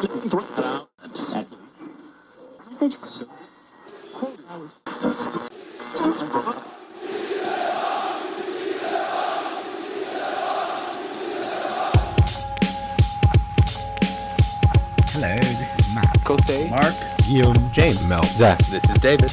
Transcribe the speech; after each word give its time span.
Hello, 0.00 0.08
this 15.36 15.76
is 15.76 15.94
Matt. 15.94 16.18
Kosei. 16.24 16.70
Mark. 16.70 16.94
Guillaume, 17.26 17.70
James, 17.70 18.02
Mel, 18.04 18.24
Zach. 18.32 18.58
This 18.70 18.88
is 18.88 18.98
David. 18.98 19.30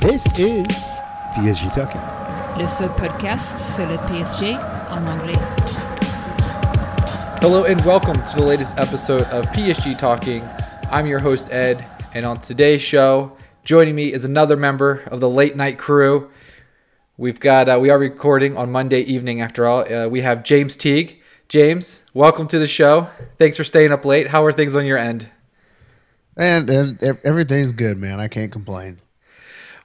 This 0.00 0.24
is 0.38 0.64
PSG 1.34 1.74
Talking. 1.74 2.00
Le 2.56 2.68
seul 2.68 2.90
podcast 2.90 3.58
sur 3.58 3.84
le 3.86 3.96
PSG 4.06 4.54
en 4.92 5.04
anglais. 5.08 5.65
Hello 7.48 7.62
and 7.62 7.80
welcome 7.84 8.16
to 8.24 8.34
the 8.34 8.42
latest 8.42 8.76
episode 8.76 9.22
of 9.28 9.46
PSG 9.50 9.96
Talking. 9.96 10.42
I'm 10.90 11.06
your 11.06 11.20
host 11.20 11.52
Ed, 11.52 11.86
and 12.12 12.26
on 12.26 12.40
today's 12.40 12.82
show, 12.82 13.36
joining 13.62 13.94
me 13.94 14.12
is 14.12 14.24
another 14.24 14.56
member 14.56 15.04
of 15.12 15.20
the 15.20 15.28
late 15.28 15.54
night 15.54 15.78
crew. 15.78 16.28
We've 17.16 17.38
got 17.38 17.68
uh, 17.68 17.78
we 17.80 17.88
are 17.88 18.00
recording 18.00 18.56
on 18.56 18.72
Monday 18.72 19.02
evening. 19.02 19.42
After 19.42 19.64
all, 19.64 19.84
uh, 19.88 20.08
we 20.08 20.22
have 20.22 20.42
James 20.42 20.74
Teague. 20.74 21.22
James, 21.48 22.02
welcome 22.14 22.48
to 22.48 22.58
the 22.58 22.66
show. 22.66 23.10
Thanks 23.38 23.56
for 23.56 23.62
staying 23.62 23.92
up 23.92 24.04
late. 24.04 24.26
How 24.26 24.44
are 24.44 24.52
things 24.52 24.74
on 24.74 24.84
your 24.84 24.98
end? 24.98 25.28
And, 26.36 26.68
and 26.68 27.00
everything's 27.22 27.70
good, 27.70 27.96
man. 27.96 28.18
I 28.18 28.26
can't 28.26 28.50
complain. 28.50 29.00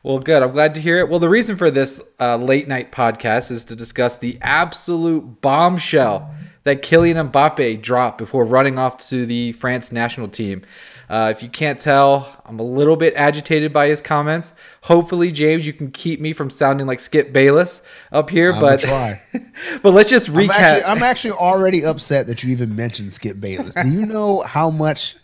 Well, 0.02 0.17
good. 0.17 0.41
I'm 0.41 0.52
glad 0.52 0.73
to 0.73 0.81
hear 0.81 0.97
it. 0.97 1.09
Well, 1.09 1.19
the 1.19 1.30
reason 1.30 1.57
for 1.57 1.69
this 1.69 2.02
uh, 2.19 2.38
late 2.38 2.67
night 2.67 2.91
podcast 2.91 3.52
is 3.52 3.66
to 3.66 3.75
discuss 3.75 4.17
the 4.17 4.39
absolute 4.41 5.41
bombshell 5.41 6.33
that 6.63 6.83
Kylian 6.83 7.31
Mbappe 7.31 7.81
dropped 7.81 8.17
before 8.17 8.45
running 8.45 8.77
off 8.77 8.97
to 9.09 9.25
the 9.25 9.52
France 9.53 9.91
national 9.91 10.27
team. 10.27 10.63
Uh, 11.09 11.33
if 11.35 11.43
you 11.43 11.49
can't 11.49 11.79
tell, 11.79 12.41
I'm 12.45 12.59
a 12.59 12.63
little 12.63 12.95
bit 12.95 13.13
agitated 13.15 13.73
by 13.73 13.88
his 13.88 14.02
comments. 14.02 14.53
Hopefully, 14.83 15.31
James, 15.31 15.67
you 15.67 15.73
can 15.73 15.91
keep 15.91 16.21
me 16.21 16.33
from 16.33 16.49
sounding 16.49 16.88
like 16.88 16.99
Skip 16.99 17.33
Bayless 17.33 17.81
up 18.11 18.30
here. 18.30 18.53
I'ma 18.53 18.61
but 18.61 18.80
try. 18.80 19.21
but 19.83 19.91
let's 19.91 20.09
just 20.09 20.30
I'm 20.30 20.36
recap. 20.36 20.49
actually, 20.52 20.83
I'm 20.83 21.03
actually 21.03 21.31
already 21.31 21.83
upset 21.83 22.27
that 22.27 22.44
you 22.44 22.52
even 22.52 22.75
mentioned 22.75 23.11
Skip 23.11 23.39
Bayless. 23.39 23.75
Do 23.75 23.89
you 23.89 24.05
know 24.05 24.41
how 24.41 24.69
much 24.69 25.17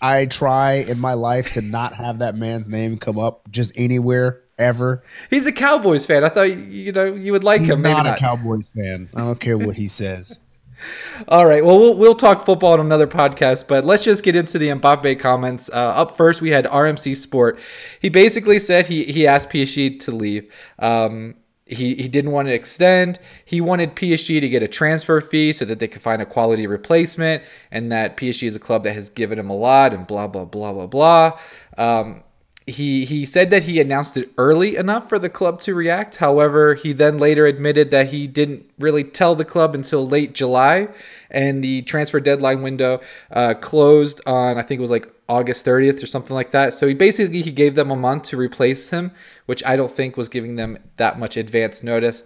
I 0.00 0.26
try 0.26 0.84
in 0.88 1.00
my 1.00 1.14
life 1.14 1.52
to 1.54 1.60
not 1.60 1.94
have 1.94 2.20
that 2.20 2.36
man's 2.36 2.68
name 2.68 2.98
come 2.98 3.18
up 3.18 3.50
just 3.50 3.72
anywhere 3.76 4.42
ever? 4.58 5.02
He's 5.30 5.46
a 5.46 5.52
Cowboys 5.52 6.06
fan. 6.06 6.24
I 6.24 6.28
thought 6.28 6.50
you 6.56 6.92
know 6.92 7.04
you 7.04 7.32
would 7.32 7.44
like 7.44 7.60
He's 7.60 7.70
him. 7.70 7.82
Not, 7.82 8.04
not. 8.04 8.18
a 8.18 8.20
Cowboys 8.20 8.68
fan. 8.74 9.08
I 9.14 9.20
don't 9.20 9.40
care 9.40 9.58
what 9.58 9.76
he 9.76 9.88
says. 9.88 10.40
All 11.28 11.46
right. 11.46 11.64
Well, 11.64 11.78
we'll 11.78 11.96
we'll 11.96 12.14
talk 12.14 12.44
football 12.44 12.74
on 12.74 12.80
another 12.80 13.06
podcast, 13.06 13.66
but 13.66 13.84
let's 13.84 14.04
just 14.04 14.22
get 14.22 14.36
into 14.36 14.58
the 14.58 14.68
Mbappe 14.68 15.18
comments. 15.20 15.68
Uh, 15.70 15.92
up 15.96 16.16
first, 16.16 16.40
we 16.40 16.50
had 16.50 16.66
RMC 16.66 17.16
Sport. 17.16 17.58
He 18.00 18.08
basically 18.08 18.58
said 18.58 18.86
he 18.86 19.04
he 19.04 19.26
asked 19.26 19.50
PSG 19.50 19.98
to 20.00 20.12
leave. 20.12 20.52
Um, 20.78 21.34
he, 21.68 21.94
he 21.96 22.08
didn't 22.08 22.30
want 22.30 22.48
to 22.48 22.54
extend. 22.54 23.18
He 23.44 23.60
wanted 23.60 23.94
PSG 23.94 24.40
to 24.40 24.48
get 24.48 24.62
a 24.62 24.68
transfer 24.68 25.20
fee 25.20 25.52
so 25.52 25.66
that 25.66 25.78
they 25.80 25.86
could 25.86 26.00
find 26.00 26.22
a 26.22 26.26
quality 26.26 26.66
replacement, 26.66 27.42
and 27.70 27.92
that 27.92 28.16
PSG 28.16 28.48
is 28.48 28.56
a 28.56 28.58
club 28.58 28.84
that 28.84 28.94
has 28.94 29.10
given 29.10 29.38
him 29.38 29.50
a 29.50 29.56
lot, 29.56 29.92
and 29.92 30.06
blah 30.06 30.26
blah 30.26 30.46
blah 30.46 30.72
blah 30.72 30.86
blah. 30.86 31.38
Um, 31.76 32.22
he 32.70 33.04
he 33.04 33.24
said 33.24 33.50
that 33.50 33.64
he 33.64 33.80
announced 33.80 34.16
it 34.16 34.30
early 34.36 34.76
enough 34.76 35.08
for 35.08 35.18
the 35.18 35.28
club 35.28 35.60
to 35.60 35.74
react. 35.74 36.16
However, 36.16 36.74
he 36.74 36.92
then 36.92 37.18
later 37.18 37.46
admitted 37.46 37.90
that 37.90 38.08
he 38.08 38.26
didn't 38.26 38.70
really 38.78 39.04
tell 39.04 39.34
the 39.34 39.44
club 39.44 39.74
until 39.74 40.06
late 40.06 40.34
July, 40.34 40.88
and 41.30 41.62
the 41.62 41.82
transfer 41.82 42.20
deadline 42.20 42.62
window 42.62 43.00
uh, 43.30 43.54
closed 43.54 44.20
on 44.26 44.58
I 44.58 44.62
think 44.62 44.78
it 44.78 44.82
was 44.82 44.90
like 44.90 45.12
August 45.28 45.64
30th 45.64 46.02
or 46.02 46.06
something 46.06 46.34
like 46.34 46.52
that. 46.52 46.74
So 46.74 46.86
he 46.86 46.94
basically 46.94 47.42
he 47.42 47.50
gave 47.50 47.74
them 47.74 47.90
a 47.90 47.96
month 47.96 48.24
to 48.24 48.36
replace 48.36 48.90
him, 48.90 49.12
which 49.46 49.64
I 49.64 49.76
don't 49.76 49.92
think 49.92 50.16
was 50.16 50.28
giving 50.28 50.56
them 50.56 50.78
that 50.96 51.18
much 51.18 51.36
advance 51.36 51.82
notice. 51.82 52.24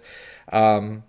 Um, 0.51 1.03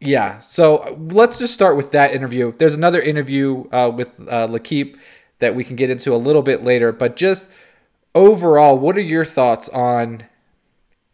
yeah, 0.00 0.40
so 0.40 0.96
let's 1.10 1.38
just 1.38 1.54
start 1.54 1.76
with 1.76 1.92
that 1.92 2.12
interview. 2.12 2.52
There's 2.56 2.74
another 2.74 3.00
interview 3.00 3.64
uh, 3.72 3.90
with 3.94 4.20
uh, 4.28 4.46
L'Equipe 4.46 4.96
that 5.38 5.54
we 5.54 5.64
can 5.64 5.76
get 5.76 5.90
into 5.90 6.14
a 6.14 6.16
little 6.16 6.42
bit 6.42 6.62
later, 6.62 6.92
but 6.92 7.16
just 7.16 7.48
overall, 8.16 8.76
what 8.76 8.96
are 8.96 9.02
your 9.02 9.24
thoughts 9.24 9.68
on 9.68 10.24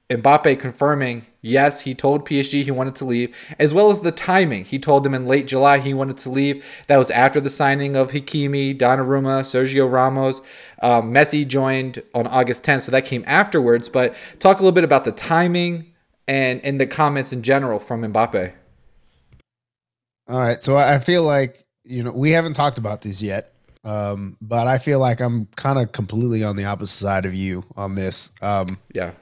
Mbappe 0.08 0.58
confirming 0.58 1.26
yes, 1.42 1.80
he 1.80 1.94
told 1.94 2.26
PSG 2.26 2.62
he 2.62 2.70
wanted 2.70 2.94
to 2.94 3.04
leave, 3.04 3.36
as 3.58 3.74
well 3.74 3.90
as 3.90 4.00
the 4.00 4.12
timing. 4.12 4.64
He 4.64 4.78
told 4.78 5.04
them 5.04 5.12
in 5.12 5.26
late 5.26 5.46
July 5.46 5.78
he 5.78 5.92
wanted 5.92 6.16
to 6.18 6.30
leave. 6.30 6.64
That 6.86 6.96
was 6.96 7.10
after 7.10 7.40
the 7.40 7.50
signing 7.50 7.96
of 7.96 8.12
Hakimi, 8.12 8.78
Donnarumma, 8.78 9.42
Sergio 9.42 9.90
Ramos. 9.90 10.40
Um, 10.80 11.12
Messi 11.12 11.46
joined 11.46 12.02
on 12.14 12.26
August 12.28 12.64
10th, 12.64 12.82
so 12.82 12.92
that 12.92 13.04
came 13.04 13.24
afterwards. 13.26 13.88
But 13.88 14.14
talk 14.38 14.58
a 14.58 14.62
little 14.62 14.72
bit 14.72 14.84
about 14.84 15.04
the 15.04 15.12
timing 15.12 15.92
and 16.28 16.64
and 16.64 16.80
the 16.80 16.86
comments 16.86 17.32
in 17.32 17.42
general 17.42 17.80
from 17.80 18.02
Mbappe. 18.02 18.52
All 20.28 20.38
right. 20.38 20.62
So 20.62 20.76
I 20.76 20.98
feel 21.00 21.24
like, 21.24 21.64
you 21.84 22.04
know, 22.04 22.12
we 22.12 22.30
haven't 22.30 22.54
talked 22.54 22.78
about 22.78 23.02
this 23.02 23.20
yet. 23.20 23.51
Um, 23.84 24.37
but 24.41 24.66
I 24.66 24.78
feel 24.78 25.00
like 25.00 25.20
I'm 25.20 25.47
kind 25.56 25.78
of 25.78 25.93
completely 25.93 26.44
on 26.44 26.56
the 26.56 26.65
opposite 26.65 26.98
side 26.98 27.26
of 27.26 27.34
you 27.34 27.65
on 27.76 27.94
this. 27.94 28.31
Um, 28.41 28.78
Yeah. 28.94 29.12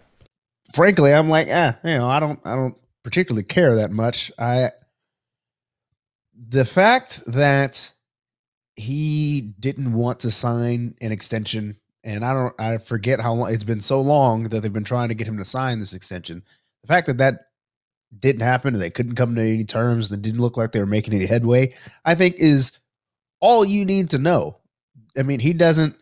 frankly, 0.74 1.14
I'm 1.14 1.28
like, 1.28 1.48
eh, 1.48 1.72
you 1.84 1.98
know, 1.98 2.08
I 2.08 2.20
don't, 2.20 2.38
I 2.44 2.56
don't 2.56 2.76
particularly 3.02 3.44
care 3.44 3.76
that 3.76 3.90
much. 3.90 4.30
I, 4.38 4.70
the 6.48 6.64
fact 6.64 7.22
that 7.26 7.90
he 8.76 9.52
didn't 9.60 9.92
want 9.92 10.20
to 10.20 10.30
sign 10.30 10.94
an 11.00 11.12
extension, 11.12 11.76
and 12.04 12.24
I 12.24 12.32
don't, 12.32 12.60
I 12.60 12.78
forget 12.78 13.20
how 13.20 13.32
long 13.34 13.52
it's 13.52 13.64
been 13.64 13.80
so 13.82 14.00
long 14.00 14.44
that 14.44 14.60
they've 14.60 14.72
been 14.72 14.84
trying 14.84 15.08
to 15.08 15.14
get 15.14 15.26
him 15.26 15.38
to 15.38 15.44
sign 15.44 15.80
this 15.80 15.94
extension. 15.94 16.42
The 16.82 16.88
fact 16.88 17.06
that 17.06 17.18
that 17.18 17.46
didn't 18.18 18.42
happen 18.42 18.74
and 18.74 18.82
they 18.82 18.90
couldn't 18.90 19.14
come 19.14 19.34
to 19.34 19.40
any 19.42 19.64
terms 19.64 20.08
that 20.10 20.22
didn't 20.22 20.40
look 20.40 20.56
like 20.56 20.72
they 20.72 20.80
were 20.80 20.86
making 20.86 21.14
any 21.14 21.26
headway, 21.26 21.72
I 22.04 22.14
think 22.14 22.36
is 22.36 22.78
all 23.40 23.64
you 23.64 23.84
need 23.84 24.10
to 24.10 24.18
know. 24.18 24.58
I 25.18 25.22
mean, 25.22 25.40
he 25.40 25.52
doesn't 25.52 25.96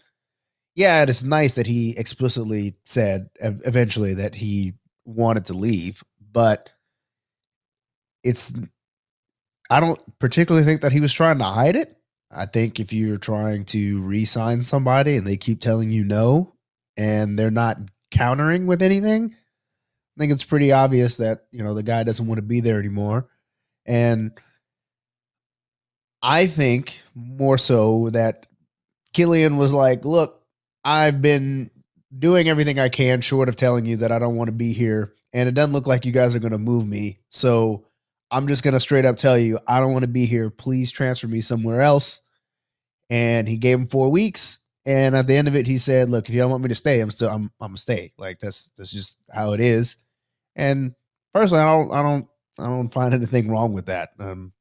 yeah, 0.78 1.02
it's 1.02 1.24
nice 1.24 1.56
that 1.56 1.66
he 1.66 1.98
explicitly 1.98 2.76
said 2.86 3.30
eventually 3.40 4.14
that 4.14 4.36
he 4.36 4.74
wanted 5.04 5.46
to 5.46 5.52
leave, 5.52 6.04
but 6.30 6.70
it's 8.22 8.52
I 9.68 9.80
don't 9.80 9.98
particularly 10.20 10.64
think 10.64 10.82
that 10.82 10.92
he 10.92 11.00
was 11.00 11.12
trying 11.12 11.38
to 11.38 11.44
hide 11.44 11.74
it. 11.74 11.96
I 12.30 12.46
think 12.46 12.78
if 12.78 12.92
you're 12.92 13.18
trying 13.18 13.64
to 13.66 14.00
re-sign 14.02 14.62
somebody 14.62 15.16
and 15.16 15.26
they 15.26 15.36
keep 15.36 15.60
telling 15.60 15.90
you 15.90 16.04
no 16.04 16.54
and 16.96 17.36
they're 17.36 17.50
not 17.50 17.78
countering 18.12 18.66
with 18.68 18.80
anything, 18.80 19.34
I 19.34 20.20
think 20.20 20.30
it's 20.30 20.44
pretty 20.44 20.70
obvious 20.70 21.16
that, 21.16 21.46
you 21.50 21.64
know, 21.64 21.74
the 21.74 21.82
guy 21.82 22.04
doesn't 22.04 22.28
want 22.28 22.38
to 22.38 22.46
be 22.46 22.60
there 22.60 22.78
anymore. 22.78 23.28
And 23.84 24.30
I 26.22 26.46
think 26.46 27.02
more 27.14 27.58
so 27.58 28.10
that 28.10 28.46
Kylian 29.14 29.56
was 29.56 29.72
like, 29.72 30.04
look, 30.04 30.42
I've 30.84 31.22
been 31.22 31.70
doing 32.16 32.48
everything 32.48 32.78
I 32.78 32.88
can 32.88 33.20
short 33.20 33.48
of 33.48 33.56
telling 33.56 33.86
you 33.86 33.98
that 33.98 34.12
I 34.12 34.18
don't 34.18 34.36
want 34.36 34.48
to 34.48 34.52
be 34.52 34.72
here. 34.72 35.12
And 35.32 35.48
it 35.48 35.54
doesn't 35.54 35.72
look 35.72 35.86
like 35.86 36.06
you 36.06 36.12
guys 36.12 36.34
are 36.34 36.40
going 36.40 36.52
to 36.52 36.58
move 36.58 36.86
me. 36.86 37.18
So 37.28 37.86
I'm 38.30 38.48
just 38.48 38.62
going 38.62 38.74
to 38.74 38.80
straight 38.80 39.04
up 39.04 39.16
tell 39.16 39.38
you, 39.38 39.58
I 39.68 39.80
don't 39.80 39.92
want 39.92 40.04
to 40.04 40.10
be 40.10 40.26
here. 40.26 40.50
Please 40.50 40.90
transfer 40.90 41.28
me 41.28 41.40
somewhere 41.40 41.82
else. 41.82 42.20
And 43.10 43.48
he 43.48 43.56
gave 43.56 43.78
him 43.78 43.86
four 43.86 44.10
weeks. 44.10 44.58
And 44.86 45.14
at 45.14 45.26
the 45.26 45.36
end 45.36 45.48
of 45.48 45.54
it, 45.54 45.66
he 45.66 45.76
said, 45.76 46.08
look, 46.08 46.28
if 46.28 46.34
you 46.34 46.40
don't 46.40 46.50
want 46.50 46.62
me 46.62 46.70
to 46.70 46.74
stay, 46.74 47.00
I'm 47.00 47.10
still, 47.10 47.28
I'm, 47.28 47.50
I'm 47.60 47.68
gonna 47.68 47.76
stay. 47.76 48.12
Like 48.16 48.38
that's, 48.38 48.68
that's 48.76 48.90
just 48.90 49.18
how 49.30 49.52
it 49.52 49.60
is. 49.60 49.96
And 50.56 50.94
personally, 51.34 51.62
I 51.62 51.66
don't, 51.66 51.92
I 51.92 52.02
don't, 52.02 52.26
I 52.58 52.64
don't 52.64 52.88
find 52.88 53.12
anything 53.12 53.50
wrong 53.50 53.74
with 53.74 53.86
that. 53.86 54.10
Um, 54.18 54.52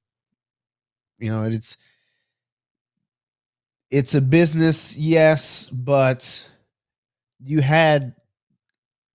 you 1.20 1.32
know, 1.32 1.44
it's, 1.44 1.78
it's 3.90 4.14
a 4.14 4.22
business, 4.22 4.98
yes, 4.98 5.70
but 5.70 6.50
you 7.40 7.62
had 7.62 8.16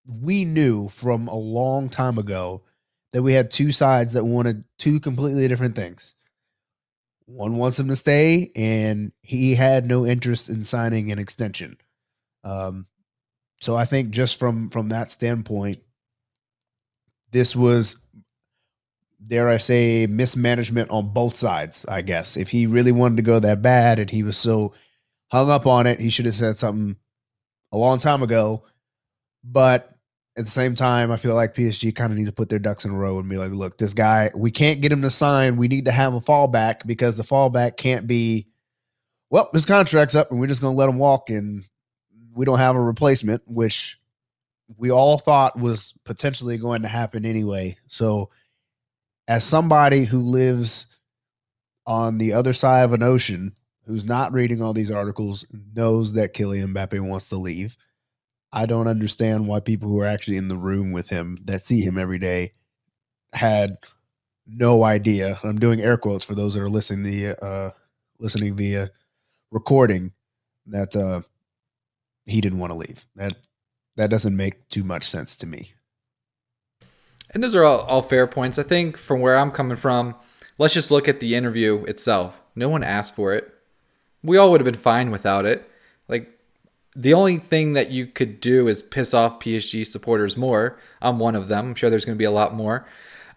we 0.06 0.44
knew 0.44 0.88
from 0.88 1.28
a 1.28 1.37
long 1.37 1.88
time 1.88 2.19
ago 2.19 2.62
that 3.12 3.22
we 3.22 3.32
had 3.32 3.50
two 3.50 3.72
sides 3.72 4.14
that 4.14 4.25
wanted 4.25 4.64
two 4.78 5.00
completely 5.00 5.46
different 5.49 5.76
things. 5.76 6.14
One 7.26 7.56
wants 7.56 7.78
him 7.78 7.88
to 7.88 7.96
stay, 7.96 8.50
and 8.56 9.12
he 9.22 9.55
had 9.55 9.87
no 9.87 10.05
interest 10.05 10.48
in 10.48 10.64
signing 10.64 11.12
an 11.12 11.19
extension. 11.19 11.76
Um, 12.44 12.87
so 13.60 13.76
I 13.76 13.84
think 13.84 14.10
just 14.10 14.38
from 14.38 14.70
from 14.70 14.88
that 14.88 15.10
standpoint, 15.10 15.81
this 17.31 17.55
was 17.55 17.96
dare 19.28 19.48
I 19.48 19.56
say, 19.56 20.06
mismanagement 20.06 20.90
on 20.90 21.12
both 21.12 21.36
sides, 21.36 21.86
I 21.88 22.02
guess. 22.02 22.36
If 22.36 22.50
he 22.50 22.66
really 22.66 22.92
wanted 22.92 23.16
to 23.16 23.22
go 23.22 23.38
that 23.38 23.62
bad 23.62 23.98
and 23.98 24.10
he 24.10 24.22
was 24.22 24.36
so 24.36 24.74
hung 25.30 25.50
up 25.50 25.66
on 25.66 25.86
it, 25.86 26.00
he 26.00 26.10
should 26.10 26.26
have 26.26 26.34
said 26.34 26.56
something 26.56 26.96
a 27.72 27.78
long 27.78 27.98
time 27.98 28.22
ago. 28.22 28.64
But 29.44 29.90
at 30.36 30.44
the 30.44 30.50
same 30.50 30.74
time, 30.74 31.10
I 31.10 31.16
feel 31.16 31.34
like 31.34 31.54
PSG 31.54 31.94
kind 31.94 32.12
of 32.12 32.19
need 32.19 32.26
to 32.26 32.32
put 32.32 32.48
their 32.48 32.58
ducks 32.58 32.84
in 32.84 32.90
a 32.90 32.96
row 32.96 33.19
and 33.19 33.28
be 33.28 33.36
like, 33.36 33.52
look, 33.52 33.78
this 33.78 33.94
guy, 33.94 34.30
we 34.34 34.50
can't 34.50 34.80
get 34.80 34.92
him 34.92 35.02
to 35.02 35.10
sign. 35.10 35.56
We 35.56 35.69
need 35.69 35.84
to 35.86 35.92
have 35.92 36.14
a 36.14 36.20
fallback 36.20 36.86
because 36.86 37.16
the 37.16 37.22
fallback 37.22 37.76
can't 37.76 38.06
be 38.06 38.46
well, 39.32 39.48
his 39.54 39.64
contract's 39.64 40.14
up 40.14 40.30
and 40.30 40.38
we're 40.38 40.46
just 40.46 40.60
going 40.60 40.74
to 40.74 40.78
let 40.78 40.90
him 40.90 40.98
walk 40.98 41.30
and 41.30 41.64
we 42.34 42.44
don't 42.44 42.58
have 42.58 42.76
a 42.76 42.80
replacement, 42.80 43.42
which 43.46 43.98
we 44.76 44.90
all 44.90 45.16
thought 45.16 45.58
was 45.58 45.94
potentially 46.04 46.58
going 46.58 46.82
to 46.82 46.88
happen 46.88 47.24
anyway. 47.24 47.74
So, 47.86 48.28
as 49.28 49.44
somebody 49.44 50.04
who 50.04 50.20
lives 50.20 50.86
on 51.86 52.19
the 52.19 52.32
other 52.32 52.52
side 52.52 52.82
of 52.82 52.92
an 52.92 53.02
ocean, 53.02 53.54
who's 53.86 54.04
not 54.04 54.32
reading 54.32 54.62
all 54.62 54.72
these 54.72 54.90
articles, 54.90 55.44
knows 55.74 56.12
that 56.14 56.34
Kylian 56.34 56.74
Mbappe 56.74 57.00
wants 57.00 57.28
to 57.30 57.36
leave. 57.36 57.76
I 58.52 58.66
don't 58.66 58.86
understand 58.86 59.46
why 59.46 59.60
people 59.60 59.88
who 59.88 60.00
are 60.00 60.06
actually 60.06 60.36
in 60.36 60.48
the 60.48 60.56
room 60.56 60.92
with 60.92 61.08
him 61.08 61.38
that 61.44 61.64
see 61.64 61.80
him 61.80 61.98
every 61.98 62.19
day 62.19 62.52
had 63.32 63.78
no 64.46 64.84
idea. 64.84 65.38
I'm 65.42 65.58
doing 65.58 65.80
air 65.80 65.96
quotes 65.96 66.24
for 66.24 66.34
those 66.34 66.54
that 66.54 66.62
are 66.62 66.69
listening 66.69 67.02
the 67.02 67.44
uh, 67.44 67.70
listening 68.19 68.56
via 68.56 68.90
recording 69.50 70.12
that 70.66 70.94
uh, 70.94 71.22
he 72.26 72.40
didn't 72.40 72.58
want 72.58 72.72
to 72.72 72.78
leave. 72.78 73.06
That 73.16 73.36
that 73.96 74.10
doesn't 74.10 74.36
make 74.36 74.69
too 74.69 74.84
much 74.84 75.04
sense 75.04 75.36
to 75.36 75.46
me. 75.46 75.72
And 77.34 77.43
those 77.43 77.55
are 77.55 77.64
all, 77.64 77.81
all 77.81 78.02
fair 78.02 78.26
points. 78.26 78.58
I 78.58 78.62
think 78.62 78.96
from 78.96 79.20
where 79.20 79.37
I'm 79.37 79.50
coming 79.50 79.76
from, 79.76 80.14
let's 80.58 80.75
just 80.75 80.90
look 80.90 81.08
at 81.08 81.20
the 81.20 81.34
interview 81.34 81.84
itself. 81.84 82.40
No 82.55 82.69
one 82.69 82.84
asked 82.84 83.14
for 83.14 83.32
it. 83.34 83.52
We 84.23 84.37
all 84.37 84.50
would 84.50 84.61
have 84.61 84.70
been 84.70 84.81
fine 84.81 85.11
without 85.11 85.46
it. 85.46 85.69
Like 86.08 86.38
the 86.94 87.14
only 87.14 87.38
thing 87.38 87.73
that 87.73 87.90
you 87.90 88.06
could 88.06 88.40
do 88.40 88.69
is 88.69 88.82
piss 88.82 89.14
off 89.14 89.40
PSG 89.40 89.87
supporters 89.87 90.37
more. 90.37 90.79
I'm 91.00 91.19
one 91.19 91.34
of 91.34 91.49
them. 91.49 91.69
I'm 91.69 91.75
sure 91.75 91.88
there's 91.88 92.05
going 92.05 92.17
to 92.17 92.23
be 92.23 92.25
a 92.25 92.31
lot 92.31 92.55
more. 92.55 92.87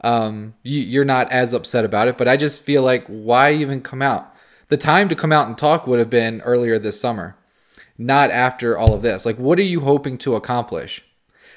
Um, 0.01 0.55
you, 0.61 0.81
you're 0.81 1.05
not 1.05 1.31
as 1.31 1.53
upset 1.53 1.85
about 1.85 2.07
it, 2.07 2.17
but 2.17 2.27
I 2.27 2.37
just 2.37 2.63
feel 2.63 2.83
like 2.83 3.05
why 3.07 3.53
even 3.53 3.81
come 3.81 4.01
out? 4.01 4.35
The 4.67 4.77
time 4.77 5.09
to 5.09 5.15
come 5.15 5.31
out 5.31 5.47
and 5.47 5.57
talk 5.57 5.87
would 5.87 5.99
have 5.99 6.09
been 6.09 6.41
earlier 6.41 6.77
this 6.77 6.99
summer, 6.99 7.37
not 7.97 8.29
after 8.29 8.77
all 8.77 8.93
of 8.93 9.03
this. 9.03 9.25
Like, 9.25 9.37
what 9.37 9.59
are 9.59 9.63
you 9.63 9.81
hoping 9.81 10.17
to 10.19 10.35
accomplish? 10.35 11.04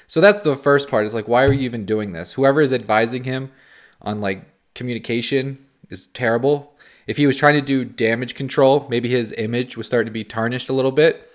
So 0.09 0.19
that's 0.19 0.41
the 0.41 0.55
first 0.55 0.89
part. 0.89 1.05
It's 1.05 1.13
like, 1.13 1.27
why 1.27 1.45
are 1.45 1.53
you 1.53 1.61
even 1.61 1.85
doing 1.85 2.13
this? 2.13 2.33
Whoever 2.33 2.61
is 2.61 2.73
advising 2.73 3.25
him 3.25 3.51
on 4.01 4.19
like 4.19 4.43
communication 4.73 5.63
is 5.91 6.07
terrible. 6.07 6.73
If 7.05 7.17
he 7.17 7.27
was 7.27 7.37
trying 7.37 7.53
to 7.53 7.61
do 7.61 7.85
damage 7.85 8.33
control, 8.33 8.87
maybe 8.89 9.07
his 9.07 9.31
image 9.33 9.77
was 9.77 9.85
starting 9.85 10.07
to 10.07 10.11
be 10.11 10.23
tarnished 10.23 10.67
a 10.67 10.73
little 10.73 10.91
bit. 10.91 11.29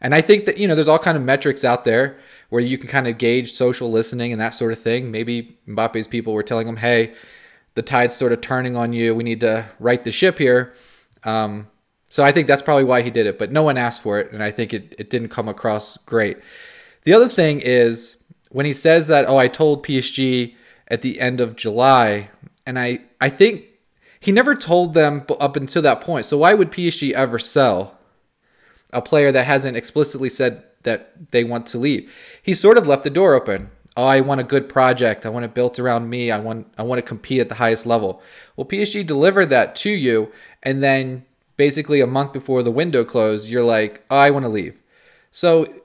And 0.00 0.14
I 0.14 0.22
think 0.22 0.46
that, 0.46 0.56
you 0.56 0.66
know, 0.66 0.74
there's 0.74 0.88
all 0.88 0.98
kind 0.98 1.18
of 1.18 1.22
metrics 1.22 1.64
out 1.64 1.84
there 1.84 2.18
where 2.48 2.62
you 2.62 2.78
can 2.78 2.88
kind 2.88 3.06
of 3.06 3.18
gauge 3.18 3.52
social 3.52 3.90
listening 3.90 4.32
and 4.32 4.40
that 4.40 4.54
sort 4.54 4.72
of 4.72 4.78
thing. 4.78 5.10
Maybe 5.10 5.58
Mbappe's 5.68 6.06
people 6.06 6.32
were 6.32 6.42
telling 6.42 6.66
him, 6.66 6.76
hey, 6.76 7.14
the 7.74 7.82
tide's 7.82 8.16
sort 8.16 8.32
of 8.32 8.40
turning 8.40 8.74
on 8.74 8.94
you. 8.94 9.14
We 9.14 9.24
need 9.24 9.40
to 9.40 9.68
right 9.78 10.02
the 10.02 10.12
ship 10.12 10.38
here. 10.38 10.72
Um, 11.24 11.68
so 12.08 12.24
I 12.24 12.32
think 12.32 12.48
that's 12.48 12.62
probably 12.62 12.84
why 12.84 13.02
he 13.02 13.10
did 13.10 13.26
it, 13.26 13.38
but 13.38 13.52
no 13.52 13.62
one 13.62 13.76
asked 13.76 14.02
for 14.02 14.18
it. 14.18 14.32
And 14.32 14.42
I 14.42 14.50
think 14.50 14.72
it, 14.72 14.94
it 14.98 15.10
didn't 15.10 15.28
come 15.28 15.48
across 15.48 15.98
great. 15.98 16.38
The 17.04 17.12
other 17.12 17.28
thing 17.28 17.60
is 17.60 18.16
when 18.50 18.66
he 18.66 18.72
says 18.72 19.06
that, 19.08 19.26
oh, 19.28 19.36
I 19.36 19.48
told 19.48 19.86
PSG 19.86 20.54
at 20.88 21.02
the 21.02 21.20
end 21.20 21.40
of 21.40 21.56
July, 21.56 22.30
and 22.66 22.78
I, 22.78 23.00
I 23.20 23.28
think 23.28 23.64
he 24.20 24.32
never 24.32 24.54
told 24.54 24.94
them 24.94 25.24
up 25.40 25.56
until 25.56 25.82
that 25.82 26.00
point. 26.00 26.26
So 26.26 26.38
why 26.38 26.54
would 26.54 26.70
PSG 26.70 27.12
ever 27.12 27.38
sell 27.38 27.98
a 28.94 29.02
player 29.02 29.32
that 29.32 29.46
hasn't 29.46 29.76
explicitly 29.76 30.30
said 30.30 30.64
that 30.84 31.32
they 31.32 31.44
want 31.44 31.66
to 31.66 31.78
leave. 31.78 32.10
He 32.42 32.54
sort 32.54 32.78
of 32.78 32.86
left 32.86 33.04
the 33.04 33.10
door 33.10 33.34
open. 33.34 33.70
Oh, 33.96 34.06
I 34.06 34.20
want 34.20 34.40
a 34.40 34.44
good 34.44 34.68
project. 34.68 35.26
I 35.26 35.28
want 35.28 35.44
it 35.44 35.54
built 35.54 35.78
around 35.78 36.08
me. 36.08 36.30
I 36.30 36.38
want 36.38 36.72
I 36.78 36.82
want 36.82 36.98
to 36.98 37.02
compete 37.02 37.40
at 37.40 37.48
the 37.48 37.56
highest 37.56 37.86
level. 37.86 38.22
Well, 38.56 38.66
PSG 38.66 39.06
delivered 39.06 39.50
that 39.50 39.76
to 39.76 39.90
you, 39.90 40.32
and 40.62 40.82
then 40.82 41.24
basically 41.56 42.00
a 42.00 42.06
month 42.06 42.32
before 42.32 42.62
the 42.62 42.70
window 42.70 43.04
closed, 43.04 43.48
you're 43.48 43.64
like, 43.64 44.04
oh, 44.10 44.16
I 44.16 44.30
want 44.30 44.44
to 44.44 44.48
leave. 44.48 44.76
So 45.30 45.82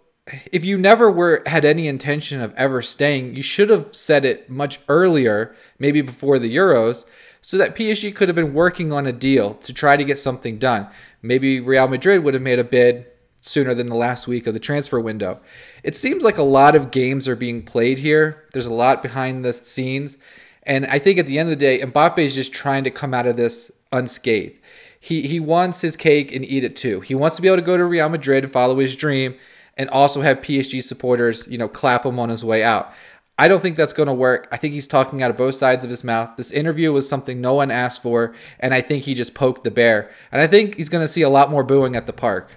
if 0.51 0.65
you 0.65 0.77
never 0.77 1.09
were 1.11 1.43
had 1.45 1.65
any 1.65 1.87
intention 1.87 2.41
of 2.41 2.53
ever 2.55 2.81
staying, 2.81 3.35
you 3.35 3.41
should 3.41 3.69
have 3.69 3.93
said 3.95 4.25
it 4.25 4.49
much 4.49 4.79
earlier, 4.87 5.55
maybe 5.77 6.01
before 6.01 6.39
the 6.39 6.53
Euros, 6.55 7.05
so 7.41 7.57
that 7.57 7.75
PSG 7.75 8.13
could 8.13 8.29
have 8.29 8.35
been 8.35 8.53
working 8.53 8.91
on 8.91 9.07
a 9.07 9.13
deal 9.13 9.55
to 9.55 9.73
try 9.73 9.97
to 9.97 10.03
get 10.03 10.19
something 10.19 10.57
done. 10.57 10.87
Maybe 11.21 11.59
Real 11.59 11.87
Madrid 11.87 12.23
would 12.23 12.33
have 12.33 12.43
made 12.43 12.59
a 12.59 12.63
bid 12.63 13.05
sooner 13.41 13.73
than 13.73 13.87
the 13.87 13.95
last 13.95 14.27
week 14.27 14.47
of 14.47 14.53
the 14.53 14.59
transfer 14.59 14.99
window. 14.99 15.39
It 15.83 15.95
seems 15.95 16.23
like 16.23 16.37
a 16.37 16.43
lot 16.43 16.75
of 16.75 16.91
games 16.91 17.27
are 17.27 17.35
being 17.35 17.63
played 17.63 17.99
here. 17.99 18.45
There's 18.51 18.65
a 18.65 18.73
lot 18.73 19.01
behind 19.01 19.45
the 19.45 19.53
scenes. 19.53 20.17
And 20.63 20.85
I 20.87 20.99
think 20.99 21.17
at 21.17 21.25
the 21.25 21.39
end 21.39 21.47
of 21.49 21.57
the 21.57 21.65
day, 21.65 21.79
Mbappe 21.79 22.19
is 22.19 22.35
just 22.35 22.53
trying 22.53 22.83
to 22.83 22.91
come 22.91 23.13
out 23.13 23.25
of 23.25 23.37
this 23.37 23.71
unscathed. 23.91 24.59
He, 24.99 25.21
he 25.21 25.39
wants 25.39 25.79
his 25.79 25.95
cake 25.95 26.35
and 26.35 26.43
eat 26.43 26.65
it 26.65 26.75
too. 26.75 26.99
He 26.99 27.15
wants 27.15 27.37
to 27.37 27.41
be 27.41 27.47
able 27.47 27.57
to 27.57 27.63
go 27.63 27.77
to 27.77 27.85
Real 27.85 28.09
Madrid 28.09 28.43
and 28.43 28.51
follow 28.51 28.77
his 28.77 28.95
dream 28.97 29.35
and 29.79 29.89
also 29.89 30.21
have 30.21 30.41
PSG 30.41 30.83
supporters, 30.83 31.47
you 31.47 31.57
know, 31.57 31.69
clap 31.69 32.05
him 32.05 32.19
on 32.19 32.27
his 32.27 32.43
way 32.43 32.63
out. 32.63 32.93
I 33.37 33.47
don't 33.47 33.61
think 33.61 33.77
that's 33.77 33.93
going 33.93 34.07
to 34.07 34.13
work. 34.13 34.49
I 34.51 34.57
think 34.57 34.73
he's 34.73 34.85
talking 34.85 35.23
out 35.23 35.31
of 35.31 35.37
both 35.37 35.55
sides 35.55 35.85
of 35.85 35.89
his 35.89 36.03
mouth. 36.03 36.35
This 36.35 36.51
interview 36.51 36.91
was 36.91 37.07
something 37.07 37.39
no 37.39 37.53
one 37.53 37.71
asked 37.71 38.03
for, 38.03 38.35
and 38.59 38.73
I 38.73 38.81
think 38.81 39.05
he 39.05 39.13
just 39.13 39.33
poked 39.33 39.63
the 39.63 39.71
bear. 39.71 40.11
And 40.33 40.41
I 40.41 40.47
think 40.47 40.75
he's 40.75 40.89
going 40.89 41.05
to 41.05 41.07
see 41.07 41.21
a 41.21 41.29
lot 41.29 41.49
more 41.49 41.63
booing 41.63 41.95
at 41.95 42.05
the 42.05 42.13
park. 42.13 42.51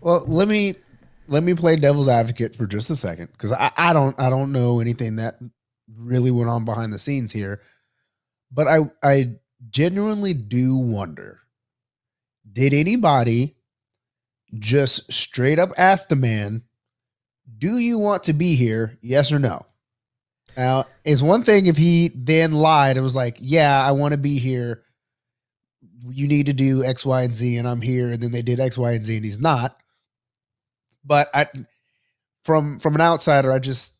Well, 0.00 0.24
let 0.26 0.48
me 0.48 0.74
let 1.28 1.44
me 1.44 1.54
play 1.54 1.76
devil's 1.76 2.08
advocate 2.08 2.56
for 2.56 2.66
just 2.66 2.90
a 2.90 2.96
second 2.96 3.28
because 3.30 3.52
I, 3.52 3.70
I 3.76 3.92
don't 3.92 4.18
I 4.18 4.28
don't 4.28 4.50
know 4.50 4.80
anything 4.80 5.16
that 5.16 5.36
really 5.96 6.32
went 6.32 6.50
on 6.50 6.64
behind 6.64 6.92
the 6.92 6.98
scenes 6.98 7.30
here, 7.30 7.60
but 8.50 8.66
I 8.66 8.90
I 9.04 9.36
genuinely 9.70 10.34
do 10.34 10.76
wonder 10.76 11.40
did 12.52 12.74
anybody 12.74 13.56
just 14.60 15.12
straight 15.12 15.58
up 15.58 15.70
ask 15.76 16.08
the 16.08 16.16
man 16.16 16.62
do 17.58 17.78
you 17.78 17.98
want 17.98 18.24
to 18.24 18.32
be 18.32 18.54
here? 18.54 18.98
Yes 19.00 19.32
or 19.32 19.38
no? 19.38 19.64
Now, 20.56 20.84
it's 21.04 21.22
one 21.22 21.42
thing 21.42 21.66
if 21.66 21.76
he 21.76 22.10
then 22.14 22.52
lied 22.52 22.96
and 22.96 23.04
was 23.04 23.16
like, 23.16 23.36
yeah, 23.40 23.82
I 23.82 23.92
want 23.92 24.12
to 24.12 24.18
be 24.18 24.38
here. 24.38 24.82
You 26.08 26.28
need 26.28 26.46
to 26.46 26.52
do 26.52 26.84
X, 26.84 27.04
Y, 27.04 27.22
and 27.22 27.34
Z, 27.34 27.56
and 27.56 27.68
I'm 27.68 27.80
here. 27.80 28.10
And 28.10 28.22
then 28.22 28.32
they 28.32 28.42
did 28.42 28.60
X, 28.60 28.78
Y, 28.78 28.92
and 28.92 29.04
Z, 29.04 29.16
and 29.16 29.24
he's 29.24 29.38
not. 29.38 29.76
But 31.04 31.28
I, 31.34 31.46
from 32.42 32.80
from 32.80 32.94
an 32.94 33.00
outsider, 33.00 33.52
I 33.52 33.58
just 33.58 33.96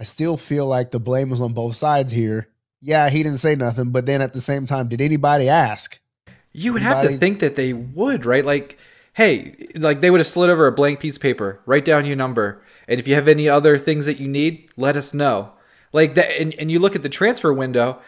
I 0.00 0.04
still 0.04 0.36
feel 0.36 0.66
like 0.66 0.90
the 0.90 1.00
blame 1.00 1.30
was 1.30 1.40
on 1.40 1.52
both 1.52 1.76
sides 1.76 2.12
here. 2.12 2.48
Yeah, 2.80 3.08
he 3.08 3.22
didn't 3.22 3.38
say 3.38 3.54
nothing, 3.54 3.90
but 3.90 4.06
then 4.06 4.22
at 4.22 4.32
the 4.32 4.40
same 4.40 4.66
time, 4.66 4.88
did 4.88 5.00
anybody 5.00 5.48
ask? 5.48 6.00
You 6.52 6.72
would 6.72 6.82
anybody? 6.82 7.06
have 7.06 7.14
to 7.14 7.18
think 7.18 7.40
that 7.40 7.56
they 7.56 7.72
would, 7.72 8.24
right? 8.24 8.44
Like, 8.44 8.78
hey, 9.14 9.68
like 9.74 10.00
they 10.00 10.10
would 10.10 10.20
have 10.20 10.26
slid 10.26 10.50
over 10.50 10.66
a 10.66 10.72
blank 10.72 11.00
piece 11.00 11.16
of 11.16 11.22
paper, 11.22 11.60
write 11.66 11.84
down 11.84 12.06
your 12.06 12.16
number 12.16 12.62
and 12.90 12.98
if 12.98 13.06
you 13.06 13.14
have 13.14 13.28
any 13.28 13.48
other 13.48 13.78
things 13.78 14.04
that 14.06 14.18
you 14.18 14.26
need, 14.26 14.68
let 14.76 14.96
us 14.96 15.14
know. 15.14 15.52
Like 15.92 16.16
that, 16.16 16.28
and, 16.40 16.52
and 16.54 16.72
you 16.72 16.80
look 16.80 16.96
at 16.96 17.04
the 17.04 17.08
transfer 17.08 17.52
window, 17.52 18.00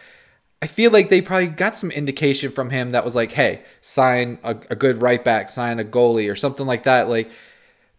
I 0.60 0.66
feel 0.66 0.90
like 0.90 1.08
they 1.08 1.22
probably 1.22 1.46
got 1.46 1.76
some 1.76 1.92
indication 1.92 2.50
from 2.50 2.70
him 2.70 2.90
that 2.90 3.04
was 3.04 3.14
like, 3.14 3.30
hey, 3.30 3.62
sign 3.80 4.38
a, 4.42 4.56
a 4.70 4.74
good 4.74 5.00
right 5.00 5.24
back, 5.24 5.50
sign 5.50 5.78
a 5.78 5.84
goalie, 5.84 6.30
or 6.30 6.34
something 6.34 6.66
like 6.66 6.82
that. 6.82 7.08
Like, 7.08 7.30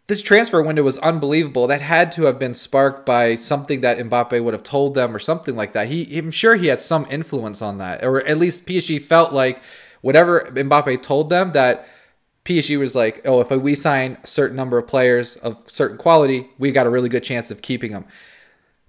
this 0.07 0.21
transfer 0.21 0.61
window 0.61 0.83
was 0.83 0.97
unbelievable. 0.97 1.67
That 1.67 1.79
had 1.79 2.11
to 2.13 2.23
have 2.23 2.37
been 2.37 2.53
sparked 2.53 3.05
by 3.05 3.37
something 3.37 3.79
that 3.79 3.97
Mbappe 3.97 4.43
would 4.43 4.53
have 4.53 4.63
told 4.63 4.93
them 4.93 5.15
or 5.15 5.19
something 5.19 5.55
like 5.55 5.71
that. 5.71 5.87
He, 5.87 6.17
I'm 6.17 6.31
sure 6.31 6.55
he 6.55 6.67
had 6.67 6.81
some 6.81 7.07
influence 7.09 7.61
on 7.61 7.77
that, 7.77 8.03
or 8.03 8.21
at 8.25 8.37
least 8.37 8.65
PSG 8.65 9.01
felt 9.01 9.31
like 9.31 9.61
whatever 10.01 10.51
Mbappe 10.53 11.01
told 11.01 11.29
them 11.29 11.53
that 11.53 11.87
PSG 12.45 12.77
was 12.77 12.95
like, 12.95 13.21
oh, 13.25 13.39
if 13.39 13.49
we 13.49 13.75
sign 13.75 14.17
a 14.23 14.27
certain 14.27 14.57
number 14.57 14.77
of 14.77 14.87
players 14.87 15.35
of 15.37 15.63
certain 15.67 15.97
quality, 15.97 16.49
we 16.57 16.71
got 16.71 16.85
a 16.85 16.89
really 16.89 17.09
good 17.09 17.23
chance 17.23 17.49
of 17.49 17.61
keeping 17.61 17.91
them. 17.91 18.05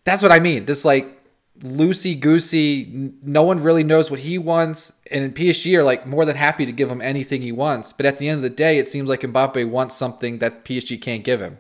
That's 0.05 0.23
what 0.23 0.33
I 0.33 0.41
mean. 0.41 0.65
This 0.65 0.85
like 0.85 1.21
loosey 1.61 2.19
goosey, 2.19 3.13
no 3.23 3.43
one 3.43 3.63
really 3.63 3.85
knows 3.85 4.11
what 4.11 4.21
he 4.21 4.39
wants, 4.39 4.93
and 5.11 5.35
PSG 5.35 5.79
are 5.79 5.85
like 5.85 6.07
more 6.07 6.25
than 6.25 6.37
happy 6.37 6.67
to 6.67 6.73
give 6.73 6.91
him 6.91 7.01
anything 7.01 7.43
he 7.43 7.53
wants. 7.53 7.93
But 7.93 8.07
at 8.07 8.19
the 8.19 8.29
end 8.29 8.39
of 8.39 8.43
the 8.43 8.51
day, 8.51 8.79
it 8.79 8.89
seems 8.89 9.09
like 9.09 9.21
Mbappe 9.21 9.69
wants 9.71 9.95
something 9.95 10.39
that 10.39 10.65
PSG 10.65 11.01
can't 11.01 11.23
give 11.23 11.41
him. 11.41 11.59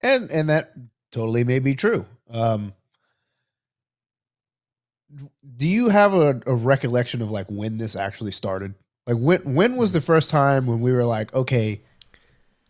And 0.00 0.30
and 0.30 0.48
that 0.48 0.72
totally 1.10 1.44
may 1.44 1.58
be 1.58 1.74
true. 1.74 2.06
Um, 2.30 2.74
do 5.56 5.66
you 5.66 5.88
have 5.88 6.14
a, 6.14 6.40
a 6.46 6.54
recollection 6.54 7.22
of 7.22 7.30
like 7.30 7.46
when 7.48 7.78
this 7.78 7.96
actually 7.96 8.32
started? 8.32 8.74
Like 9.06 9.16
when 9.16 9.54
when 9.54 9.76
was 9.76 9.92
the 9.92 10.00
first 10.00 10.30
time 10.30 10.66
when 10.66 10.80
we 10.80 10.92
were 10.92 11.04
like, 11.04 11.34
okay, 11.34 11.80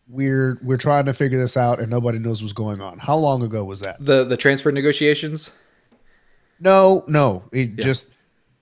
we're 0.09 0.59
we're 0.63 0.79
trying 0.79 1.07
to 1.07 1.15
figure 1.15 1.39
this 1.39 1.57
out 1.57 1.81
and 1.81 1.91
nobody 1.91 2.19
knows 2.19 2.43
what's 2.43 2.53
going 2.53 2.81
on? 2.81 2.99
How 2.99 3.17
long 3.17 3.43
ago 3.43 3.65
was 3.65 3.81
that? 3.81 4.05
The 4.05 4.25
the 4.25 4.37
transfer 4.37 4.73
negotiations? 4.73 5.51
No, 6.61 7.05
no, 7.07 7.45
it 7.53 7.71
yeah. 7.71 7.85
just 7.85 8.09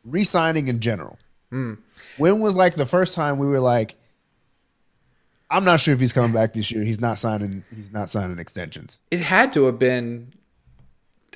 re-signing 0.04 0.68
in 0.68 0.80
general. 0.80 1.18
Mm. 1.52 1.78
When 2.18 2.40
was 2.40 2.56
like 2.56 2.74
the 2.74 2.86
first 2.86 3.14
time 3.14 3.38
we 3.38 3.46
were 3.46 3.60
like, 3.60 3.94
I'm 5.50 5.64
not 5.64 5.80
sure 5.80 5.94
if 5.94 6.00
he's 6.00 6.12
coming 6.12 6.32
back 6.32 6.52
this 6.52 6.70
year. 6.70 6.82
He's 6.82 7.00
not 7.00 7.18
signing. 7.18 7.64
He's 7.74 7.92
not 7.92 8.10
signing 8.10 8.38
extensions. 8.38 9.00
It 9.10 9.20
had 9.20 9.52
to 9.54 9.64
have 9.66 9.78
been 9.78 10.32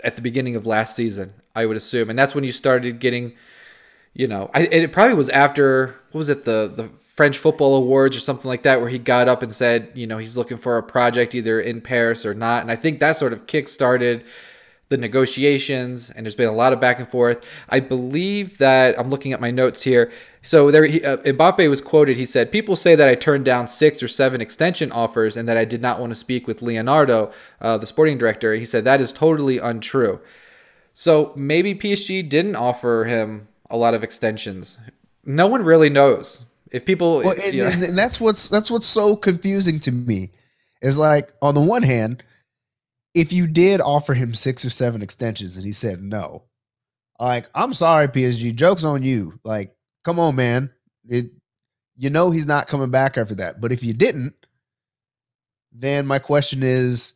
at 0.05 0.16
the 0.16 0.23
beginning 0.23 0.57
of 0.57 0.66
last 0.66 0.95
season, 0.95 1.33
I 1.55 1.64
would 1.66 1.76
assume, 1.76 2.11
and 2.11 2.19
that's 2.19 2.35
when 2.35 2.45
you 2.45 2.52
started 2.52 2.99
getting 3.00 3.33
you 4.16 4.26
know, 4.26 4.50
I, 4.54 4.62
it 4.62 4.92
probably 4.92 5.14
was 5.14 5.28
after 5.28 5.94
what 6.11 6.18
was 6.18 6.28
it 6.30 6.46
the 6.46 6.73
the 6.75 6.88
French 7.14 7.38
football 7.38 7.76
awards 7.76 8.16
or 8.16 8.20
something 8.20 8.49
like 8.49 8.62
that, 8.62 8.80
where 8.80 8.88
he 8.88 8.99
got 8.99 9.28
up 9.28 9.42
and 9.42 9.52
said, 9.52 9.90
you 9.94 10.06
know, 10.06 10.18
he's 10.18 10.37
looking 10.37 10.56
for 10.56 10.78
a 10.78 10.82
project 10.82 11.35
either 11.35 11.61
in 11.61 11.80
Paris 11.80 12.25
or 12.25 12.35
not, 12.35 12.62
and 12.62 12.70
I 12.70 12.76
think 12.76 13.00
that 13.00 13.16
sort 13.16 13.35
of 13.35 13.46
kick 13.46 13.68
started 13.68 14.25
the 14.88 14.96
negotiations, 14.96 16.11
and 16.11 16.25
there's 16.25 16.37
been 16.37 16.49
a 16.49 16.52
lot 16.52 16.73
of 16.73 16.80
back 16.80 16.99
and 16.99 17.08
forth. 17.08 17.44
I 17.68 17.80
believe 17.80 18.58
that 18.58 18.99
I'm 18.99 19.11
looking 19.11 19.32
at 19.32 19.40
my 19.40 19.50
notes 19.50 19.82
here. 19.82 20.12
So 20.42 20.70
there, 20.70 20.85
he, 20.85 21.02
uh, 21.02 21.16
Mbappe 21.18 21.68
was 21.68 21.80
quoted. 21.80 22.16
He 22.16 22.25
said, 22.25 22.52
"People 22.52 22.76
say 22.76 22.94
that 22.94 23.08
I 23.08 23.16
turned 23.16 23.44
down 23.44 23.68
six 23.68 24.02
or 24.02 24.08
seven 24.08 24.40
extension 24.40 24.92
offers, 24.92 25.37
and 25.37 25.46
that 25.49 25.58
I 25.58 25.66
did 25.66 25.82
not 25.82 26.00
want 26.00 26.11
to 26.12 26.16
speak 26.16 26.46
with 26.46 26.62
Leonardo, 26.62 27.32
uh, 27.61 27.76
the 27.76 27.87
sporting 27.87 28.16
director." 28.16 28.54
He 28.54 28.64
said 28.64 28.85
that 28.85 29.00
is 29.02 29.12
totally 29.12 29.58
untrue. 29.58 30.20
So 30.94 31.35
maybe 31.37 31.75
PSG 31.75 32.26
didn't 32.26 32.56
offer 32.56 33.04
him 33.04 33.49
a 33.70 33.76
lot 33.76 33.94
of 33.94 34.02
extensions. 34.02 34.78
No 35.25 35.46
one 35.46 35.62
really 35.62 35.90
knows. 35.90 36.44
If 36.70 36.85
people, 36.85 37.18
well, 37.18 37.35
and, 37.44 37.54
and, 37.54 37.82
and 37.82 37.99
that's 37.99 38.20
what's 38.20 38.49
that's 38.49 38.70
what's 38.70 38.87
so 38.87 39.16
confusing 39.16 39.80
to 39.80 39.92
me 39.92 40.30
is 40.82 40.99
like 40.99 41.32
on 41.40 41.54
the 41.54 41.61
one 41.61 41.82
hand 41.82 42.23
if 43.16 43.32
you 43.32 43.46
did 43.46 43.80
offer 43.80 44.12
him 44.12 44.35
six 44.35 44.62
or 44.62 44.68
seven 44.68 45.00
extensions 45.00 45.56
and 45.56 45.64
he 45.64 45.73
said 45.73 46.02
no, 46.02 46.44
like 47.18 47.49
I'm 47.54 47.73
sorry, 47.73 48.08
PSG, 48.08 48.54
jokes 48.54 48.85
on 48.85 49.02
you. 49.02 49.40
Like, 49.42 49.75
come 50.04 50.20
on, 50.20 50.37
man. 50.37 50.70
It 51.06 51.26
you 51.96 52.11
know 52.11 52.30
he's 52.30 52.46
not 52.46 52.68
coming 52.68 52.90
back 52.90 53.16
after 53.16 53.35
that. 53.37 53.58
But 53.58 53.73
if 53.73 53.82
you 53.82 53.94
didn't, 53.94 54.35
then 55.73 56.06
my 56.06 56.18
question 56.18 56.62
is 56.62 57.14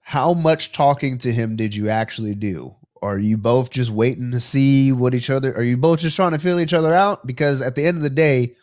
how 0.00 0.32
much 0.32 0.72
talking 0.72 1.18
to 1.18 1.30
him 1.30 1.54
did 1.54 1.74
you 1.74 1.90
actually 1.90 2.34
do? 2.34 2.74
Are 3.02 3.18
you 3.18 3.36
both 3.36 3.70
just 3.70 3.90
waiting 3.90 4.30
to 4.32 4.40
see 4.40 4.92
what 4.92 5.14
each 5.14 5.30
other 5.30 5.54
are 5.56 5.62
you 5.62 5.76
both 5.76 6.00
just 6.00 6.16
trying 6.16 6.32
to 6.32 6.38
feel 6.38 6.60
each 6.60 6.74
other 6.74 6.94
out? 6.94 7.26
Because 7.26 7.60
at 7.60 7.74
the 7.74 7.86
end 7.86 7.96
of 7.96 8.02
the 8.02 8.10
day, 8.10 8.54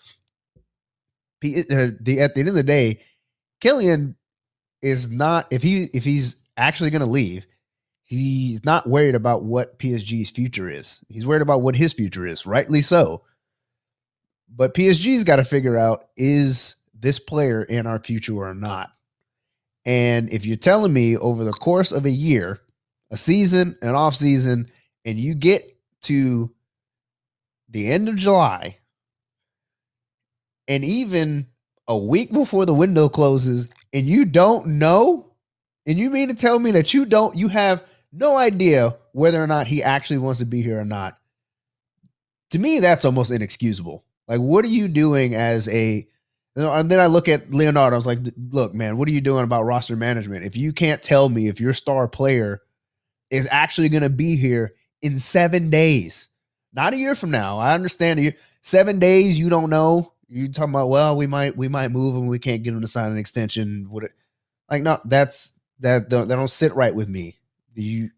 uh, 1.44 1.92
the 2.00 2.20
at 2.20 2.36
the 2.36 2.40
end 2.40 2.50
of 2.50 2.56
the 2.56 2.64
day, 2.64 3.00
Kylian 3.62 4.16
is 4.82 5.10
not 5.10 5.48
if 5.52 5.62
he 5.62 5.88
if 5.94 6.04
he's 6.04 6.38
actually 6.58 6.90
going 6.90 7.02
to 7.02 7.06
leave, 7.06 7.46
he's 8.04 8.64
not 8.64 8.88
worried 8.88 9.16
about 9.16 9.44
what 9.44 9.78
PSG's 9.80 10.32
future 10.32 10.70
is. 10.70 11.04
He's 11.10 11.26
worried 11.26 11.42
about 11.42 11.62
what 11.62 11.76
his 11.76 11.94
future 11.94 12.26
is, 12.26 12.46
rightly 12.46 12.82
so. 12.82 13.24
But 14.54 14.74
PSG's 14.74 15.24
got 15.24 15.38
to 15.38 15.44
figure 15.44 15.78
out 15.78 16.08
is 16.16 16.76
this 16.94 17.20
player 17.20 17.64
in 17.64 17.88
our 17.88 18.00
future 18.00 18.36
or 18.36 18.54
not. 18.54 18.92
And 19.86 20.32
if 20.32 20.46
you're 20.46 20.58
telling 20.58 20.94
me 20.94 21.18
over 21.18 21.44
the 21.44 21.52
course 21.52 21.92
of 21.92 22.06
a 22.06 22.12
year, 22.12 22.60
a 23.12 23.18
season, 23.18 23.78
an 23.82 23.96
off 23.96 24.16
season, 24.16 24.68
and 25.06 25.20
you 25.20 25.36
get 25.36 25.78
to 26.04 26.52
the 27.70 27.92
end 27.92 28.10
of 28.10 28.16
July, 28.16 28.78
and 30.68 30.84
even 30.84 31.48
a 31.88 31.98
week 31.98 32.32
before 32.32 32.66
the 32.66 32.74
window 32.74 33.08
closes 33.08 33.68
and 33.94 34.08
you 34.08 34.26
don't 34.26 34.68
know, 34.68 35.32
and 35.86 35.98
you 35.98 36.10
mean 36.10 36.30
to 36.30 36.36
tell 36.36 36.60
me 36.60 36.72
that 36.72 36.94
you 36.94 37.06
don't, 37.06 37.36
you 37.36 37.48
have 37.48 37.88
no 38.12 38.36
idea 38.36 38.96
whether 39.14 39.42
or 39.42 39.48
not 39.48 39.68
he 39.68 39.84
actually 39.84 40.18
wants 40.18 40.40
to 40.40 40.46
be 40.46 40.62
here 40.62 40.80
or 40.80 40.86
not. 40.86 41.18
To 42.52 42.60
me, 42.60 42.80
that's 42.80 43.06
almost 43.06 43.32
inexcusable. 43.32 44.04
Like, 44.28 44.40
what 44.40 44.66
are 44.66 44.70
you 44.70 44.88
doing 44.88 45.36
as 45.36 45.68
a 45.70 46.08
and 46.58 46.90
then 46.90 47.02
I 47.02 47.08
look 47.08 47.28
at 47.28 47.52
Leonardo. 47.54 47.96
I 47.96 47.98
was 47.98 48.08
like, 48.08 48.20
look, 48.52 48.74
man, 48.74 48.96
what 48.96 49.10
are 49.10 49.12
you 49.12 49.20
doing 49.20 49.44
about 49.44 49.64
roster 49.64 49.98
management? 49.98 50.46
If 50.46 50.56
you 50.56 50.72
can't 50.72 51.04
tell 51.04 51.28
me 51.28 51.50
if 51.50 51.60
your 51.60 51.74
star 51.74 52.08
player 52.08 52.62
is 53.36 53.48
actually 53.52 53.90
going 53.90 54.04
to 54.04 54.10
be 54.10 54.36
here 54.36 54.74
in 55.02 55.20
seven 55.20 55.70
days, 55.70 56.30
not 56.74 56.94
a 56.94 56.98
year 56.98 57.16
from 57.16 57.32
now, 57.32 57.58
I 57.58 57.74
understand 57.74 58.20
you. 58.20 58.32
Seven 58.62 59.00
days, 59.00 59.40
you 59.40 59.50
don't 59.50 59.70
know. 59.70 60.14
You 60.28 60.52
talking 60.52 60.74
about 60.74 60.90
well 60.90 61.16
we 61.16 61.28
might 61.28 61.56
we 61.56 61.68
might 61.68 61.92
move 61.92 62.16
him 62.16 62.26
we 62.26 62.40
can't 62.40 62.64
get 62.64 62.74
him 62.74 62.82
to 62.82 62.88
sign 62.88 63.12
an 63.12 63.20
extension 63.20 63.86
what 63.92 64.06
like 64.72 64.82
no 64.82 64.98
that's 65.06 65.54
that 65.82 66.10
don't 66.10 66.28
that 66.28 66.36
don't 66.36 66.50
sit 66.50 66.74
right 66.74 66.96
with 66.96 67.08
me. 67.08 67.36
You 67.76 68.10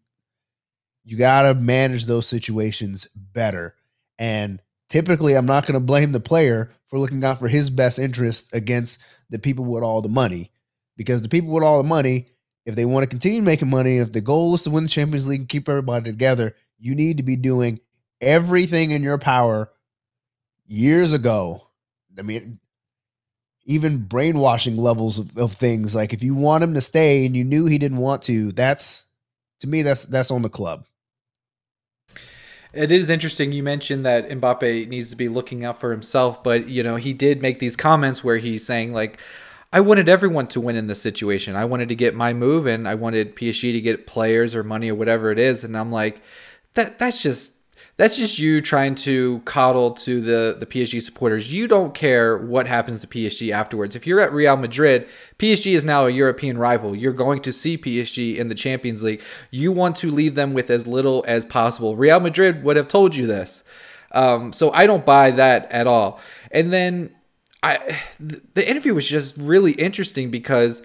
you 1.04 1.18
got 1.18 1.42
to 1.42 1.54
manage 1.54 2.06
those 2.06 2.26
situations 2.26 3.06
better. 3.14 3.74
And 4.18 4.62
typically 4.88 5.34
i'm 5.34 5.46
not 5.46 5.64
to 5.64 5.80
blame 5.80 6.12
the 6.12 6.20
player 6.20 6.70
for 6.86 6.98
looking 6.98 7.22
out 7.24 7.38
for 7.38 7.48
his 7.48 7.70
best 7.70 7.98
interest 7.98 8.48
against 8.52 9.00
the 9.30 9.38
people 9.38 9.64
with 9.64 9.82
all 9.82 10.00
the 10.00 10.08
money 10.08 10.50
because 10.96 11.22
the 11.22 11.28
people 11.28 11.50
with 11.50 11.62
all 11.64 11.82
the 11.82 11.88
money 11.88 12.26
if 12.68 12.76
they 12.76 12.84
want 12.84 13.02
to 13.02 13.08
continue 13.08 13.42
making 13.42 13.68
money 13.68 13.98
if 13.98 14.12
the 14.12 14.20
goal 14.20 14.54
is 14.54 14.62
to 14.62 14.70
win 14.70 14.84
the 14.84 14.88
champions 14.88 15.26
league 15.26 15.40
and 15.40 15.48
keep 15.48 15.68
everybody 15.68 16.10
together 16.10 16.54
you 16.78 16.94
need 16.94 17.16
to 17.16 17.24
be 17.24 17.34
doing 17.34 17.80
everything 18.20 18.92
in 18.92 19.02
your 19.02 19.18
power 19.18 19.72
years 20.66 21.12
ago 21.12 21.68
I 22.18 22.22
mean, 22.22 22.58
even 23.64 23.98
brainwashing 24.04 24.76
levels 24.76 25.18
of, 25.18 25.36
of 25.36 25.52
things. 25.52 25.94
Like 25.94 26.12
if 26.12 26.22
you 26.22 26.34
want 26.34 26.64
him 26.64 26.74
to 26.74 26.80
stay 26.80 27.24
and 27.26 27.36
you 27.36 27.44
knew 27.44 27.66
he 27.66 27.78
didn't 27.78 27.98
want 27.98 28.22
to, 28.24 28.52
that's 28.52 29.06
to 29.60 29.68
me 29.68 29.82
that's 29.82 30.04
that's 30.06 30.30
on 30.30 30.42
the 30.42 30.48
club. 30.48 30.86
It 32.72 32.92
is 32.92 33.08
interesting. 33.08 33.52
You 33.52 33.62
mentioned 33.62 34.04
that 34.04 34.28
Mbappe 34.28 34.88
needs 34.88 35.10
to 35.10 35.16
be 35.16 35.28
looking 35.28 35.64
out 35.64 35.80
for 35.80 35.90
himself, 35.90 36.42
but 36.42 36.68
you 36.68 36.82
know 36.82 36.96
he 36.96 37.12
did 37.12 37.40
make 37.40 37.58
these 37.58 37.76
comments 37.76 38.24
where 38.24 38.38
he's 38.38 38.64
saying 38.64 38.92
like, 38.92 39.18
"I 39.72 39.80
wanted 39.80 40.08
everyone 40.08 40.48
to 40.48 40.60
win 40.60 40.76
in 40.76 40.86
this 40.86 41.02
situation. 41.02 41.56
I 41.56 41.64
wanted 41.64 41.88
to 41.88 41.94
get 41.94 42.14
my 42.14 42.32
move, 42.32 42.66
and 42.66 42.88
I 42.88 42.94
wanted 42.94 43.36
PSG 43.36 43.72
to 43.72 43.80
get 43.80 44.06
players 44.06 44.54
or 44.54 44.62
money 44.64 44.90
or 44.90 44.94
whatever 44.94 45.30
it 45.30 45.38
is." 45.38 45.64
And 45.64 45.76
I'm 45.76 45.92
like, 45.92 46.22
that 46.74 46.98
that's 46.98 47.22
just 47.22 47.58
that's 47.98 48.16
just 48.16 48.38
you 48.38 48.60
trying 48.60 48.94
to 48.94 49.40
coddle 49.40 49.90
to 49.90 50.20
the, 50.20 50.56
the 50.58 50.66
PSG 50.66 51.02
supporters. 51.02 51.52
You 51.52 51.66
don't 51.66 51.92
care 51.94 52.38
what 52.38 52.68
happens 52.68 53.00
to 53.00 53.08
PSG 53.08 53.50
afterwards. 53.50 53.96
If 53.96 54.06
you're 54.06 54.20
at 54.20 54.32
Real 54.32 54.56
Madrid, 54.56 55.08
PSG 55.40 55.74
is 55.74 55.84
now 55.84 56.06
a 56.06 56.10
European 56.10 56.58
rival. 56.58 56.94
You're 56.94 57.12
going 57.12 57.42
to 57.42 57.52
see 57.52 57.76
PSG 57.76 58.36
in 58.36 58.48
the 58.48 58.54
Champions 58.54 59.02
League. 59.02 59.20
You 59.50 59.72
want 59.72 59.96
to 59.96 60.12
leave 60.12 60.36
them 60.36 60.54
with 60.54 60.70
as 60.70 60.86
little 60.86 61.24
as 61.26 61.44
possible. 61.44 61.96
Real 61.96 62.20
Madrid 62.20 62.62
would 62.62 62.76
have 62.76 62.86
told 62.86 63.16
you 63.16 63.26
this. 63.26 63.64
Um, 64.12 64.52
so 64.52 64.70
I 64.72 64.86
don't 64.86 65.04
buy 65.04 65.32
that 65.32 65.70
at 65.72 65.88
all. 65.88 66.20
And 66.52 66.72
then 66.72 67.10
I, 67.68 68.00
the 68.18 68.68
interview 68.68 68.94
was 68.94 69.08
just 69.08 69.36
really 69.36 69.72
interesting 69.72 70.30
because 70.30 70.82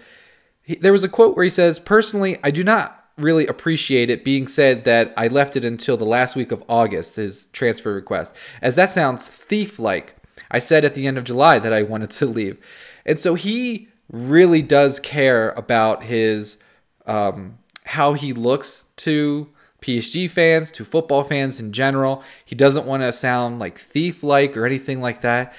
he, 0.61 0.75
there 0.75 0.91
was 0.91 1.03
a 1.03 1.09
quote 1.09 1.35
where 1.35 1.43
he 1.43 1.49
says, 1.49 1.79
"Personally, 1.79 2.37
I 2.43 2.51
do 2.51 2.63
not 2.63 3.03
really 3.17 3.45
appreciate 3.47 4.09
it 4.09 4.23
being 4.23 4.47
said 4.47 4.85
that 4.85 5.13
I 5.15 5.27
left 5.27 5.55
it 5.55 5.63
until 5.63 5.97
the 5.97 6.05
last 6.05 6.35
week 6.35 6.51
of 6.51 6.63
August, 6.67 7.15
his 7.15 7.47
transfer 7.47 7.93
request, 7.93 8.33
as 8.61 8.75
that 8.75 8.89
sounds 8.89 9.27
thief 9.27 9.79
like. 9.79 10.15
I 10.49 10.59
said 10.59 10.85
at 10.85 10.93
the 10.93 11.07
end 11.07 11.17
of 11.17 11.23
July 11.23 11.59
that 11.59 11.73
I 11.73 11.81
wanted 11.81 12.11
to 12.11 12.25
leave. 12.27 12.57
And 13.05 13.19
so 13.19 13.33
he 13.33 13.87
really 14.09 14.61
does 14.61 14.99
care 14.99 15.49
about 15.51 16.03
his 16.03 16.57
um, 17.05 17.57
how 17.85 18.13
he 18.13 18.33
looks 18.33 18.85
to 18.97 19.49
PSG 19.81 20.29
fans, 20.29 20.71
to 20.71 20.85
football 20.85 21.23
fans 21.23 21.59
in 21.59 21.73
general. 21.73 22.23
He 22.45 22.55
doesn't 22.55 22.85
want 22.85 23.03
to 23.03 23.11
sound 23.11 23.59
like 23.59 23.77
thief 23.77 24.23
like 24.23 24.55
or 24.55 24.65
anything 24.65 25.01
like 25.01 25.21
that. 25.21 25.53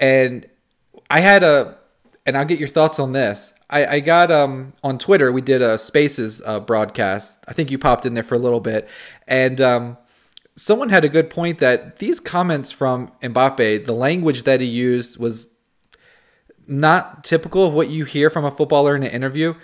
And 0.00 0.46
I 1.10 1.20
had 1.20 1.42
a, 1.42 1.78
and 2.26 2.36
I'll 2.36 2.44
get 2.44 2.58
your 2.58 2.68
thoughts 2.68 2.98
on 2.98 3.12
this. 3.12 3.54
I, 3.70 3.86
I 3.86 4.00
got 4.00 4.30
um 4.30 4.72
on 4.82 4.98
Twitter. 4.98 5.30
We 5.30 5.42
did 5.42 5.62
a 5.62 5.78
Spaces 5.78 6.42
uh, 6.44 6.60
broadcast. 6.60 7.44
I 7.46 7.52
think 7.52 7.70
you 7.70 7.78
popped 7.78 8.06
in 8.06 8.14
there 8.14 8.24
for 8.24 8.34
a 8.34 8.38
little 8.38 8.60
bit, 8.60 8.88
and 9.26 9.60
um, 9.60 9.98
someone 10.56 10.88
had 10.88 11.04
a 11.04 11.08
good 11.08 11.30
point 11.30 11.58
that 11.58 11.98
these 11.98 12.20
comments 12.20 12.70
from 12.70 13.12
Mbappe, 13.22 13.86
the 13.86 13.92
language 13.92 14.44
that 14.44 14.60
he 14.60 14.66
used 14.66 15.18
was 15.18 15.54
not 16.66 17.24
typical 17.24 17.66
of 17.66 17.72
what 17.72 17.88
you 17.88 18.04
hear 18.04 18.30
from 18.30 18.44
a 18.44 18.50
footballer 18.50 18.96
in 18.96 19.02
an 19.02 19.10
interview, 19.10 19.54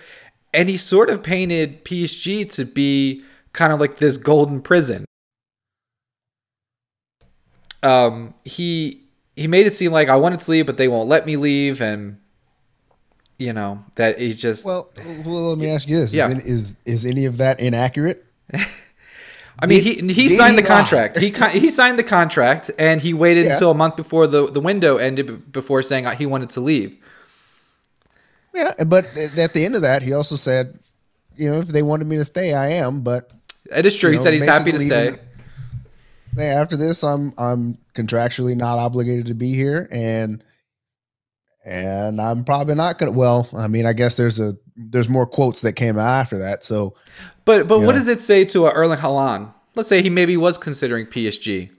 and 0.52 0.68
he 0.68 0.76
sort 0.76 1.10
of 1.10 1.22
painted 1.22 1.84
PSG 1.84 2.50
to 2.52 2.64
be 2.64 3.24
kind 3.52 3.72
of 3.72 3.80
like 3.80 3.98
this 3.98 4.16
golden 4.16 4.60
prison. 4.60 5.04
Um, 7.82 8.34
he 8.44 9.03
he 9.36 9.46
made 9.46 9.66
it 9.66 9.74
seem 9.74 9.92
like 9.92 10.08
I 10.08 10.16
wanted 10.16 10.40
to 10.40 10.50
leave, 10.50 10.66
but 10.66 10.76
they 10.76 10.88
won't 10.88 11.08
let 11.08 11.26
me 11.26 11.36
leave, 11.36 11.80
and 11.80 12.18
you 13.38 13.52
know 13.52 13.84
that 13.96 14.18
he's 14.18 14.40
just 14.40 14.64
well, 14.64 14.90
well 15.24 15.50
let 15.50 15.58
me 15.58 15.68
ask 15.68 15.88
you 15.88 15.96
this 15.96 16.14
yeah. 16.14 16.28
is, 16.28 16.46
is, 16.46 16.76
is 16.84 17.06
any 17.06 17.24
of 17.24 17.38
that 17.38 17.60
inaccurate 17.60 18.24
I 19.58 19.66
mean, 19.66 19.84
did, 19.84 20.10
he 20.10 20.12
he 20.12 20.28
signed 20.28 20.56
he 20.56 20.62
the 20.62 20.66
contract. 20.66 21.16
he 21.18 21.30
he 21.30 21.68
signed 21.68 21.98
the 21.98 22.04
contract, 22.04 22.70
and 22.76 23.00
he 23.00 23.14
waited 23.14 23.46
yeah. 23.46 23.52
until 23.52 23.70
a 23.70 23.74
month 23.74 23.96
before 23.96 24.26
the, 24.26 24.50
the 24.50 24.60
window 24.60 24.96
ended 24.96 25.52
before 25.52 25.82
saying 25.82 26.06
uh, 26.06 26.14
he 26.14 26.26
wanted 26.26 26.50
to 26.50 26.60
leave. 26.60 26.96
Yeah, 28.52 28.72
but 28.84 29.06
at 29.16 29.52
the 29.52 29.64
end 29.64 29.76
of 29.76 29.82
that, 29.82 30.02
he 30.02 30.12
also 30.12 30.36
said, 30.36 30.78
you 31.36 31.50
know, 31.50 31.58
if 31.58 31.68
they 31.68 31.82
wanted 31.82 32.06
me 32.06 32.16
to 32.16 32.24
stay, 32.24 32.52
I 32.52 32.70
am. 32.70 33.02
But 33.02 33.32
it 33.70 33.86
is 33.86 33.96
true. 33.96 34.10
He 34.10 34.16
know, 34.16 34.22
said 34.22 34.32
he's 34.34 34.44
happy 34.44 34.72
to 34.72 34.80
stay. 34.80 35.18
After 36.38 36.76
this, 36.76 37.02
I'm 37.02 37.32
I'm 37.38 37.78
contractually 37.94 38.56
not 38.56 38.78
obligated 38.78 39.26
to 39.26 39.34
be 39.34 39.54
here, 39.54 39.88
and 39.90 40.42
and 41.64 42.20
I'm 42.20 42.44
probably 42.44 42.74
not 42.74 42.98
gonna. 42.98 43.12
Well, 43.12 43.48
I 43.54 43.68
mean, 43.68 43.86
I 43.86 43.92
guess 43.92 44.16
there's 44.16 44.40
a 44.40 44.56
there's 44.76 45.08
more 45.08 45.26
quotes 45.26 45.60
that 45.62 45.74
came 45.74 45.98
after 45.98 46.38
that. 46.38 46.64
So, 46.64 46.94
but 47.44 47.68
but 47.68 47.78
what 47.78 47.86
know. 47.86 47.92
does 47.92 48.08
it 48.08 48.20
say 48.20 48.44
to 48.46 48.66
a 48.66 48.70
Erling 48.70 48.98
Haaland? 48.98 49.52
Let's 49.74 49.88
say 49.88 50.02
he 50.02 50.10
maybe 50.10 50.36
was 50.36 50.58
considering 50.58 51.06
PSG. 51.06 51.70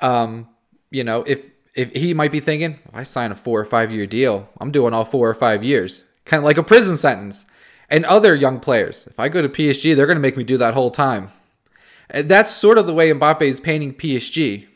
Um, 0.00 0.48
you 0.90 1.04
know, 1.04 1.22
if 1.22 1.46
if 1.74 1.92
he 1.92 2.14
might 2.14 2.32
be 2.32 2.40
thinking, 2.40 2.78
if 2.84 2.94
I 2.94 3.02
sign 3.02 3.32
a 3.32 3.36
four 3.36 3.60
or 3.60 3.64
five 3.64 3.92
year 3.92 4.06
deal, 4.06 4.48
I'm 4.60 4.70
doing 4.70 4.94
all 4.94 5.04
four 5.04 5.28
or 5.28 5.34
five 5.34 5.64
years, 5.64 6.04
kind 6.24 6.38
of 6.38 6.44
like 6.44 6.58
a 6.58 6.62
prison 6.62 6.96
sentence. 6.96 7.46
And 7.90 8.04
other 8.06 8.34
young 8.34 8.60
players, 8.60 9.06
if 9.06 9.20
I 9.20 9.28
go 9.28 9.42
to 9.42 9.48
PSG, 9.48 9.94
they're 9.94 10.06
going 10.06 10.16
to 10.16 10.20
make 10.20 10.36
me 10.36 10.44
do 10.44 10.56
that 10.56 10.74
whole 10.74 10.90
time. 10.90 11.30
And 12.10 12.28
that's 12.28 12.52
sort 12.52 12.78
of 12.78 12.86
the 12.86 12.94
way 12.94 13.10
Mbappe 13.10 13.42
is 13.42 13.60
painting 13.60 13.94
PSG. 13.94 14.66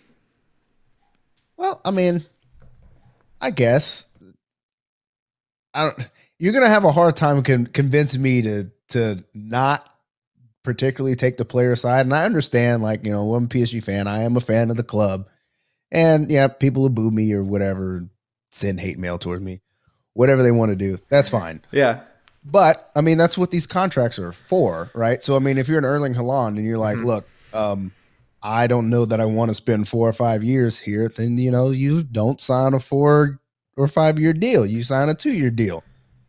Well, 1.57 1.81
I 1.85 1.91
mean, 1.91 2.25
I 3.41 3.51
guess 3.51 4.07
I 5.75 5.85
don't. 5.85 6.09
You're 6.39 6.53
gonna 6.53 6.69
have 6.69 6.85
a 6.85 6.93
hard 6.93 7.17
time 7.17 7.43
con- 7.43 7.67
convincing 7.67 8.23
me 8.23 8.43
to 8.43 8.71
to 8.89 9.25
not 9.35 9.89
particularly 10.63 11.17
take 11.17 11.37
the 11.37 11.45
player 11.45 11.77
side, 11.77 12.07
and 12.07 12.15
I 12.15 12.25
understand. 12.25 12.83
Like 12.83 13.05
you 13.05 13.13
know, 13.13 13.35
I'm 13.35 13.45
a 13.45 13.49
PSG 13.49 13.83
fan. 13.83 14.07
I 14.07 14.23
am 14.23 14.37
a 14.37 14.41
fan 14.41 14.71
of 14.71 14.77
the 14.77 14.83
club, 14.83 15.29
and 15.91 16.31
yeah, 16.31 16.49
people 16.49 16.83
who 16.83 16.91
boo 16.91 17.11
me 17.11 17.33
or 17.33 17.45
whatever 17.45 18.09
send 18.51 18.81
hate 18.81 18.99
mail 18.99 19.19
towards 19.19 19.43
me, 19.43 19.61
whatever 20.15 20.43
they 20.43 20.51
want 20.51 20.71
to 20.71 20.77
do, 20.77 20.99
that's 21.09 21.31
fine. 21.31 21.63
Yeah. 21.71 22.01
But 22.51 22.91
I 22.97 23.01
mean, 23.03 23.19
that's 23.19 23.37
what 23.37 23.51
these 23.51 23.67
contracts 23.67 24.19
are 24.19 24.33
for, 24.33 24.91
right? 24.95 25.23
So 25.23 25.37
I 25.37 25.39
mean, 25.39 25.59
if 25.59 25.69
you're 25.69 25.79
an 25.79 25.85
Erling 25.85 26.15
Haaland 26.15 26.57
and 26.57 26.65
you're 26.65 26.79
like, 26.79 26.99
Mhm. 26.99 27.05
look, 27.05 27.29
um, 27.53 27.93
I 28.43 28.67
don't 28.69 28.89
know 28.89 29.05
that 29.05 29.21
I 29.21 29.25
want 29.25 29.51
to 29.51 29.55
spend 29.55 29.89
four 29.89 30.09
or 30.09 30.13
five 30.13 30.45
years 30.45 30.79
here, 30.79 31.09
then 31.15 31.37
you 31.39 31.51
know 31.51 31.71
you 31.71 32.03
don't 32.03 32.41
sign 32.41 32.73
a 32.75 32.79
four 32.81 33.41
or 33.77 33.87
five 33.89 34.19
year 34.19 34.33
deal. 34.33 34.65
You 34.65 34.83
sign 34.83 35.09
a 35.09 35.15
two 35.15 35.33
year 35.33 35.51
deal. 35.51 35.83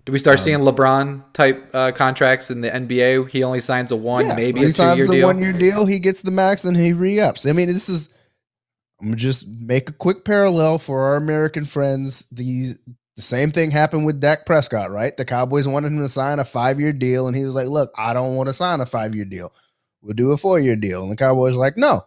Do 0.06 0.12
we 0.12 0.18
start 0.20 0.40
Um, 0.40 0.44
seeing 0.44 0.60
LeBron 0.60 1.22
type 1.34 1.70
uh, 1.74 1.92
contracts 1.92 2.50
in 2.50 2.62
the 2.62 2.70
NBA? 2.74 3.26
He 3.30 3.44
only 3.44 3.60
signs 3.60 3.92
a 3.92 3.96
one, 3.96 4.26
Yeah, 4.26 4.36
maybe 4.36 4.60
he 4.62 4.66
two 4.66 4.66
year 4.66 4.74
signs 4.74 5.10
a 5.10 5.14
deal. 5.14 5.28
one 5.28 5.40
year 5.42 5.54
deal. 5.54 5.86
He 5.86 6.00
gets 6.00 6.24
the 6.24 6.32
max 6.32 6.66
and 6.66 6.76
he 6.76 6.94
re 6.94 7.20
ups. 7.20 7.46
I 7.46 7.54
mean, 7.54 7.68
this 7.68 7.90
is. 7.90 8.10
I'm 9.02 9.16
just 9.16 9.48
make 9.48 9.90
a 9.90 9.94
quick 9.94 10.26
parallel 10.26 10.78
for 10.80 11.02
our 11.04 11.16
American 11.16 11.64
friends. 11.64 12.28
These 12.32 12.80
the 13.20 13.24
same 13.24 13.52
thing 13.52 13.70
happened 13.70 14.06
with 14.06 14.22
Dak 14.22 14.46
Prescott, 14.46 14.92
right? 14.92 15.16
The 15.18 15.26
Cowboys 15.26 15.68
wanted 15.68 15.92
him 15.92 16.00
to 16.00 16.08
sign 16.08 16.40
a 16.40 16.46
five 16.46 16.80
year 16.80 16.94
deal, 16.94 17.28
and 17.28 17.36
he 17.36 17.44
was 17.44 17.54
like, 17.54 17.68
"Look, 17.68 17.92
I 17.98 18.14
don't 18.14 18.38
want 18.38 18.48
to 18.48 18.54
sign 18.54 18.80
a 18.80 18.86
five 18.86 19.14
year 19.14 19.26
deal. 19.26 19.52
We'll 20.02 20.14
do 20.14 20.32
a 20.32 20.38
four 20.38 20.58
year 20.58 20.78
deal." 20.78 21.04
And 21.04 21.12
the 21.12 21.18
Cowboys 21.18 21.58
like, 21.58 21.76
"No, 21.76 22.06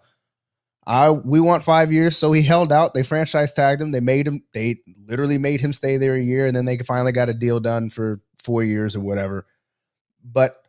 I 0.87 1.11
we 1.11 1.39
want 1.39 1.65
five 1.65 1.93
years." 1.93 2.17
So 2.17 2.33
he 2.33 2.41
held 2.41 2.73
out. 2.73 2.95
They 2.95 3.03
franchise 3.03 3.53
tagged 3.53 3.83
him. 3.83 3.91
They 3.91 4.01
made 4.01 4.27
him. 4.27 4.43
They 4.55 4.81
literally 5.05 5.37
made 5.37 5.61
him 5.61 5.75
stay 5.75 5.99
there 5.99 6.15
a 6.15 6.23
year, 6.23 6.47
and 6.47 6.57
then 6.57 6.65
they 6.65 6.79
finally 6.79 7.13
got 7.13 7.29
a 7.29 7.35
deal 7.35 7.61
done 7.61 7.91
for 7.91 8.23
four 8.43 8.65
years 8.65 8.97
or 8.97 9.01
whatever. 9.01 9.45
But 10.25 10.63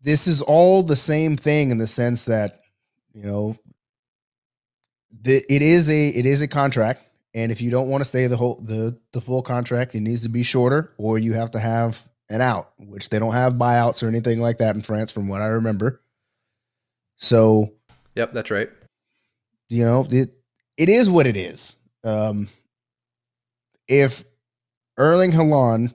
this 0.00 0.26
is 0.26 0.40
all 0.40 0.82
the 0.82 0.96
same 0.96 1.36
thing 1.36 1.70
in 1.70 1.76
the 1.76 1.86
sense 1.86 2.24
that 2.24 2.58
you 3.12 3.24
know 3.24 3.54
the, 5.20 5.42
it 5.50 5.60
is 5.60 5.90
a 5.90 6.08
it 6.08 6.24
is 6.24 6.40
a 6.40 6.48
contract 6.48 7.02
and 7.36 7.52
if 7.52 7.60
you 7.60 7.70
don't 7.70 7.88
want 7.88 8.00
to 8.00 8.04
stay 8.08 8.26
the 8.26 8.36
whole 8.36 8.56
the 8.56 8.98
the 9.12 9.20
full 9.20 9.42
contract 9.42 9.94
it 9.94 10.00
needs 10.00 10.22
to 10.22 10.28
be 10.28 10.42
shorter 10.42 10.92
or 10.98 11.18
you 11.18 11.34
have 11.34 11.52
to 11.52 11.60
have 11.60 12.04
an 12.30 12.40
out 12.40 12.72
which 12.78 13.08
they 13.10 13.20
don't 13.20 13.34
have 13.34 13.52
buyouts 13.52 14.02
or 14.02 14.08
anything 14.08 14.40
like 14.40 14.58
that 14.58 14.74
in 14.74 14.82
France 14.82 15.12
from 15.12 15.28
what 15.28 15.40
I 15.40 15.46
remember 15.46 16.00
so 17.16 17.72
Yep, 18.16 18.32
that's 18.32 18.50
right. 18.50 18.70
you 19.68 19.84
know 19.84 20.06
it 20.10 20.30
it 20.76 20.88
is 20.88 21.08
what 21.08 21.26
it 21.26 21.36
is 21.36 21.76
um 22.02 22.48
if 23.88 24.24
Erling 24.98 25.30
Haaland 25.32 25.94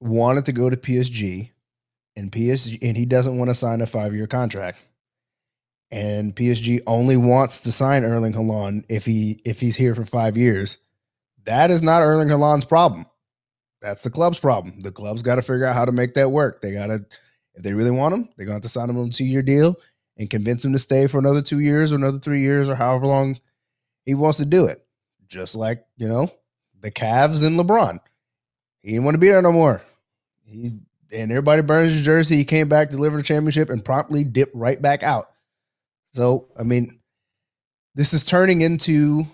wanted 0.00 0.46
to 0.46 0.52
go 0.52 0.68
to 0.68 0.76
PSG 0.76 1.50
and 2.16 2.30
PSG 2.32 2.78
and 2.82 2.96
he 2.96 3.06
doesn't 3.06 3.38
want 3.38 3.50
to 3.50 3.54
sign 3.54 3.80
a 3.80 3.84
5-year 3.84 4.26
contract 4.26 4.82
and 5.90 6.34
PSG 6.34 6.80
only 6.86 7.16
wants 7.16 7.60
to 7.60 7.72
sign 7.72 8.04
Erling 8.04 8.32
Haaland 8.32 8.84
if 8.88 9.04
he 9.04 9.40
if 9.44 9.60
he's 9.60 9.76
here 9.76 9.94
for 9.94 10.04
5 10.04 10.36
years 10.36 10.78
that 11.44 11.70
is 11.70 11.82
not 11.82 12.02
Erling 12.02 12.28
Haaland's 12.28 12.64
problem 12.64 13.06
that's 13.82 14.02
the 14.02 14.10
club's 14.10 14.38
problem 14.38 14.80
the 14.80 14.92
club's 14.92 15.22
got 15.22 15.36
to 15.36 15.42
figure 15.42 15.64
out 15.64 15.74
how 15.74 15.84
to 15.84 15.92
make 15.92 16.14
that 16.14 16.30
work 16.30 16.60
they 16.60 16.72
got 16.72 16.88
to 16.88 17.04
if 17.54 17.62
they 17.62 17.72
really 17.72 17.90
want 17.90 18.14
him 18.14 18.28
they're 18.36 18.46
going 18.46 18.54
to 18.54 18.56
have 18.56 18.62
to 18.62 18.68
sign 18.68 18.88
him 18.90 18.98
on 18.98 19.06
a 19.06 19.10
2-year 19.10 19.42
deal 19.42 19.74
and 20.18 20.28
convince 20.28 20.64
him 20.64 20.72
to 20.72 20.78
stay 20.78 21.06
for 21.06 21.18
another 21.18 21.42
2 21.42 21.60
years 21.60 21.92
or 21.92 21.96
another 21.96 22.18
3 22.18 22.40
years 22.40 22.68
or 22.68 22.74
however 22.74 23.06
long 23.06 23.38
he 24.04 24.14
wants 24.14 24.38
to 24.38 24.44
do 24.44 24.64
it. 24.64 24.78
Just 25.28 25.54
like, 25.54 25.84
you 25.96 26.08
know, 26.08 26.32
the 26.80 26.90
Cavs 26.90 27.46
and 27.46 27.58
LeBron. 27.58 28.00
He 28.82 28.90
didn't 28.90 29.04
want 29.04 29.14
to 29.14 29.18
be 29.18 29.28
there 29.28 29.42
no 29.42 29.52
more. 29.52 29.82
He 30.44 30.72
and 31.16 31.30
everybody 31.30 31.62
burns 31.62 31.92
his 31.92 32.04
jersey. 32.04 32.36
He 32.36 32.44
came 32.44 32.68
back, 32.68 32.90
delivered 32.90 33.20
a 33.20 33.22
championship, 33.22 33.70
and 33.70 33.84
promptly 33.84 34.24
dipped 34.24 34.54
right 34.54 34.80
back 34.80 35.02
out. 35.02 35.30
So, 36.12 36.48
I 36.58 36.62
mean, 36.62 36.98
this 37.94 38.12
is 38.12 38.24
turning 38.24 38.60
into 38.60 39.24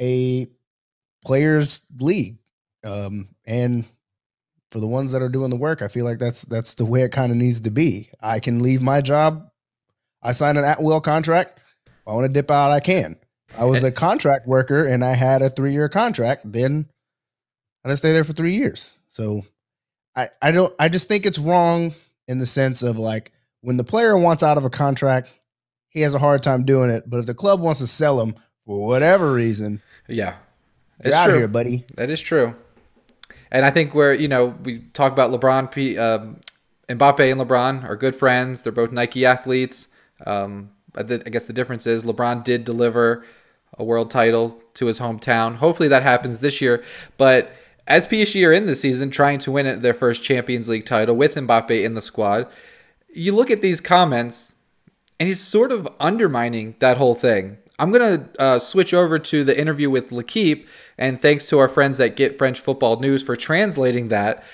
a 0.00 0.48
players 1.24 1.82
league. 2.00 2.38
Um, 2.84 3.28
and 3.46 3.84
for 4.70 4.80
the 4.80 4.86
ones 4.86 5.12
that 5.12 5.22
are 5.22 5.28
doing 5.28 5.50
the 5.50 5.56
work, 5.56 5.82
I 5.82 5.88
feel 5.88 6.04
like 6.04 6.18
that's 6.18 6.42
that's 6.42 6.74
the 6.74 6.84
way 6.84 7.02
it 7.02 7.12
kind 7.12 7.30
of 7.30 7.38
needs 7.38 7.60
to 7.62 7.70
be. 7.70 8.10
I 8.20 8.40
can 8.40 8.62
leave 8.62 8.82
my 8.82 9.00
job. 9.00 9.48
I 10.22 10.32
sign 10.32 10.56
an 10.56 10.64
at 10.64 10.82
will 10.82 11.00
contract. 11.00 11.60
If 11.86 11.92
I 12.06 12.12
want 12.12 12.24
to 12.24 12.32
dip 12.32 12.50
out, 12.50 12.70
I 12.70 12.80
can. 12.80 13.16
I 13.56 13.64
was 13.64 13.82
a 13.82 13.92
contract 14.06 14.46
worker 14.46 14.84
and 14.84 15.04
I 15.04 15.12
had 15.14 15.42
a 15.42 15.50
three 15.50 15.72
year 15.72 15.88
contract. 15.88 16.50
Then 16.50 16.88
I 17.84 17.88
to 17.88 17.96
stay 17.96 18.12
there 18.12 18.24
for 18.24 18.32
three 18.32 18.54
years. 18.54 18.98
So 19.08 19.44
I, 20.14 20.28
I 20.42 20.52
don't 20.52 20.74
I 20.78 20.88
just 20.88 21.08
think 21.08 21.26
it's 21.26 21.38
wrong 21.38 21.94
in 22.26 22.38
the 22.38 22.46
sense 22.46 22.82
of 22.82 22.98
like 22.98 23.32
when 23.62 23.76
the 23.76 23.84
player 23.84 24.16
wants 24.18 24.42
out 24.42 24.58
of 24.58 24.64
a 24.64 24.70
contract, 24.70 25.32
he 25.90 26.00
has 26.02 26.14
a 26.14 26.18
hard 26.18 26.42
time 26.42 26.64
doing 26.64 26.90
it. 26.90 27.04
But 27.08 27.18
if 27.18 27.26
the 27.26 27.34
club 27.34 27.60
wants 27.60 27.80
to 27.80 27.86
sell 27.86 28.20
him 28.20 28.34
for 28.66 28.86
whatever 28.86 29.32
reason, 29.32 29.80
Yeah. 30.06 30.34
get 31.02 31.06
It's 31.08 31.14
out 31.16 31.30
of 31.30 31.36
here, 31.36 31.48
buddy. 31.48 31.84
That 31.94 32.10
is 32.10 32.20
true. 32.20 32.54
And 33.50 33.64
I 33.64 33.70
think 33.70 33.94
where, 33.94 34.12
you 34.12 34.28
know, 34.28 34.54
we 34.62 34.80
talk 34.92 35.12
about 35.12 35.30
LeBron, 35.30 35.70
P, 35.72 35.96
um, 35.98 36.36
Mbappe 36.88 37.30
and 37.32 37.40
LeBron 37.40 37.88
are 37.88 37.96
good 37.96 38.14
friends. 38.14 38.62
They're 38.62 38.72
both 38.72 38.92
Nike 38.92 39.24
athletes. 39.24 39.88
Um, 40.26 40.70
I, 40.94 41.02
th- 41.02 41.22
I 41.26 41.30
guess 41.30 41.46
the 41.46 41.52
difference 41.52 41.86
is 41.86 42.02
LeBron 42.02 42.44
did 42.44 42.64
deliver 42.64 43.24
a 43.78 43.84
world 43.84 44.10
title 44.10 44.60
to 44.74 44.86
his 44.86 44.98
hometown. 44.98 45.56
Hopefully 45.56 45.88
that 45.88 46.02
happens 46.02 46.40
this 46.40 46.60
year. 46.60 46.82
But 47.16 47.52
as 47.86 48.06
PSG 48.06 48.46
are 48.46 48.52
in 48.52 48.66
the 48.66 48.74
season 48.76 49.10
trying 49.10 49.38
to 49.40 49.50
win 49.52 49.80
their 49.82 49.94
first 49.94 50.22
Champions 50.22 50.68
League 50.68 50.84
title 50.86 51.14
with 51.16 51.34
Mbappe 51.34 51.82
in 51.82 51.94
the 51.94 52.02
squad, 52.02 52.46
you 53.14 53.34
look 53.34 53.50
at 53.50 53.62
these 53.62 53.80
comments 53.80 54.54
and 55.18 55.28
he's 55.28 55.40
sort 55.40 55.72
of 55.72 55.88
undermining 55.98 56.76
that 56.78 56.96
whole 56.96 57.14
thing. 57.14 57.58
I'm 57.78 57.92
going 57.92 58.20
to 58.20 58.40
uh, 58.40 58.58
switch 58.58 58.92
over 58.92 59.18
to 59.18 59.44
the 59.44 59.58
interview 59.58 59.88
with 59.88 60.10
L'Equipe, 60.10 60.66
and 60.96 61.22
thanks 61.22 61.48
to 61.48 61.58
our 61.58 61.68
friends 61.68 62.00
at 62.00 62.16
Get 62.16 62.36
French 62.36 62.60
Football 62.60 62.98
News 62.98 63.22
for 63.22 63.36
translating 63.36 64.08
that. 64.08 64.44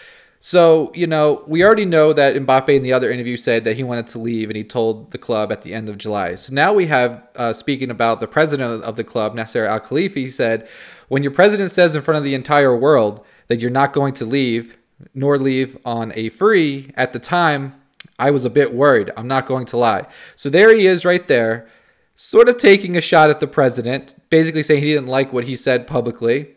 So, 0.40 0.92
you 0.94 1.07
know, 1.07 1.42
we 1.46 1.64
already 1.64 1.87
know 1.87 2.12
that 2.12 2.37
Mbappe 2.37 2.68
in 2.68 2.83
the 2.83 2.92
other 2.92 3.11
interview 3.11 3.38
said 3.38 3.64
that 3.64 3.77
he 3.77 3.83
wanted 3.83 4.09
to 4.09 4.18
leave 4.18 4.50
and 4.50 4.57
he 4.59 4.62
told 4.62 5.11
the 5.11 5.16
club 5.16 5.50
at 5.50 5.62
the 5.62 5.72
end 5.72 5.88
of 5.88 5.96
July. 5.96 6.35
So 6.35 6.53
now 6.53 6.74
we 6.74 6.85
have, 6.85 7.27
uh, 7.35 7.55
speaking 7.55 7.90
about 7.90 8.20
the 8.20 8.29
president 8.29 8.85
of 8.85 8.96
the 8.96 9.05
club, 9.05 9.35
Nasser 9.35 9.64
Al 9.64 9.81
Khelaifi, 9.81 10.31
said, 10.31 10.68
When 11.09 11.22
your 11.22 11.33
president 11.33 11.70
says 11.70 11.96
in 11.96 12.03
front 12.03 12.18
of 12.18 12.24
the 12.24 12.35
entire 12.35 12.77
world 12.77 13.24
that 13.48 13.59
you're 13.59 13.70
not 13.70 13.94
going 13.94 14.12
to 14.14 14.27
leave, 14.27 14.77
nor 15.14 15.38
leave 15.38 15.79
on 15.83 16.12
a 16.14 16.29
free, 16.29 16.92
at 16.94 17.14
the 17.14 17.18
time, 17.18 17.81
I 18.18 18.31
was 18.31 18.44
a 18.44 18.50
bit 18.50 18.72
worried. 18.72 19.11
I'm 19.16 19.29
not 19.29 19.46
going 19.46 19.66
to 19.66 19.77
lie. 19.77 20.07
So 20.37 20.48
there 20.48 20.74
he 20.74 20.87
is 20.87 21.05
right 21.05 21.27
there, 21.27 21.68
sort 22.14 22.48
of 22.48 22.57
taking 22.57 22.96
a 22.96 23.00
shot 23.00 23.31
at 23.31 23.40
the 23.40 23.46
president, 23.46 24.14
basically 24.31 24.62
saying 24.62 24.83
he 24.83 24.94
didn't 24.94 25.09
like 25.09 25.33
what 25.33 25.44
he 25.44 25.57
said 25.57 25.87
publicly, 25.87 26.55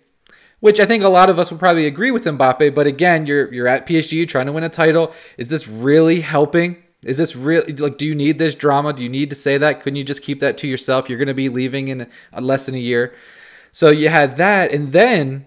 which 0.60 0.80
I 0.80 0.86
think 0.86 1.04
a 1.04 1.10
lot 1.10 1.30
of 1.30 1.40
us 1.40 1.52
would 1.52 1.60
probably 1.60 1.88
agree 1.88 2.12
with 2.12 2.26
Mbappe. 2.26 2.74
But 2.74 2.88
again, 2.88 3.26
you're 3.26 3.54
you're 3.54 3.68
at 3.68 3.88
PSG, 3.88 4.14
you're 4.14 4.26
trying 4.26 4.46
to 4.48 4.52
win 4.52 4.64
a 4.64 4.70
title. 4.70 5.14
Is 5.38 5.50
this 5.50 5.68
really 5.68 6.22
helping? 6.22 6.84
Is 7.04 7.18
this 7.18 7.36
really 7.36 7.74
like? 7.74 7.98
Do 7.98 8.06
you 8.06 8.16
need 8.16 8.40
this 8.40 8.56
drama? 8.56 8.94
Do 8.94 9.04
you 9.04 9.10
need 9.10 9.30
to 9.30 9.36
say 9.36 9.58
that? 9.58 9.82
Couldn't 9.82 9.98
you 9.98 10.04
just 10.04 10.24
keep 10.24 10.40
that 10.40 10.58
to 10.60 10.68
yourself? 10.68 11.10
You're 11.10 11.20
going 11.20 11.28
to 11.28 11.34
be 11.34 11.50
leaving 11.50 11.88
in 11.90 12.08
less 12.38 12.66
than 12.66 12.76
a 12.76 12.80
year. 12.80 13.16
So 13.72 13.90
you 13.90 14.10
had 14.10 14.38
that, 14.38 14.72
and 14.72 14.92
then 14.92 15.46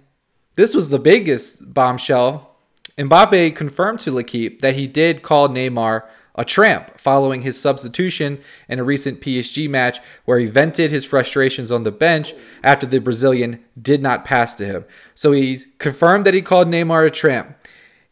this 0.55 0.75
was 0.75 0.88
the 0.88 0.99
biggest 0.99 1.75
bombshell. 1.75 2.49
Mbappe 2.96 3.55
confirmed 3.57 4.00
to 4.00 4.12
L'Equipe 4.12 4.61
that 4.62 4.74
he 4.74 4.87
did 4.87 5.22
call 5.22 5.48
Neymar 5.48 6.05
a 6.35 6.44
tramp 6.44 6.98
following 6.98 7.42
his 7.42 7.61
substitution 7.61 8.40
in 8.68 8.79
a 8.79 8.85
recent 8.85 9.20
PSG 9.20 9.68
match 9.68 9.98
where 10.24 10.38
he 10.38 10.46
vented 10.46 10.90
his 10.90 11.05
frustrations 11.05 11.70
on 11.70 11.83
the 11.83 11.90
bench 11.90 12.33
after 12.62 12.87
the 12.87 12.98
Brazilian 12.98 13.62
did 13.81 14.00
not 14.00 14.24
pass 14.24 14.55
to 14.55 14.64
him. 14.64 14.85
So 15.14 15.33
he 15.33 15.59
confirmed 15.79 16.24
that 16.26 16.35
he 16.35 16.42
called 16.42 16.68
Neymar 16.68 17.07
a 17.07 17.11
tramp. 17.11 17.57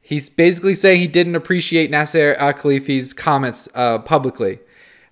He's 0.00 0.28
basically 0.28 0.74
saying 0.74 1.00
he 1.00 1.06
didn't 1.06 1.36
appreciate 1.36 1.90
Nasser 1.90 2.34
Al 2.36 2.54
Khelaifi's 2.54 3.12
comments 3.12 3.68
uh, 3.74 3.98
publicly. 3.98 4.58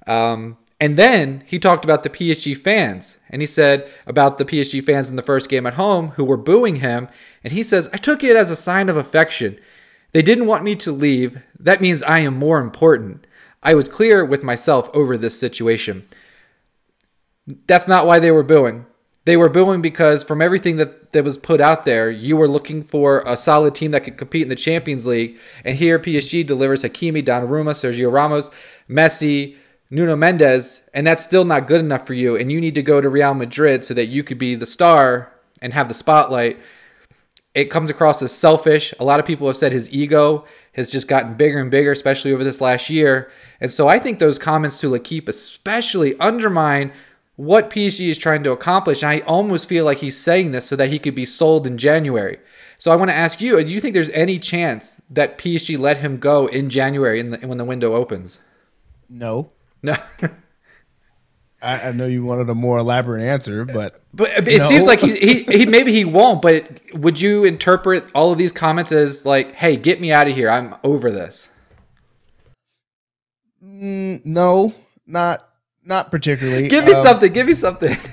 Um, 0.06 0.56
and 0.78 0.98
then 0.98 1.42
he 1.46 1.58
talked 1.58 1.84
about 1.84 2.02
the 2.02 2.10
PSG 2.10 2.56
fans. 2.56 3.18
And 3.30 3.40
he 3.40 3.46
said 3.46 3.90
about 4.06 4.38
the 4.38 4.44
PSG 4.44 4.84
fans 4.84 5.08
in 5.08 5.16
the 5.16 5.22
first 5.22 5.48
game 5.48 5.66
at 5.66 5.74
home 5.74 6.08
who 6.16 6.24
were 6.24 6.36
booing 6.36 6.76
him. 6.76 7.08
And 7.42 7.52
he 7.52 7.62
says, 7.62 7.88
I 7.92 7.96
took 7.96 8.22
it 8.22 8.36
as 8.36 8.50
a 8.50 8.56
sign 8.56 8.88
of 8.88 8.96
affection. 8.96 9.58
They 10.12 10.22
didn't 10.22 10.46
want 10.46 10.64
me 10.64 10.76
to 10.76 10.92
leave. 10.92 11.42
That 11.58 11.80
means 11.80 12.02
I 12.02 12.20
am 12.20 12.36
more 12.36 12.60
important. 12.60 13.26
I 13.62 13.74
was 13.74 13.88
clear 13.88 14.24
with 14.24 14.42
myself 14.42 14.90
over 14.92 15.16
this 15.16 15.38
situation. 15.38 16.06
That's 17.66 17.88
not 17.88 18.06
why 18.06 18.18
they 18.18 18.30
were 18.30 18.42
booing. 18.42 18.86
They 19.24 19.36
were 19.36 19.48
booing 19.48 19.82
because 19.82 20.22
from 20.22 20.40
everything 20.40 20.76
that, 20.76 21.12
that 21.12 21.24
was 21.24 21.36
put 21.36 21.60
out 21.60 21.84
there, 21.84 22.10
you 22.10 22.36
were 22.36 22.46
looking 22.46 22.84
for 22.84 23.24
a 23.26 23.36
solid 23.36 23.74
team 23.74 23.90
that 23.90 24.04
could 24.04 24.18
compete 24.18 24.42
in 24.42 24.48
the 24.48 24.54
Champions 24.54 25.06
League. 25.06 25.38
And 25.64 25.76
here 25.76 25.98
PSG 25.98 26.46
delivers 26.46 26.82
Hakimi, 26.82 27.24
Donnarumma, 27.24 27.72
Sergio 27.72 28.12
Ramos, 28.12 28.50
Messi, 28.88 29.56
Nuno 29.88 30.16
Mendes, 30.16 30.82
and 30.92 31.06
that's 31.06 31.22
still 31.22 31.44
not 31.44 31.68
good 31.68 31.80
enough 31.80 32.06
for 32.06 32.14
you. 32.14 32.36
And 32.36 32.50
you 32.50 32.60
need 32.60 32.74
to 32.74 32.82
go 32.82 33.00
to 33.00 33.08
Real 33.08 33.34
Madrid 33.34 33.84
so 33.84 33.94
that 33.94 34.06
you 34.06 34.24
could 34.24 34.38
be 34.38 34.54
the 34.54 34.66
star 34.66 35.32
and 35.62 35.72
have 35.72 35.88
the 35.88 35.94
spotlight. 35.94 36.58
It 37.54 37.70
comes 37.70 37.88
across 37.88 38.20
as 38.20 38.32
selfish. 38.32 38.92
A 38.98 39.04
lot 39.04 39.20
of 39.20 39.26
people 39.26 39.46
have 39.46 39.56
said 39.56 39.72
his 39.72 39.88
ego 39.90 40.44
has 40.72 40.90
just 40.90 41.08
gotten 41.08 41.34
bigger 41.34 41.58
and 41.58 41.70
bigger, 41.70 41.92
especially 41.92 42.32
over 42.32 42.44
this 42.44 42.60
last 42.60 42.90
year. 42.90 43.30
And 43.60 43.72
so 43.72 43.88
I 43.88 43.98
think 43.98 44.18
those 44.18 44.38
comments 44.38 44.78
to 44.80 44.90
L'Equipe 44.90 45.28
especially 45.28 46.18
undermine 46.18 46.92
what 47.36 47.70
PSG 47.70 48.08
is 48.08 48.18
trying 48.18 48.42
to 48.42 48.50
accomplish. 48.50 49.02
And 49.02 49.10
I 49.10 49.20
almost 49.20 49.68
feel 49.68 49.84
like 49.84 49.98
he's 49.98 50.18
saying 50.18 50.50
this 50.50 50.66
so 50.66 50.76
that 50.76 50.90
he 50.90 50.98
could 50.98 51.14
be 51.14 51.24
sold 51.24 51.66
in 51.66 51.78
January. 51.78 52.38
So 52.76 52.90
I 52.90 52.96
want 52.96 53.10
to 53.10 53.16
ask 53.16 53.40
you: 53.40 53.62
Do 53.62 53.72
you 53.72 53.80
think 53.80 53.94
there's 53.94 54.10
any 54.10 54.38
chance 54.38 55.00
that 55.08 55.38
PSG 55.38 55.78
let 55.78 55.98
him 55.98 56.18
go 56.18 56.46
in 56.48 56.68
January 56.68 57.20
in 57.20 57.30
the, 57.30 57.38
when 57.46 57.56
the 57.56 57.64
window 57.64 57.94
opens? 57.94 58.40
No. 59.08 59.52
No. 59.82 59.96
I, 61.62 61.88
I 61.88 61.92
know 61.92 62.06
you 62.06 62.24
wanted 62.24 62.48
a 62.50 62.54
more 62.54 62.78
elaborate 62.78 63.22
answer, 63.22 63.64
but 63.64 64.00
But 64.12 64.46
it 64.48 64.58
No. 64.58 64.68
seems 64.68 64.86
like 64.86 65.00
he, 65.00 65.16
he, 65.18 65.42
he 65.44 65.66
maybe 65.66 65.92
he 65.92 66.04
won't. 66.04 66.42
But 66.42 66.80
would 66.94 67.20
you 67.20 67.44
interpret 67.44 68.04
all 68.14 68.30
of 68.32 68.38
these 68.38 68.52
comments 68.52 68.92
as 68.92 69.24
like, 69.24 69.52
"Hey, 69.54 69.76
get 69.76 70.00
me 70.00 70.12
out 70.12 70.28
of 70.28 70.34
here. 70.34 70.50
I'm 70.50 70.74
over 70.84 71.10
this." 71.10 71.48
mm, 73.62 74.24
no, 74.24 74.74
not 75.06 75.48
not 75.84 76.10
particularly. 76.10 76.68
Give 76.68 76.84
me 76.84 76.92
Um, 76.94 77.04
something. 77.04 77.32
Give 77.32 77.46
me 77.46 77.54
something. 77.54 77.96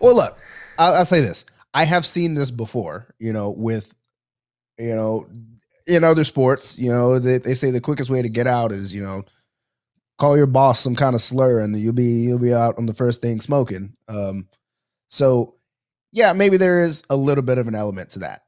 Well, 0.00 0.16
look, 0.16 0.36
I'll, 0.78 0.94
I'll 0.94 1.04
say 1.04 1.20
this: 1.20 1.46
I 1.72 1.84
have 1.84 2.04
seen 2.04 2.34
this 2.34 2.50
before. 2.50 3.14
You 3.18 3.32
know, 3.32 3.50
with 3.56 3.94
you 4.78 4.94
know, 4.94 5.26
in 5.86 6.04
other 6.04 6.24
sports, 6.24 6.78
you 6.78 6.90
know, 6.92 7.18
they, 7.18 7.38
they 7.38 7.54
say 7.54 7.70
the 7.70 7.80
quickest 7.80 8.10
way 8.10 8.20
to 8.20 8.28
get 8.28 8.46
out 8.46 8.70
is 8.72 8.92
you 8.92 9.02
know, 9.02 9.24
call 10.18 10.36
your 10.36 10.46
boss 10.46 10.80
some 10.80 10.94
kind 10.94 11.14
of 11.14 11.22
slur, 11.22 11.60
and 11.60 11.76
you'll 11.78 11.92
be 11.92 12.04
you'll 12.04 12.38
be 12.38 12.54
out 12.54 12.78
on 12.78 12.86
the 12.86 12.94
first 12.94 13.20
thing 13.20 13.40
smoking. 13.40 13.94
Um, 14.08 14.48
so 15.08 15.56
yeah, 16.12 16.32
maybe 16.32 16.56
there 16.56 16.84
is 16.84 17.02
a 17.10 17.16
little 17.16 17.42
bit 17.42 17.58
of 17.58 17.68
an 17.68 17.74
element 17.74 18.10
to 18.10 18.20
that. 18.20 18.42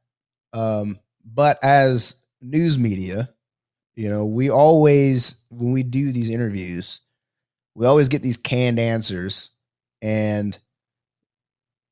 Um, 0.53 0.99
but 1.25 1.57
as 1.63 2.15
news 2.41 2.79
media, 2.79 3.29
you 3.95 4.09
know, 4.09 4.25
we 4.25 4.49
always 4.49 5.43
when 5.49 5.71
we 5.71 5.83
do 5.83 6.11
these 6.11 6.29
interviews, 6.29 7.01
we 7.75 7.85
always 7.85 8.07
get 8.07 8.23
these 8.23 8.37
canned 8.37 8.79
answers, 8.79 9.49
and 10.01 10.57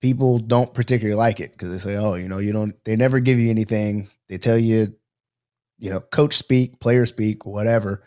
people 0.02 0.40
don't 0.40 0.74
particularly 0.74 1.18
like 1.18 1.40
it 1.40 1.52
because 1.52 1.72
they 1.72 1.78
say, 1.78 1.98
"Oh, 1.98 2.16
you 2.16 2.30
know, 2.30 2.38
you 2.38 2.54
don't." 2.54 2.76
They 2.86 2.96
never 2.96 3.20
give 3.20 3.40
you 3.40 3.50
anything. 3.50 4.10
They 4.30 4.38
tell 4.38 4.58
you, 4.58 4.96
you 5.80 5.90
know, 5.90 6.00
coach 6.00 6.36
speak, 6.36 6.80
player 6.80 7.06
speak, 7.06 7.46
whatever. 7.46 8.04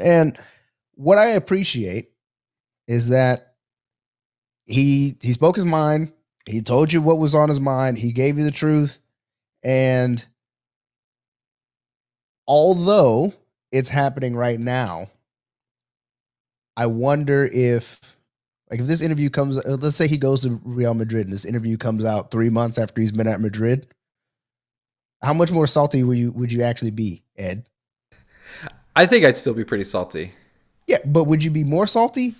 And 0.00 0.38
what 0.98 1.16
I 1.16 1.28
appreciate 1.28 2.10
is 2.88 3.10
that 3.10 3.54
he 4.64 5.16
he 5.22 5.32
spoke 5.32 5.54
his 5.54 5.64
mind. 5.64 6.12
He 6.44 6.60
told 6.60 6.92
you 6.92 7.00
what 7.00 7.18
was 7.18 7.34
on 7.34 7.48
his 7.48 7.60
mind. 7.60 7.98
He 7.98 8.12
gave 8.12 8.36
you 8.36 8.44
the 8.44 8.50
truth, 8.50 8.98
and 9.62 10.24
although 12.48 13.32
it's 13.70 13.88
happening 13.88 14.34
right 14.34 14.58
now, 14.58 15.08
I 16.76 16.86
wonder 16.86 17.44
if 17.44 18.16
like 18.68 18.80
if 18.80 18.86
this 18.86 19.00
interview 19.00 19.30
comes 19.30 19.56
uh, 19.56 19.76
let's 19.80 19.96
say 19.96 20.08
he 20.08 20.18
goes 20.18 20.42
to 20.42 20.60
Real 20.64 20.94
Madrid 20.94 21.26
and 21.26 21.32
this 21.32 21.44
interview 21.44 21.76
comes 21.76 22.04
out 22.04 22.32
3 22.32 22.50
months 22.50 22.76
after 22.76 23.00
he's 23.00 23.12
been 23.12 23.28
at 23.28 23.40
Madrid, 23.40 23.86
how 25.22 25.32
much 25.32 25.52
more 25.52 25.68
salty 25.68 26.02
would 26.02 26.18
you 26.18 26.32
would 26.32 26.50
you 26.50 26.62
actually 26.62 26.90
be, 26.90 27.22
Ed? 27.36 27.66
I 28.96 29.06
think 29.06 29.24
I'd 29.24 29.36
still 29.36 29.54
be 29.54 29.64
pretty 29.64 29.84
salty. 29.84 30.32
Yeah, 30.88 30.98
but 31.04 31.24
would 31.24 31.44
you 31.44 31.50
be 31.52 31.62
more 31.62 31.86
salty? 31.86 32.34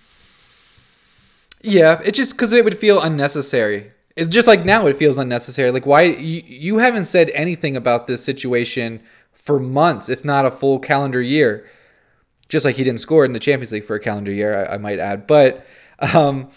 Yeah, 1.61 2.01
it's 2.03 2.17
just 2.17 2.31
because 2.33 2.51
it 2.53 2.63
would 2.63 2.77
feel 2.79 3.01
unnecessary. 3.01 3.91
It's 4.15 4.33
just 4.33 4.47
like 4.47 4.65
now 4.65 4.87
it 4.87 4.97
feels 4.97 5.17
unnecessary. 5.17 5.71
Like 5.71 5.85
why 5.85 6.01
you 6.03 6.41
you 6.45 6.77
haven't 6.79 7.05
said 7.05 7.29
anything 7.31 7.77
about 7.77 8.07
this 8.07 8.23
situation 8.23 9.01
for 9.33 9.59
months, 9.59 10.09
if 10.09 10.25
not 10.25 10.45
a 10.45 10.51
full 10.51 10.79
calendar 10.79 11.21
year. 11.21 11.65
Just 12.49 12.65
like 12.65 12.75
he 12.75 12.83
didn't 12.83 13.01
score 13.01 13.23
in 13.25 13.33
the 13.33 13.39
Champions 13.39 13.71
League 13.71 13.85
for 13.85 13.95
a 13.95 13.99
calendar 13.99 14.31
year, 14.31 14.65
I, 14.67 14.73
I 14.73 14.77
might 14.77 14.97
add. 14.99 15.27
But 15.27 15.65
um, 15.99 16.49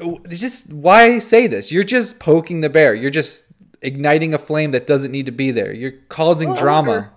it's 0.00 0.40
just 0.40 0.72
why 0.72 1.18
say 1.18 1.46
this? 1.46 1.70
You're 1.70 1.84
just 1.84 2.18
poking 2.18 2.62
the 2.62 2.70
bear. 2.70 2.94
You're 2.94 3.10
just 3.10 3.44
igniting 3.82 4.32
a 4.32 4.38
flame 4.38 4.70
that 4.70 4.86
doesn't 4.86 5.12
need 5.12 5.26
to 5.26 5.32
be 5.32 5.50
there. 5.50 5.72
You're 5.72 5.92
causing 6.08 6.48
Well, 6.48 6.58
I 6.58 6.60
drama. 6.62 6.90
wonder- 6.90 7.10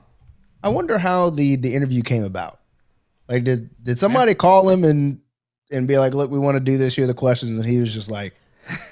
I 0.63 0.69
wonder 0.69 0.97
how 0.97 1.29
the 1.29 1.55
the 1.55 1.75
interview 1.75 2.01
came 2.01 2.23
about. 2.23 2.59
Like 3.29 3.43
did 3.43 3.69
did 3.83 3.99
somebody 3.99 4.33
call 4.33 4.69
him 4.69 4.83
and 4.83 5.19
and 5.71 5.87
be 5.87 5.97
like, 5.97 6.13
"Look, 6.13 6.31
we 6.31 6.39
want 6.39 6.55
to 6.55 6.61
do 6.61 6.77
this. 6.77 6.95
Here 6.95 7.03
are 7.03 7.07
the 7.07 7.13
questions," 7.13 7.51
and 7.57 7.65
he 7.65 7.79
was 7.79 7.93
just 7.93 8.09
like, 8.09 8.33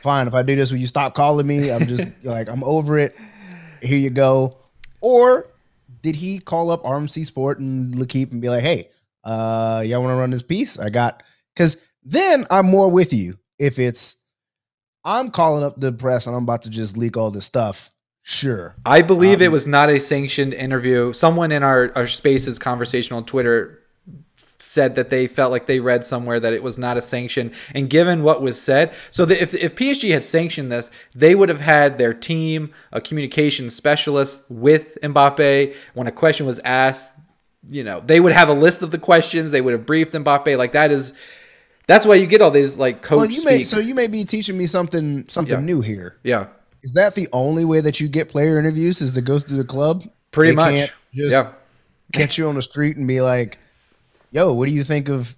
"Fine, 0.02 0.28
if 0.28 0.36
I 0.36 0.42
do 0.44 0.56
this, 0.56 0.72
will 0.72 0.80
you 0.80 0.88
stop 0.88 1.16
calling 1.16 1.48
me? 1.48 1.72
I'm 1.72 1.88
just 1.88 2.08
like 2.24 2.50
I'm 2.50 2.64
over 2.64 2.98
it. 2.98 3.16
Here 3.82 3.98
you 3.98 4.10
go." 4.10 4.58
Or 5.02 5.48
did 6.02 6.16
he 6.16 6.40
call 6.40 6.72
up 6.72 6.84
RMC 6.84 7.26
Sport 7.26 7.60
and 7.60 7.96
L'Equipe 7.96 8.32
and 8.32 8.42
be 8.42 8.50
like, 8.50 8.64
"Hey, 8.64 8.90
uh, 9.24 9.84
y'all 9.86 10.02
want 10.02 10.12
to 10.12 10.20
run 10.20 10.32
this 10.32 10.42
piece? 10.42 10.80
I 10.80 10.90
got." 10.90 11.24
Because 11.56 11.92
then 12.04 12.46
I'm 12.52 12.66
more 12.66 12.92
with 12.92 13.14
you. 13.14 13.38
If 13.58 13.80
it's 13.80 14.18
I'm 15.06 15.32
calling 15.32 15.64
up 15.64 15.80
the 15.80 15.94
press 15.94 16.28
and 16.28 16.36
I'm 16.36 16.44
about 16.44 16.64
to 16.64 16.70
just 16.70 16.98
leak 16.98 17.16
all 17.16 17.32
this 17.32 17.46
stuff. 17.46 17.90
Sure, 18.24 18.76
I 18.86 19.04
believe 19.04 19.42
it 19.42 19.48
Um, 19.48 19.54
was 19.54 19.68
not 19.68 19.88
a 19.90 20.00
sanctioned 20.00 20.54
interview. 20.54 21.14
Someone 21.14 21.52
in 21.52 21.62
our, 21.62 21.92
our 21.96 22.08
spaces 22.08 22.58
conversation 22.58 23.16
on 23.16 23.24
Twitter 23.24 23.80
said 24.58 24.96
that 24.96 25.10
they 25.10 25.28
felt 25.28 25.52
like 25.52 25.66
they 25.68 25.80
read 25.80 26.06
somewhere 26.06 26.40
that 26.40 26.54
it 26.54 26.64
was 26.64 26.78
not 26.78 26.98
a 26.98 27.02
sanction. 27.02 27.52
And 27.74 27.90
given 27.90 28.24
what 28.24 28.42
was 28.42 28.60
said, 28.62 28.94
so 29.12 29.24
if, 29.24 29.54
if 29.54 29.76
PSG 29.76 30.12
had 30.14 30.24
sanctioned 30.24 30.72
this, 30.72 30.90
they 31.14 31.36
would 31.36 31.50
have 31.50 31.60
had 31.62 31.98
their 31.98 32.14
team, 32.14 32.74
a 32.92 33.02
communication 33.02 33.70
specialist 33.70 34.42
with 34.50 34.98
Mbappe. 35.04 35.76
When 35.94 36.08
a 36.08 36.12
question 36.12 36.46
was 36.46 36.60
asked, 36.60 37.14
you 37.70 37.84
know, 37.84 38.02
they 38.06 38.20
would 38.20 38.32
have 38.34 38.48
a 38.50 38.54
list 38.54 38.82
of 38.82 38.92
the 38.92 38.98
questions. 39.00 39.52
They 39.52 39.62
would 39.62 39.74
have 39.74 39.86
briefed 39.86 40.14
Mbappe. 40.14 40.58
Like 40.58 40.72
that 40.74 40.92
is, 40.92 41.14
that's 41.88 42.06
why 42.06 42.16
you 42.16 42.26
get 42.28 42.42
all 42.42 42.52
these 42.52 42.78
like 42.80 43.02
coach 43.02 43.18
well, 43.18 43.26
you 43.26 43.44
may 43.44 43.58
speak. 43.58 43.68
so 43.68 43.80
you 43.80 43.94
may 43.96 44.08
be 44.08 44.24
teaching 44.24 44.58
me 44.58 44.68
something 44.68 45.26
something 45.28 45.60
Yeah. 45.60 45.66
new 45.66 45.82
here. 45.82 46.18
yeah, 46.24 46.48
Is 46.82 46.94
that 46.94 47.14
the 47.16 47.28
only 47.34 47.66
way 47.66 47.82
that 47.82 48.00
you 48.00 48.08
get 48.08 48.30
player 48.30 48.58
interviews? 48.58 49.02
Is 49.02 49.14
to 49.14 49.22
go 49.22 49.38
through 49.40 49.58
the 49.58 49.64
club? 49.66 50.04
pretty 50.32 50.52
They 50.52 50.56
much. 50.56 50.74
can't 50.76 50.92
just 51.14 51.32
yeah. 51.32 51.52
catch 52.14 52.38
you 52.38 52.48
on 52.48 52.56
the 52.56 52.62
street 52.62 52.98
and 52.98 53.08
be 53.08 53.22
like, 53.22 53.58
"Yo, 54.32 54.54
what 54.54 54.68
do 54.68 54.76
you 54.76 54.84
think 54.84 55.10
of 55.10 55.36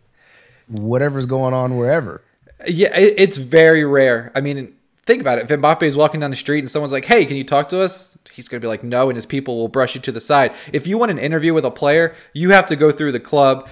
whatever's 0.67 1.26
going 1.26 1.54
on 1.54 1.78
wherever?" 1.78 2.21
Yeah, 2.67 2.95
it, 2.97 3.15
it's 3.17 3.38
very 3.38 3.86
rare. 3.86 4.32
I 4.36 4.41
mean, 4.41 4.73
think 5.06 5.21
about 5.21 5.38
it. 5.38 5.50
If 5.50 5.60
Mbappe 5.60 5.84
is 5.84 5.95
walking 5.95 6.19
down 6.19 6.32
the 6.32 6.38
street 6.38 6.60
and 6.60 6.69
someone's 6.69 6.91
like, 6.91 7.06
"Hey, 7.06 7.26
can 7.26 7.38
you 7.38 7.43
talk 7.43 7.69
to 7.69 7.82
us?" 7.82 8.17
He's 8.32 8.47
going 8.47 8.62
to 8.62 8.65
be 8.65 8.69
like, 8.69 8.84
"No," 8.84 9.10
and 9.10 9.15
his 9.15 9.26
people 9.26 9.58
will 9.58 9.67
brush 9.67 9.95
you 9.95 10.02
to 10.02 10.12
the 10.12 10.21
side. 10.21 10.54
If 10.73 10.86
you 10.86 10.97
want 10.97 11.12
an 11.12 11.17
interview 11.17 11.54
with 11.54 11.65
a 11.65 11.71
player, 11.71 12.15
you 12.34 12.52
have 12.52 12.65
to 12.67 12.76
go 12.76 12.91
through 12.91 13.12
the 13.12 13.19
club, 13.19 13.67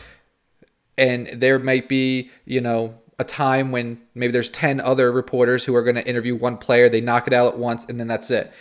and 0.97 1.27
there 1.33 1.59
might 1.59 1.87
be, 1.89 2.31
you 2.45 2.61
know, 2.61 2.95
a 3.19 3.23
time 3.23 3.71
when 3.71 4.01
maybe 4.13 4.31
there's 4.31 4.49
ten 4.49 4.79
other 4.79 5.11
reporters 5.11 5.63
who 5.65 5.75
are 5.75 5.83
going 5.83 5.95
to 5.95 6.07
interview 6.07 6.35
one 6.35 6.57
player. 6.57 6.89
They 6.89 7.01
knock 7.01 7.27
it 7.27 7.33
out 7.33 7.53
at 7.53 7.59
once, 7.59 7.85
and 7.85 7.99
then 7.99 8.07
that's 8.07 8.31
it. 8.31 8.51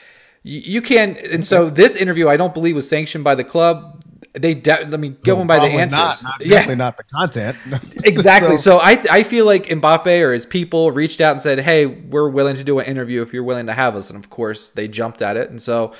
You, 0.42 0.60
you 0.60 0.82
can, 0.82 1.16
and 1.16 1.44
so 1.44 1.70
this 1.70 1.96
interview, 1.96 2.28
I 2.28 2.36
don't 2.36 2.54
believe 2.54 2.74
was 2.74 2.88
sanctioned 2.88 3.24
by 3.24 3.34
the 3.34 3.44
club. 3.44 4.02
They, 4.32 4.54
de- 4.54 4.86
let 4.86 4.98
me 4.98 5.10
going 5.10 5.46
by 5.46 5.58
the 5.58 5.66
answers. 5.66 5.98
Not, 5.98 6.22
not, 6.22 6.40
yeah, 6.40 6.54
Definitely 6.56 6.76
not 6.76 6.96
the 6.96 7.04
content. 7.04 7.56
Exactly. 8.04 8.56
So- 8.56 8.78
So, 8.78 8.78
I 8.78 9.02
I 9.10 9.22
feel 9.22 9.46
like 9.46 9.66
Mbappe 9.66 10.20
or 10.22 10.32
his 10.32 10.46
people 10.46 10.90
reached 10.90 11.20
out 11.20 11.32
and 11.32 11.42
said, 11.42 11.60
"Hey, 11.60 11.86
we're 11.86 12.28
willing 12.28 12.56
to 12.56 12.64
do 12.64 12.78
an 12.78 12.86
interview 12.86 13.22
if 13.22 13.32
you're 13.32 13.44
willing 13.44 13.66
to 13.66 13.72
have 13.72 13.94
us." 13.96 14.10
And 14.10 14.18
of 14.18 14.30
course, 14.30 14.70
they 14.70 14.88
jumped 14.88 15.22
at 15.22 15.36
it. 15.36 15.50
And 15.50 15.60
so 15.62 15.92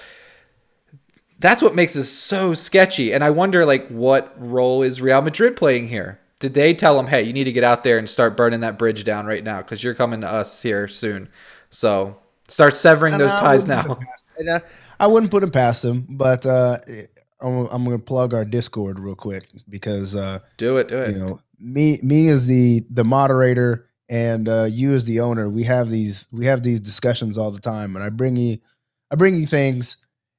that's 1.39 1.63
what 1.63 1.75
makes 1.75 1.95
this 1.95 2.11
so 2.11 2.55
sketchy. 2.55 3.13
And 3.13 3.23
I 3.25 3.31
wonder 3.31 3.65
like 3.67 3.89
what 3.89 4.35
role 4.39 4.83
is 4.83 5.03
Real 5.03 5.21
Madrid 5.23 5.57
playing 5.57 5.89
here? 5.89 6.21
Did 6.41 6.55
they 6.55 6.75
tell 6.75 6.99
him, 6.99 7.07
"Hey, 7.07 7.23
you 7.23 7.33
need 7.33 7.45
to 7.45 7.53
get 7.53 7.65
out 7.65 7.85
there 7.85 7.99
and 7.99 8.09
start 8.09 8.37
burning 8.37 8.61
that 8.61 8.79
bridge 8.79 9.05
down 9.05 9.27
right 9.27 9.43
now 9.45 9.63
cuz 9.63 9.83
you're 9.83 9.95
coming 9.95 10.21
to 10.23 10.29
us 10.33 10.63
here 10.63 10.89
soon." 10.89 11.29
So, 11.71 12.17
start 12.49 12.75
severing 12.77 13.15
And 13.15 13.23
those 13.23 13.33
I 13.33 13.41
ties 13.41 13.67
now. 13.67 13.99
and 14.39 14.51
I, 14.51 14.61
I 15.01 15.07
wouldn't 15.07 15.31
put 15.31 15.43
him 15.43 15.51
past 15.51 15.85
him, 15.85 16.07
but 16.09 16.45
uh, 16.47 16.79
I'm, 17.41 17.67
I'm 17.67 17.85
going 17.85 17.99
to 17.99 18.03
plug 18.05 18.33
our 18.35 18.45
Discord 18.45 18.99
real 18.99 19.15
quick 19.15 19.45
because 19.69 20.15
uh, 20.17 20.39
Do 20.57 20.77
it, 20.79 20.89
do 20.89 20.99
it. 20.99 21.15
you 21.15 21.19
know 21.23 21.41
me 21.59 21.99
me 22.03 22.29
as 22.29 22.47
the 22.47 22.85
the 22.91 23.05
moderator 23.05 23.89
and 24.09 24.49
uh, 24.49 24.65
you 24.65 24.93
as 24.95 25.05
the 25.05 25.21
owner 25.21 25.49
we 25.49 25.63
have 25.65 25.89
these 25.89 26.27
we 26.33 26.47
have 26.47 26.63
these 26.63 26.81
discussions 26.81 27.39
all 27.39 27.51
the 27.51 27.61
time 27.61 27.95
and 27.97 28.05
i 28.05 28.09
bring 28.11 28.37
you 28.37 28.59
i 29.11 29.15
bring 29.15 29.35
you 29.37 29.47
things 29.47 29.97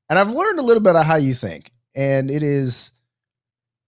and 0.10 0.20
i've 0.20 0.30
learned 0.30 0.60
a 0.60 0.62
little 0.62 0.84
bit 0.84 0.96
of 0.96 1.06
how 1.06 1.16
you 1.16 1.34
think 1.34 1.72
and 1.96 2.30
it 2.30 2.44
is 2.44 2.92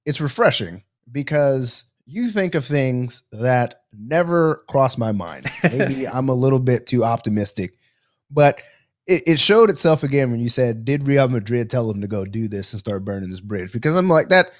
it's 0.05 0.21
refreshing 0.21 0.81
because 1.11 1.83
you 2.05 2.29
think 2.29 2.55
of 2.55 2.63
things 2.65 3.23
that 3.33 3.81
never 3.93 4.63
cross 4.69 4.97
my 4.97 5.11
mind. 5.11 5.45
Maybe 5.63 6.07
I'm 6.07 6.29
a 6.29 6.33
little 6.33 6.59
bit 6.59 6.87
too 6.87 7.03
optimistic, 7.03 7.73
but 8.31 8.61
it, 9.07 9.23
it 9.25 9.39
showed 9.39 9.69
itself 9.69 10.03
again 10.03 10.31
when 10.31 10.39
you 10.39 10.49
said, 10.49 10.85
"Did 10.85 11.07
Real 11.07 11.27
Madrid 11.27 11.69
tell 11.69 11.87
them 11.87 12.01
to 12.01 12.07
go 12.07 12.25
do 12.25 12.47
this 12.47 12.73
and 12.73 12.79
start 12.79 13.05
burning 13.05 13.29
this 13.29 13.41
bridge?" 13.41 13.71
Because 13.71 13.95
I'm 13.95 14.09
like 14.09 14.29
that. 14.29 14.51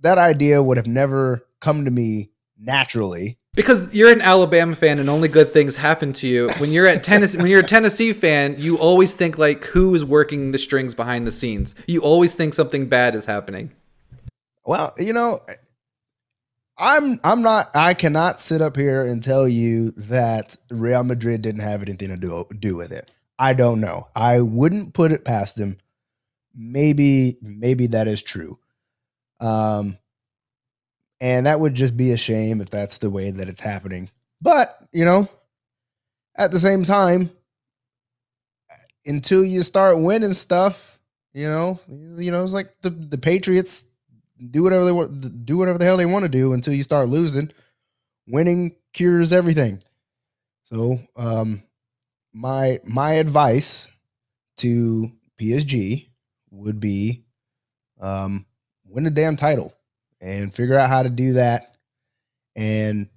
That 0.00 0.18
idea 0.18 0.62
would 0.62 0.76
have 0.76 0.86
never 0.86 1.46
come 1.60 1.86
to 1.86 1.90
me 1.90 2.30
naturally. 2.58 3.38
Because 3.54 3.92
you're 3.94 4.12
an 4.12 4.20
Alabama 4.20 4.76
fan 4.76 4.98
and 4.98 5.08
only 5.08 5.28
good 5.28 5.54
things 5.54 5.76
happen 5.76 6.12
to 6.14 6.28
you. 6.28 6.50
When 6.58 6.70
you're 6.70 6.86
at 6.86 7.02
Tennessee, 7.02 7.38
when 7.38 7.46
you're 7.46 7.60
a 7.60 7.66
Tennessee 7.66 8.12
fan, 8.12 8.56
you 8.58 8.76
always 8.76 9.14
think 9.14 9.38
like 9.38 9.64
who 9.64 9.94
is 9.94 10.04
working 10.04 10.52
the 10.52 10.58
strings 10.58 10.94
behind 10.94 11.26
the 11.26 11.32
scenes. 11.32 11.74
You 11.86 12.00
always 12.00 12.34
think 12.34 12.52
something 12.52 12.86
bad 12.86 13.14
is 13.14 13.24
happening. 13.24 13.72
Well, 14.66 14.92
you 14.98 15.14
know, 15.14 15.40
I'm 16.76 17.18
I'm 17.24 17.40
not 17.40 17.70
I 17.74 17.94
cannot 17.94 18.38
sit 18.38 18.60
up 18.60 18.76
here 18.76 19.06
and 19.06 19.22
tell 19.22 19.48
you 19.48 19.92
that 19.92 20.56
Real 20.70 21.04
Madrid 21.04 21.40
didn't 21.40 21.62
have 21.62 21.80
anything 21.80 22.08
to 22.08 22.16
do 22.16 22.46
do 22.58 22.76
with 22.76 22.92
it. 22.92 23.10
I 23.38 23.52
don't 23.52 23.80
know. 23.80 24.08
I 24.14 24.40
wouldn't 24.40 24.94
put 24.94 25.12
it 25.12 25.24
past 25.24 25.58
him. 25.58 25.78
Maybe 26.54 27.36
maybe 27.42 27.88
that 27.88 28.08
is 28.08 28.22
true. 28.22 28.58
Um 29.40 29.98
and 31.20 31.46
that 31.46 31.60
would 31.60 31.74
just 31.74 31.96
be 31.96 32.12
a 32.12 32.16
shame 32.16 32.60
if 32.60 32.70
that's 32.70 32.98
the 32.98 33.10
way 33.10 33.30
that 33.30 33.48
it's 33.48 33.60
happening. 33.60 34.10
But, 34.40 34.76
you 34.92 35.04
know, 35.04 35.28
at 36.36 36.50
the 36.50 36.60
same 36.60 36.84
time 36.84 37.30
until 39.06 39.44
you 39.44 39.62
start 39.62 40.00
winning 40.00 40.34
stuff, 40.34 40.98
you 41.32 41.46
know, 41.48 41.80
you 41.88 42.30
know, 42.30 42.42
it's 42.42 42.52
like 42.52 42.72
the 42.82 42.90
the 42.90 43.18
Patriots 43.18 43.86
do 44.50 44.62
whatever 44.62 44.84
they 44.84 44.92
want, 44.92 45.46
do 45.46 45.56
whatever 45.56 45.78
the 45.78 45.84
hell 45.84 45.96
they 45.96 46.06
want 46.06 46.24
to 46.24 46.28
do 46.28 46.52
until 46.52 46.74
you 46.74 46.82
start 46.82 47.08
losing. 47.08 47.50
Winning 48.28 48.74
cures 48.92 49.32
everything. 49.32 49.82
So, 50.64 50.98
um, 51.16 51.62
my 52.36 52.78
my 52.84 53.12
advice 53.12 53.88
to 54.58 55.10
PSG 55.40 56.08
would 56.50 56.78
be, 56.80 57.24
um, 58.00 58.44
win 58.84 59.06
a 59.06 59.10
damn 59.10 59.36
title 59.36 59.72
and 60.20 60.52
figure 60.52 60.76
out 60.76 60.90
how 60.90 61.02
to 61.02 61.08
do 61.08 61.32
that, 61.34 61.76
and 62.54 63.08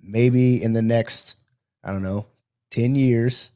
maybe 0.00 0.62
in 0.62 0.72
the 0.72 0.82
next, 0.82 1.34
I 1.82 1.90
don't 1.90 2.04
know, 2.04 2.26
ten 2.70 2.94
years, 2.94 3.50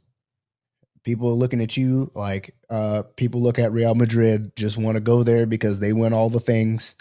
people 1.04 1.28
are 1.28 1.34
looking 1.34 1.62
at 1.62 1.76
you 1.76 2.10
like 2.14 2.52
uh, 2.68 3.04
people 3.14 3.40
look 3.40 3.60
at 3.60 3.72
Real 3.72 3.94
Madrid, 3.94 4.56
just 4.56 4.76
want 4.76 4.96
to 4.96 5.00
go 5.00 5.22
there 5.22 5.46
because 5.46 5.78
they 5.78 5.92
win 5.92 6.12
all 6.12 6.28
the 6.28 6.40
things 6.40 6.96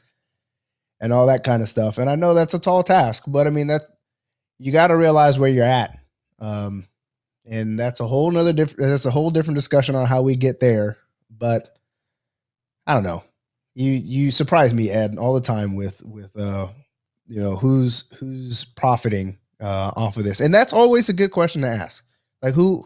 and 1.00 1.12
all 1.12 1.28
that 1.28 1.44
kind 1.44 1.64
of 1.64 1.70
stuff. 1.70 1.98
And 1.98 2.12
I 2.12 2.16
know 2.16 2.36
that's 2.36 2.54
a 2.54 2.60
tall 2.60 2.84
task, 2.84 3.24
but 3.26 3.48
I 3.48 3.50
mean 3.50 3.68
that 3.68 3.82
you 4.60 4.72
got 4.72 4.88
to 4.88 4.96
realize 4.96 5.40
where 5.40 5.50
you're 5.50 5.64
at. 5.64 5.98
Um, 6.38 6.88
and 7.46 7.80
that's 7.80 8.00
a 8.00 8.08
whole 8.08 8.32
nother 8.32 8.54
different. 8.54 8.90
That's 8.90 9.06
a 9.06 9.12
whole 9.12 9.30
different 9.30 9.56
discussion 9.56 9.96
on 9.96 10.06
how 10.06 10.22
we 10.22 10.36
get 10.36 10.60
there. 10.60 10.98
But 11.30 11.78
I 12.88 12.94
don't 12.94 13.04
know. 13.04 13.24
You 13.74 13.92
you 13.92 14.32
surprise 14.32 14.74
me, 14.74 14.90
Ed, 14.90 15.18
all 15.18 15.34
the 15.34 15.42
time 15.42 15.76
with 15.76 16.04
with 16.06 16.36
uh, 16.38 16.68
you 17.28 17.42
know 17.42 17.56
who's 17.56 18.06
who's 18.18 18.66
profiting 18.66 19.38
uh, 19.60 19.92
off 19.96 20.18
of 20.18 20.24
this, 20.24 20.40
and 20.40 20.54
that's 20.54 20.74
always 20.74 21.10
a 21.10 21.14
good 21.14 21.32
question 21.32 21.62
to 21.62 21.68
ask. 21.68 22.06
Like 22.42 22.54
who, 22.54 22.86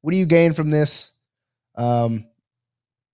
what 0.00 0.12
do 0.12 0.16
you 0.16 0.26
gain 0.26 0.52
from 0.52 0.70
this? 0.70 1.12
Um, 1.74 2.26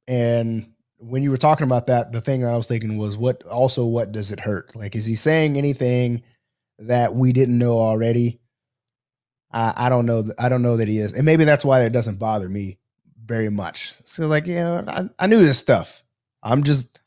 and 0.06 0.72
when 0.98 1.22
you 1.22 1.30
were 1.30 1.36
talking 1.36 1.64
about 1.64 1.86
that, 1.86 2.12
the 2.12 2.20
thing 2.20 2.40
that 2.40 2.52
I 2.52 2.56
was 2.56 2.66
thinking 2.66 2.98
was, 2.98 3.16
what 3.16 3.44
also 3.44 3.86
what 3.86 4.12
does 4.12 4.32
it 4.32 4.40
hurt? 4.40 4.74
Like, 4.74 4.96
is 4.96 5.06
he 5.06 5.14
saying 5.14 5.56
anything 5.56 6.22
that 6.78 7.14
we 7.14 7.32
didn't 7.32 7.58
know 7.58 7.78
already? 7.78 8.40
I, 9.52 9.74
I 9.86 9.88
don't 9.88 10.06
know. 10.06 10.24
I 10.38 10.48
don't 10.48 10.62
know 10.62 10.76
that 10.78 10.88
he 10.88 10.98
is, 10.98 11.12
and 11.14 11.24
maybe 11.24 11.44
that's 11.44 11.64
why 11.64 11.82
it 11.82 11.92
doesn't 11.92 12.18
bother 12.18 12.48
me 12.48 12.78
very 13.24 13.50
much. 13.50 13.94
So, 14.04 14.26
like, 14.26 14.46
you 14.46 14.56
know, 14.56 14.84
I, 14.88 15.08
I 15.18 15.26
knew 15.26 15.38
this 15.42 15.58
stuff. 15.58 16.04
I'm 16.42 16.62
just, 16.64 17.00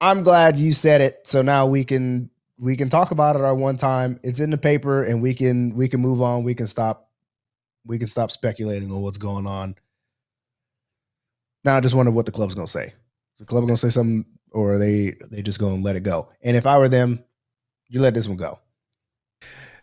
I'm 0.00 0.22
glad 0.22 0.58
you 0.58 0.72
said 0.72 1.00
it. 1.00 1.20
So 1.26 1.42
now 1.42 1.66
we 1.66 1.84
can 1.84 2.30
we 2.58 2.76
can 2.76 2.88
talk 2.88 3.10
about 3.10 3.36
it 3.36 3.42
our 3.42 3.54
one 3.54 3.76
time. 3.76 4.20
It's 4.24 4.40
in 4.40 4.50
the 4.50 4.58
paper, 4.58 5.04
and 5.04 5.22
we 5.22 5.34
can 5.34 5.74
we 5.74 5.88
can 5.88 6.00
move 6.00 6.22
on. 6.22 6.44
We 6.44 6.54
can 6.54 6.66
stop. 6.66 7.10
We 7.86 7.98
can 7.98 8.08
stop 8.08 8.30
speculating 8.30 8.90
on 8.92 9.02
what's 9.02 9.18
going 9.18 9.46
on 9.46 9.74
now 11.64 11.76
I 11.76 11.80
just 11.80 11.94
wonder 11.94 12.12
what 12.12 12.26
the 12.26 12.32
club's 12.32 12.54
gonna 12.54 12.66
say. 12.66 12.86
Is 12.86 13.40
the 13.40 13.44
club 13.46 13.64
gonna 13.64 13.76
say 13.76 13.88
something, 13.90 14.24
or 14.52 14.74
are 14.74 14.78
they 14.78 15.14
they 15.30 15.42
just 15.42 15.58
gonna 15.58 15.82
let 15.82 15.96
it 15.96 16.02
go? 16.02 16.28
And 16.42 16.56
if 16.56 16.66
I 16.66 16.78
were 16.78 16.88
them, 16.88 17.22
you 17.88 18.00
let 18.00 18.14
this 18.14 18.28
one 18.28 18.36
go. 18.36 18.58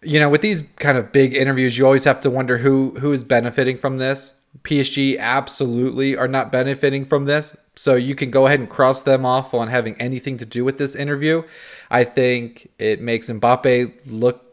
You 0.04 0.20
know, 0.20 0.30
with 0.30 0.42
these 0.42 0.64
kind 0.78 0.98
of 0.98 1.12
big 1.12 1.36
interviews, 1.36 1.78
you 1.78 1.86
always 1.86 2.04
have 2.06 2.22
to 2.22 2.30
wonder 2.30 2.58
who 2.58 2.92
who 3.00 3.12
is 3.14 3.24
benefiting 3.24 3.78
from 3.78 3.98
this. 3.98 4.34
PSG 4.64 5.18
absolutely 5.18 6.18
are 6.18 6.28
not 6.28 6.52
benefiting 6.52 7.06
from 7.06 7.26
this. 7.26 7.56
So 7.76 7.96
you 7.96 8.16
can 8.16 8.32
go 8.32 8.48
ahead 8.48 8.60
and 8.60 8.70
cross 8.70 9.02
them 9.04 9.26
off 9.26 9.54
on 9.54 9.70
having 9.70 9.96
anything 9.96 10.38
to 10.40 10.46
do 10.46 10.66
with 10.66 10.78
this 10.78 10.96
interview. 10.96 11.44
I 11.90 12.04
think 12.04 12.70
it 12.78 13.00
makes 13.00 13.30
Mbappe 13.30 14.12
look 14.12 14.46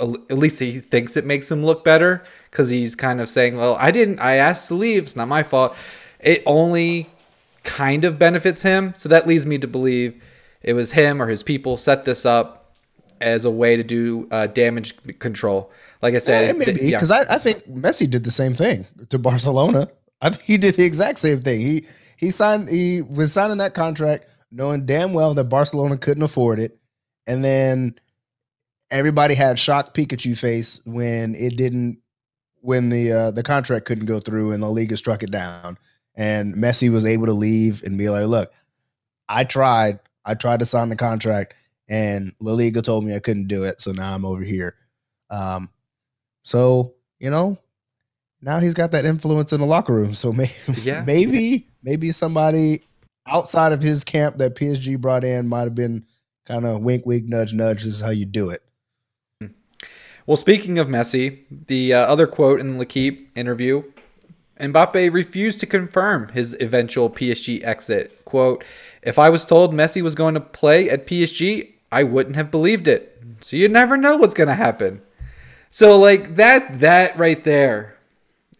at 0.00 0.38
least 0.38 0.60
he 0.60 0.78
thinks 0.80 1.16
it 1.16 1.26
makes 1.26 1.50
him 1.50 1.64
look 1.64 1.84
better 1.84 2.22
because 2.50 2.68
he's 2.68 2.94
kind 2.94 3.20
of 3.20 3.28
saying, 3.28 3.56
"Well, 3.56 3.76
I 3.80 3.90
didn't. 3.90 4.20
I 4.20 4.34
asked 4.34 4.68
to 4.68 4.74
leave. 4.74 5.04
It's 5.04 5.16
not 5.16 5.28
my 5.28 5.42
fault." 5.42 5.76
it 6.20 6.42
only 6.46 7.08
kind 7.62 8.04
of 8.04 8.18
benefits 8.18 8.62
him. 8.62 8.94
So 8.96 9.08
that 9.08 9.26
leads 9.26 9.46
me 9.46 9.58
to 9.58 9.68
believe 9.68 10.20
it 10.62 10.72
was 10.72 10.92
him 10.92 11.22
or 11.22 11.28
his 11.28 11.42
people 11.42 11.76
set 11.76 12.04
this 12.04 12.24
up 12.26 12.57
as 13.20 13.44
a 13.44 13.50
way 13.50 13.76
to 13.76 13.82
do 13.82 14.28
uh, 14.30 14.46
damage 14.46 14.94
control. 15.18 15.70
Like 16.02 16.14
I 16.14 16.18
said, 16.18 16.46
yeah, 16.46 16.52
maybe 16.52 16.90
because 16.90 17.10
yeah. 17.10 17.24
I, 17.28 17.36
I 17.36 17.38
think 17.38 17.68
Messi 17.68 18.08
did 18.08 18.24
the 18.24 18.30
same 18.30 18.54
thing 18.54 18.86
to 19.08 19.18
Barcelona. 19.18 19.88
I 20.20 20.30
think 20.30 20.42
he 20.42 20.58
did 20.58 20.76
the 20.76 20.84
exact 20.84 21.18
same 21.18 21.40
thing. 21.40 21.60
He 21.60 21.86
he 22.16 22.30
signed 22.30 22.68
he 22.68 23.02
was 23.02 23.32
signing 23.32 23.58
that 23.58 23.74
contract 23.74 24.28
knowing 24.50 24.86
damn 24.86 25.12
well 25.12 25.34
that 25.34 25.44
Barcelona 25.44 25.96
couldn't 25.96 26.22
afford 26.22 26.60
it, 26.60 26.78
and 27.26 27.44
then 27.44 27.98
everybody 28.90 29.34
had 29.34 29.58
shocked 29.58 29.94
Pikachu 29.94 30.38
face 30.38 30.80
when 30.84 31.34
it 31.34 31.56
didn't 31.56 31.98
when 32.60 32.88
the 32.88 33.12
uh, 33.12 33.30
the 33.32 33.42
contract 33.42 33.86
couldn't 33.86 34.06
go 34.06 34.20
through 34.20 34.52
and 34.52 34.62
the 34.62 34.70
Liga 34.70 34.96
struck 34.96 35.22
it 35.22 35.30
down 35.30 35.76
and 36.18 36.56
Messi 36.56 36.90
was 36.90 37.06
able 37.06 37.26
to 37.26 37.32
leave 37.32 37.82
and 37.84 37.96
be 37.96 38.10
like, 38.10 38.26
"Look, 38.26 38.52
I 39.28 39.44
tried. 39.44 40.00
I 40.24 40.34
tried 40.34 40.60
to 40.60 40.66
sign 40.66 40.90
the 40.90 40.96
contract, 40.96 41.54
and 41.88 42.34
La 42.40 42.52
Liga 42.52 42.82
told 42.82 43.04
me 43.04 43.14
I 43.14 43.18
couldn't 43.18 43.48
do 43.48 43.64
it. 43.64 43.80
So 43.80 43.92
now 43.92 44.14
I'm 44.14 44.24
over 44.24 44.42
here." 44.42 44.74
Um, 45.30 45.70
so 46.42 46.94
you 47.18 47.30
know, 47.30 47.58
now 48.40 48.58
he's 48.60 48.74
got 48.74 48.92
that 48.92 49.04
influence 49.04 49.52
in 49.52 49.60
the 49.60 49.66
locker 49.66 49.92
room. 49.92 50.14
So 50.14 50.32
maybe, 50.32 50.52
yeah. 50.82 51.02
maybe, 51.06 51.68
maybe 51.82 52.12
somebody 52.12 52.82
outside 53.26 53.72
of 53.72 53.82
his 53.82 54.04
camp 54.04 54.38
that 54.38 54.54
PSG 54.54 54.98
brought 54.98 55.24
in 55.24 55.48
might 55.48 55.64
have 55.64 55.74
been 55.74 56.04
kind 56.46 56.64
of 56.64 56.80
wink, 56.82 57.04
wink, 57.04 57.24
nudge, 57.26 57.52
nudge. 57.52 57.84
This 57.84 57.94
is 57.94 58.00
how 58.00 58.10
you 58.10 58.24
do 58.24 58.50
it. 58.50 58.62
Well, 60.26 60.36
speaking 60.36 60.78
of 60.78 60.88
Messi, 60.88 61.38
the 61.68 61.94
uh, 61.94 62.00
other 62.00 62.26
quote 62.26 62.60
in 62.60 62.68
the 62.68 62.78
L'Equipe 62.78 63.30
interview 63.34 63.82
Mbappe 64.60 65.12
refused 65.12 65.60
to 65.60 65.66
confirm 65.66 66.28
his 66.28 66.54
eventual 66.60 67.08
PSG 67.10 67.62
exit. 67.64 68.24
Quote, 68.24 68.64
if 69.02 69.18
I 69.18 69.30
was 69.30 69.44
told 69.44 69.72
Messi 69.72 70.02
was 70.02 70.14
going 70.14 70.34
to 70.34 70.40
play 70.40 70.90
at 70.90 71.06
PSG, 71.06 71.72
I 71.90 72.02
wouldn't 72.02 72.36
have 72.36 72.50
believed 72.50 72.88
it. 72.88 73.20
So 73.40 73.56
you 73.56 73.68
never 73.68 73.96
know 73.96 74.16
what's 74.16 74.34
going 74.34 74.48
to 74.48 74.54
happen. 74.54 75.02
So 75.70 75.98
like 75.98 76.36
that 76.36 76.80
that 76.80 77.16
right 77.18 77.42
there 77.44 77.98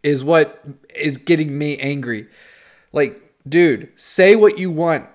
is 0.03 0.23
what 0.23 0.63
is 0.95 1.17
getting 1.17 1.57
me 1.57 1.79
angry. 1.79 2.29
Like, 2.93 3.21
dude, 3.49 3.91
say 3.97 4.37
what 4.37 4.59
you 4.59 4.71
want. 4.71 5.07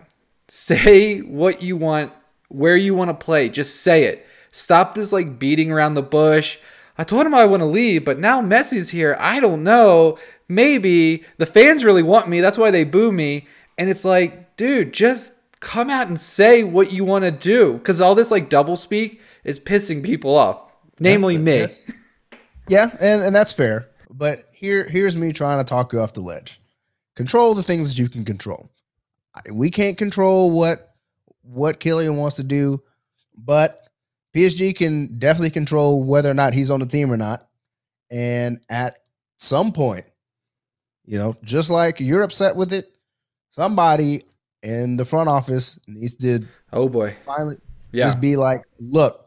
Say 0.47 1.19
what 1.19 1.61
you 1.61 1.77
want, 1.77 2.11
where 2.49 2.75
you 2.75 2.93
want 2.93 3.09
to 3.09 3.25
play. 3.25 3.49
Just 3.49 3.81
say 3.81 4.03
it. 4.03 4.27
Stop 4.51 4.93
this 4.93 5.11
like 5.11 5.39
beating 5.39 5.71
around 5.71 5.95
the 5.95 6.03
bush. 6.03 6.57
I 6.97 7.03
told 7.03 7.25
him 7.25 7.33
I 7.33 7.45
want 7.45 7.61
to 7.61 7.65
leave, 7.65 8.05
but 8.05 8.19
now 8.19 8.41
Messi's 8.41 8.89
here. 8.89 9.17
I 9.19 9.39
don't 9.39 9.63
know 9.63 10.19
maybe 10.47 11.23
the 11.37 11.45
fans 11.45 11.83
really 11.83 12.03
want 12.03 12.29
me. 12.29 12.41
That's 12.41 12.57
why 12.57 12.71
they 12.71 12.83
boo 12.83 13.11
me. 13.11 13.47
And 13.77 13.89
it's 13.89 14.05
like, 14.05 14.55
dude, 14.55 14.93
just 14.93 15.33
come 15.63 15.89
out 15.89 16.07
and 16.07 16.19
say 16.19 16.63
what 16.63 16.91
you 16.91 17.05
want 17.05 17.25
to 17.25 17.31
do. 17.31 17.73
Because 17.73 18.01
all 18.01 18.13
this 18.13 18.29
like 18.29 18.49
double 18.49 18.77
speak 18.77 19.21
is 19.43 19.59
pissing 19.59 20.03
people 20.03 20.35
off, 20.35 20.71
namely 20.99 21.37
me. 21.37 21.67
yeah, 22.69 22.89
and, 22.99 23.23
and 23.23 23.35
that's 23.35 23.53
fair. 23.53 23.89
But 24.11 24.49
here 24.51 24.87
here's 24.87 25.17
me 25.17 25.31
trying 25.31 25.57
to 25.57 25.63
talk 25.63 25.93
you 25.93 25.99
off 25.99 26.13
the 26.13 26.21
ledge. 26.21 26.61
Control 27.15 27.55
the 27.55 27.63
things 27.63 27.89
that 27.89 27.99
you 27.99 28.09
can 28.09 28.25
control. 28.25 28.69
We 29.51 29.71
can't 29.71 29.97
control 29.97 30.51
what 30.51 30.93
what 31.41 31.79
Kylian 31.79 32.17
wants 32.17 32.35
to 32.35 32.43
do, 32.43 32.83
but 33.37 33.79
PSG 34.35 34.75
can 34.75 35.17
definitely 35.17 35.49
control 35.49 36.03
whether 36.03 36.29
or 36.29 36.35
not 36.35 36.53
he's 36.53 36.71
on 36.71 36.79
the 36.79 36.85
team 36.85 37.11
or 37.11 37.17
not. 37.17 37.47
And 38.11 38.59
at 38.69 38.99
some 39.37 39.71
point, 39.71 40.05
you 41.05 41.17
know, 41.17 41.35
just 41.43 41.69
like 41.69 41.99
you're 41.99 42.21
upset 42.21 42.55
with 42.55 42.73
it, 42.73 42.95
somebody 43.51 44.23
in 44.63 44.97
the 44.97 45.05
front 45.05 45.29
office 45.29 45.77
needs 45.87 46.15
to 46.15 46.39
oh 46.71 46.87
boy 46.89 47.15
finally 47.21 47.57
Yeah. 47.91 48.05
Just 48.05 48.19
be 48.19 48.35
like, 48.35 48.65
look, 48.79 49.19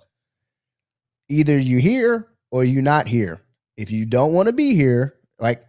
either 1.28 1.56
you 1.56 1.78
here 1.78 2.26
or 2.50 2.64
you 2.64 2.82
not 2.82 3.06
here. 3.06 3.40
If 3.76 3.90
you 3.92 4.06
don't 4.06 4.32
want 4.32 4.48
to 4.48 4.52
be 4.52 4.74
here, 4.74 5.14
like 5.38 5.64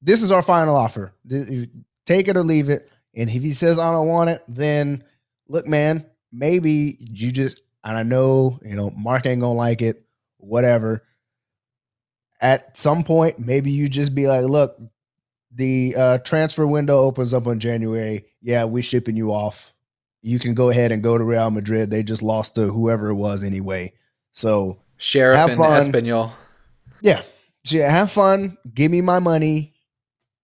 this 0.00 0.22
is 0.22 0.32
our 0.32 0.42
final 0.42 0.74
offer. 0.74 1.12
Take 2.06 2.28
it 2.28 2.36
or 2.36 2.42
leave 2.42 2.70
it. 2.70 2.90
And 3.14 3.28
if 3.28 3.42
he 3.42 3.52
says 3.52 3.78
I 3.78 3.92
don't 3.92 4.08
want 4.08 4.30
it, 4.30 4.42
then 4.48 5.04
look, 5.48 5.66
man, 5.66 6.06
maybe 6.32 6.96
you 7.00 7.30
just 7.30 7.60
and 7.84 7.96
I 7.96 8.02
know 8.02 8.58
you 8.64 8.76
know 8.76 8.90
Mark 8.90 9.26
ain't 9.26 9.42
gonna 9.42 9.52
like 9.52 9.82
it, 9.82 10.02
whatever. 10.38 11.02
At 12.40 12.78
some 12.78 13.04
point, 13.04 13.38
maybe 13.38 13.70
you 13.70 13.90
just 13.90 14.14
be 14.14 14.26
like, 14.26 14.44
look, 14.44 14.80
the 15.52 15.94
uh, 15.96 16.18
transfer 16.18 16.66
window 16.66 16.98
opens 16.98 17.34
up 17.34 17.46
on 17.46 17.58
January. 17.58 18.24
Yeah, 18.40 18.64
we 18.64 18.82
shipping 18.82 19.16
you 19.16 19.30
off. 19.32 19.72
You 20.22 20.38
can 20.38 20.54
go 20.54 20.70
ahead 20.70 20.92
and 20.92 21.02
go 21.02 21.16
to 21.16 21.24
Real 21.24 21.50
Madrid. 21.50 21.90
They 21.90 22.02
just 22.02 22.22
lost 22.22 22.54
to 22.56 22.66
whoever 22.70 23.08
it 23.08 23.14
was 23.14 23.42
anyway. 23.42 23.92
So 24.32 24.78
Sheriff 24.98 25.36
Have 25.36 25.54
fun. 25.54 25.80
Espanol. 25.80 26.32
yeah, 27.00 27.22
yeah, 27.64 27.90
have 27.90 28.10
fun. 28.12 28.56
Give 28.72 28.90
me 28.90 29.00
my 29.00 29.18
money, 29.18 29.74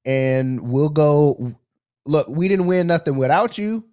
and 0.05 0.61
we'll 0.71 0.89
go. 0.89 1.55
Look, 2.07 2.29
we 2.29 2.49
didn't 2.49 2.67
win 2.67 2.87
nothing 2.87 3.17
without 3.17 3.59
you. 3.59 3.85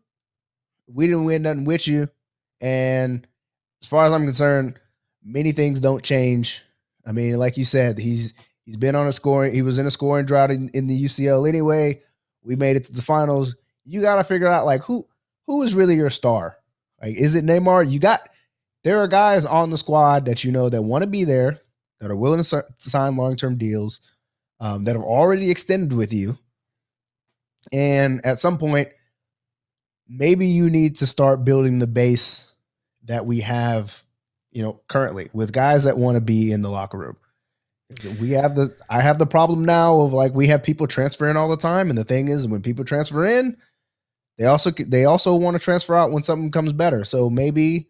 We 0.87 1.07
didn't 1.07 1.25
win 1.25 1.43
nothing 1.43 1.65
with 1.65 1.87
you, 1.87 2.07
and 2.61 3.27
as 3.81 3.87
far 3.87 4.05
as 4.05 4.13
I'm 4.13 4.25
concerned, 4.25 4.79
many 5.23 5.51
things 5.51 5.79
don't 5.79 6.03
change. 6.03 6.61
I 7.05 7.11
mean, 7.11 7.35
like 7.37 7.57
you 7.57 7.65
said, 7.65 7.97
he's 7.97 8.33
he's 8.65 8.77
been 8.77 8.95
on 8.95 9.07
a 9.07 9.11
scoring. 9.11 9.53
He 9.53 9.61
was 9.61 9.77
in 9.77 9.85
a 9.85 9.91
scoring 9.91 10.25
drought 10.25 10.51
in, 10.51 10.69
in 10.73 10.87
the 10.87 11.03
UCL 11.05 11.47
anyway. 11.47 12.01
We 12.43 12.55
made 12.55 12.75
it 12.75 12.85
to 12.85 12.93
the 12.93 13.01
finals. 13.01 13.55
You 13.85 14.01
got 14.01 14.15
to 14.15 14.23
figure 14.23 14.47
out 14.47 14.65
like 14.65 14.83
who 14.83 15.05
who 15.47 15.63
is 15.63 15.75
really 15.75 15.95
your 15.95 16.09
star. 16.09 16.57
Like, 17.01 17.15
is 17.15 17.35
it 17.35 17.45
Neymar? 17.45 17.89
You 17.89 17.99
got 17.99 18.21
there 18.83 18.99
are 18.99 19.07
guys 19.07 19.45
on 19.45 19.69
the 19.69 19.77
squad 19.77 20.25
that 20.25 20.43
you 20.43 20.51
know 20.51 20.69
that 20.69 20.81
want 20.81 21.03
to 21.03 21.09
be 21.09 21.23
there, 21.23 21.61
that 21.99 22.11
are 22.11 22.15
willing 22.15 22.43
to 22.43 22.65
sign 22.77 23.15
long 23.15 23.35
term 23.35 23.57
deals, 23.57 24.01
um, 24.59 24.83
that 24.83 24.95
have 24.95 25.03
already 25.03 25.49
extended 25.49 25.95
with 25.95 26.13
you. 26.13 26.37
And 27.71 28.25
at 28.25 28.39
some 28.39 28.57
point, 28.57 28.89
maybe 30.07 30.47
you 30.47 30.69
need 30.69 30.97
to 30.97 31.07
start 31.07 31.45
building 31.45 31.79
the 31.79 31.87
base 31.87 32.51
that 33.05 33.25
we 33.25 33.39
have, 33.41 34.03
you 34.51 34.61
know, 34.61 34.81
currently 34.87 35.29
with 35.33 35.53
guys 35.53 35.85
that 35.85 35.97
want 35.97 36.15
to 36.15 36.21
be 36.21 36.51
in 36.51 36.61
the 36.61 36.69
locker 36.69 36.97
room. 36.97 37.17
We 38.19 38.31
have 38.31 38.55
the 38.55 38.75
I 38.89 39.01
have 39.01 39.19
the 39.19 39.25
problem 39.25 39.65
now 39.65 39.99
of 40.01 40.13
like 40.13 40.33
we 40.33 40.47
have 40.47 40.63
people 40.63 40.87
transferring 40.87 41.37
all 41.37 41.49
the 41.49 41.57
time, 41.57 41.89
and 41.89 41.97
the 41.97 42.03
thing 42.03 42.27
is, 42.27 42.47
when 42.47 42.61
people 42.61 42.85
transfer 42.85 43.23
in, 43.23 43.55
they 44.37 44.45
also 44.45 44.71
they 44.71 45.05
also 45.05 45.35
want 45.35 45.55
to 45.55 45.63
transfer 45.63 45.95
out 45.95 46.11
when 46.11 46.23
something 46.23 46.49
comes 46.51 46.73
better. 46.73 47.03
So 47.03 47.29
maybe 47.29 47.89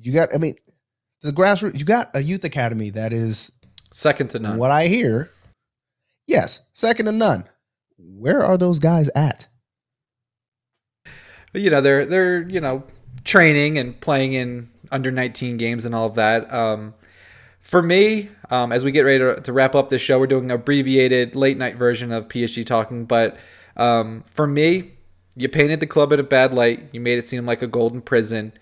you 0.00 0.12
got 0.12 0.34
I 0.34 0.38
mean 0.38 0.56
the 1.20 1.30
grassroots 1.30 1.78
you 1.78 1.84
got 1.84 2.10
a 2.14 2.22
youth 2.22 2.42
academy 2.44 2.90
that 2.90 3.12
is 3.12 3.52
Second 3.92 4.30
to 4.30 4.38
none. 4.38 4.58
what 4.58 4.70
I 4.70 4.88
hear. 4.88 5.30
Yes, 6.26 6.62
second 6.72 7.06
to 7.06 7.12
none. 7.12 7.44
Where 7.98 8.42
are 8.42 8.56
those 8.56 8.78
guys 8.78 9.08
at? 9.14 9.46
you 11.54 11.70
know 11.70 11.80
they're 11.80 12.06
they're 12.06 12.48
you 12.48 12.60
know 12.60 12.82
training 13.24 13.78
and 13.78 14.00
playing 14.00 14.32
in 14.32 14.70
under 14.90 15.10
19 15.10 15.56
games 15.58 15.84
and 15.84 15.94
all 15.94 16.06
of 16.06 16.14
that 16.14 16.52
um 16.52 16.94
for 17.62 17.82
me 17.82 18.28
um, 18.50 18.72
as 18.72 18.84
we 18.84 18.90
get 18.90 19.02
ready 19.02 19.18
to, 19.18 19.40
to 19.40 19.52
wrap 19.52 19.74
up 19.74 19.88
this 19.88 20.02
show 20.02 20.18
we're 20.18 20.26
doing 20.26 20.44
an 20.44 20.50
abbreviated 20.50 21.34
late 21.34 21.56
night 21.56 21.76
version 21.76 22.12
of 22.12 22.28
psg 22.28 22.66
talking 22.66 23.06
but 23.06 23.38
um, 23.76 24.22
for 24.26 24.46
me 24.46 24.92
you 25.34 25.48
painted 25.48 25.80
the 25.80 25.86
club 25.86 26.12
in 26.12 26.20
a 26.20 26.24
bad 26.24 26.52
light 26.52 26.88
you 26.92 27.00
made 27.00 27.18
it 27.18 27.26
seem 27.26 27.46
like 27.46 27.62
a 27.62 27.66
golden 27.66 28.02
prison 28.02 28.52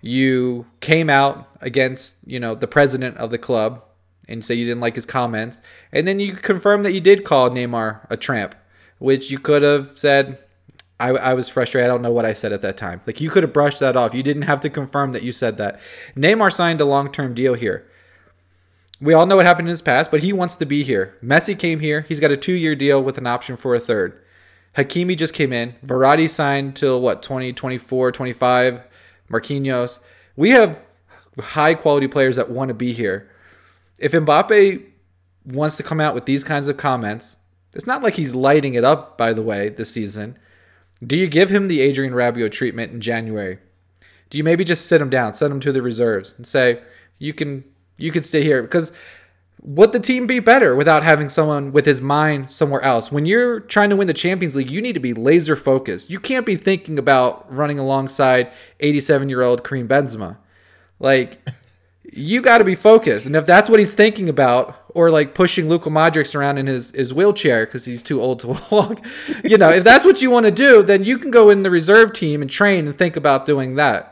you 0.00 0.66
came 0.80 1.08
out 1.08 1.48
against 1.60 2.16
you 2.26 2.38
know 2.38 2.54
the 2.54 2.66
president 2.66 3.16
of 3.16 3.30
the 3.30 3.38
club 3.38 3.82
and 4.28 4.44
say 4.44 4.54
you 4.54 4.66
didn't 4.66 4.80
like 4.80 4.96
his 4.96 5.06
comments 5.06 5.60
and 5.92 6.06
then 6.06 6.20
you 6.20 6.34
confirmed 6.34 6.84
that 6.84 6.92
you 6.92 7.00
did 7.00 7.24
call 7.24 7.48
neymar 7.48 8.06
a 8.10 8.16
tramp 8.16 8.54
which 8.98 9.30
you 9.30 9.38
could 9.38 9.62
have 9.62 9.96
said 9.96 10.38
I, 11.00 11.08
I 11.08 11.34
was 11.34 11.48
frustrated. 11.48 11.84
I 11.84 11.92
don't 11.92 12.02
know 12.02 12.12
what 12.12 12.24
I 12.24 12.32
said 12.32 12.52
at 12.52 12.62
that 12.62 12.76
time. 12.76 13.00
Like 13.06 13.20
you 13.20 13.28
could 13.28 13.42
have 13.42 13.52
brushed 13.52 13.80
that 13.80 13.96
off. 13.96 14.14
You 14.14 14.22
didn't 14.22 14.42
have 14.42 14.60
to 14.60 14.70
confirm 14.70 15.10
that 15.12 15.24
you 15.24 15.32
said 15.32 15.56
that. 15.56 15.80
Neymar 16.16 16.52
signed 16.52 16.80
a 16.80 16.84
long 16.84 17.10
term 17.10 17.34
deal 17.34 17.54
here. 17.54 17.90
We 19.02 19.14
all 19.14 19.26
know 19.26 19.34
what 19.34 19.46
happened 19.46 19.66
in 19.66 19.72
his 19.72 19.82
past, 19.82 20.12
but 20.12 20.22
he 20.22 20.32
wants 20.32 20.54
to 20.56 20.64
be 20.64 20.84
here. 20.84 21.18
Messi 21.24 21.58
came 21.58 21.80
here. 21.80 22.02
He's 22.08 22.20
got 22.20 22.30
a 22.30 22.36
two 22.36 22.52
year 22.52 22.76
deal 22.76 23.02
with 23.02 23.18
an 23.18 23.26
option 23.26 23.56
for 23.56 23.74
a 23.74 23.80
third. 23.80 24.22
Hakimi 24.76 25.16
just 25.16 25.34
came 25.34 25.52
in. 25.52 25.74
Verratti 25.84 26.30
signed 26.30 26.76
till 26.76 27.00
what, 27.00 27.20
2024, 27.20 28.12
25. 28.12 28.80
Marquinhos. 29.28 29.98
We 30.36 30.50
have 30.50 30.80
high 31.40 31.74
quality 31.74 32.06
players 32.06 32.36
that 32.36 32.50
want 32.50 32.68
to 32.68 32.74
be 32.74 32.92
here. 32.92 33.28
If 33.98 34.12
Mbappe 34.12 34.84
wants 35.44 35.76
to 35.78 35.82
come 35.82 36.00
out 36.00 36.14
with 36.14 36.26
these 36.26 36.44
kinds 36.44 36.68
of 36.68 36.76
comments, 36.76 37.36
it's 37.74 37.86
not 37.86 38.04
like 38.04 38.14
he's 38.14 38.36
lighting 38.36 38.74
it 38.74 38.84
up, 38.84 39.18
by 39.18 39.32
the 39.32 39.42
way, 39.42 39.68
this 39.68 39.90
season. 39.90 40.38
Do 41.04 41.16
you 41.16 41.26
give 41.26 41.50
him 41.50 41.66
the 41.66 41.80
Adrien 41.82 42.12
Rabiot 42.12 42.52
treatment 42.52 42.92
in 42.92 43.00
January? 43.00 43.58
Do 44.30 44.38
you 44.38 44.44
maybe 44.44 44.64
just 44.64 44.86
sit 44.86 45.00
him 45.00 45.10
down, 45.10 45.34
send 45.34 45.52
him 45.52 45.60
to 45.60 45.72
the 45.72 45.82
reserves, 45.82 46.34
and 46.36 46.46
say 46.46 46.82
you 47.18 47.34
can 47.34 47.64
you 47.96 48.10
can 48.10 48.22
stay 48.22 48.42
here 48.42 48.62
because 48.62 48.92
would 49.62 49.92
the 49.92 50.00
team 50.00 50.26
be 50.26 50.40
better 50.40 50.74
without 50.74 51.04
having 51.04 51.28
someone 51.28 51.70
with 51.70 51.86
his 51.86 52.00
mind 52.00 52.50
somewhere 52.50 52.82
else? 52.82 53.12
When 53.12 53.26
you're 53.26 53.60
trying 53.60 53.90
to 53.90 53.96
win 53.96 54.08
the 54.08 54.14
Champions 54.14 54.56
League, 54.56 54.70
you 54.70 54.82
need 54.82 54.94
to 54.94 55.00
be 55.00 55.14
laser 55.14 55.54
focused. 55.54 56.10
You 56.10 56.18
can't 56.18 56.44
be 56.44 56.56
thinking 56.56 56.98
about 56.98 57.52
running 57.52 57.78
alongside 57.78 58.50
87 58.80 59.28
year 59.28 59.42
old 59.42 59.62
Karim 59.62 59.86
Benzema. 59.86 60.38
Like 60.98 61.48
you 62.12 62.42
got 62.42 62.58
to 62.58 62.64
be 62.64 62.74
focused. 62.74 63.26
And 63.26 63.36
if 63.36 63.46
that's 63.46 63.70
what 63.70 63.78
he's 63.78 63.94
thinking 63.94 64.28
about, 64.28 64.78
or 64.94 65.10
like 65.10 65.34
pushing 65.34 65.68
Luka 65.68 65.88
Modric 65.88 66.34
around 66.34 66.58
in 66.58 66.66
his, 66.66 66.90
his 66.90 67.14
wheelchair 67.14 67.64
because 67.64 67.84
he's 67.84 68.02
too 68.02 68.20
old 68.20 68.40
to 68.40 68.48
walk, 68.70 69.04
you 69.44 69.56
know, 69.56 69.70
if 69.70 69.84
that's 69.84 70.04
what 70.04 70.20
you 70.20 70.30
want 70.30 70.46
to 70.46 70.52
do, 70.52 70.82
then 70.82 71.04
you 71.04 71.18
can 71.18 71.30
go 71.30 71.50
in 71.50 71.62
the 71.62 71.70
reserve 71.70 72.12
team 72.12 72.42
and 72.42 72.50
train 72.50 72.86
and 72.86 72.98
think 72.98 73.16
about 73.16 73.46
doing 73.46 73.76
that. 73.76 74.11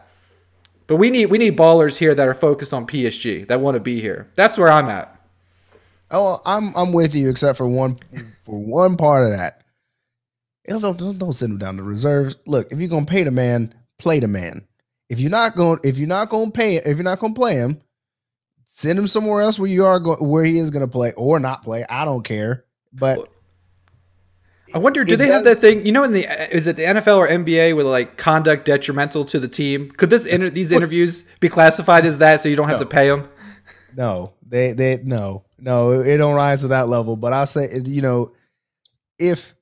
But 0.91 0.97
we 0.97 1.11
need 1.11 1.27
we 1.27 1.39
need 1.39 1.57
ballers 1.57 1.97
here 1.97 2.17
that 2.17 2.27
are 2.27 2.35
focused 2.35 2.75
on 2.75 2.85
PSG 2.85 3.47
that 3.47 3.61
want 3.61 3.77
to 3.77 3.81
be 3.81 4.01
here. 4.01 4.29
That's 4.35 4.59
where 4.59 4.69
I'm 4.69 4.89
at. 4.89 5.25
Oh, 6.11 6.41
I'm 6.45 6.77
I'm 6.77 6.93
with 6.93 7.15
you, 7.15 7.31
except 7.31 7.59
for 7.59 7.69
one 7.69 7.97
for 8.43 8.59
one 8.59 8.97
part 8.97 9.27
of 9.27 9.31
that. 9.31 9.63
Don't, 10.67 10.81
don't 10.99 11.17
don't 11.17 11.33
send 11.33 11.53
him 11.53 11.59
down 11.59 11.77
to 11.77 11.85
reserves. 11.85 12.35
Look, 12.45 12.73
if 12.73 12.81
you're 12.81 12.89
gonna 12.89 13.07
pay 13.07 13.23
the 13.23 13.31
man, 13.31 13.73
play 14.01 14.19
the 14.19 14.27
man. 14.27 14.67
If 15.09 15.21
you're 15.21 15.31
not 15.31 15.55
going, 15.55 15.79
if 15.85 15.97
you're 15.97 16.09
not 16.09 16.29
gonna 16.29 16.51
pay, 16.51 16.79
if 16.79 16.97
you're 16.97 17.05
not 17.05 17.21
gonna 17.21 17.35
play 17.35 17.55
him, 17.55 17.81
send 18.65 18.99
him 18.99 19.07
somewhere 19.07 19.43
else 19.43 19.61
where 19.61 19.71
you 19.71 19.85
are 19.85 20.01
going, 20.01 20.19
where 20.29 20.43
he 20.43 20.59
is 20.59 20.71
gonna 20.71 20.89
play 20.89 21.13
or 21.17 21.39
not 21.39 21.63
play. 21.63 21.85
I 21.89 22.05
don't 22.05 22.25
care. 22.25 22.65
But 22.93 23.29
I 24.75 24.79
wonder, 24.79 25.05
do 25.05 25.17
they 25.17 25.29
have 25.29 25.45
that 25.45 25.57
thing? 25.59 25.85
You 25.85 25.93
know, 25.93 26.05
in 26.05 26.13
the 26.13 26.25
is 26.55 26.67
it 26.67 26.77
the 26.77 26.85
NFL 26.85 27.17
or 27.19 27.29
NBA 27.29 27.77
with 27.77 27.87
like 27.87 28.17
conduct 28.17 28.65
detrimental 28.67 29.25
to 29.27 29.39
the 29.41 29.49
team? 29.49 29.91
Could 29.91 30.11
this 30.11 30.27
inter- 30.27 30.51
these 30.51 30.71
interviews 30.79 31.23
be 31.41 31.49
classified 31.49 32.05
as 32.07 32.19
that 32.19 32.41
so 32.41 32.49
you 32.49 32.57
don't 32.57 32.69
have 32.69 32.79
No. 32.81 32.85
to 32.85 32.91
pay 32.91 33.09
them? 33.09 33.29
no, 33.97 34.35
they 34.47 34.73
they 34.73 34.99
no 35.03 35.45
no 35.59 35.93
it 36.01 36.17
don't 36.19 36.35
rise 36.35 36.61
to 36.61 36.69
that 36.69 36.89
level. 36.89 37.17
But 37.17 37.33
I'll 37.33 37.47
say, 37.47 37.69
you 37.85 38.03
know, 38.03 38.33
if 39.19 39.55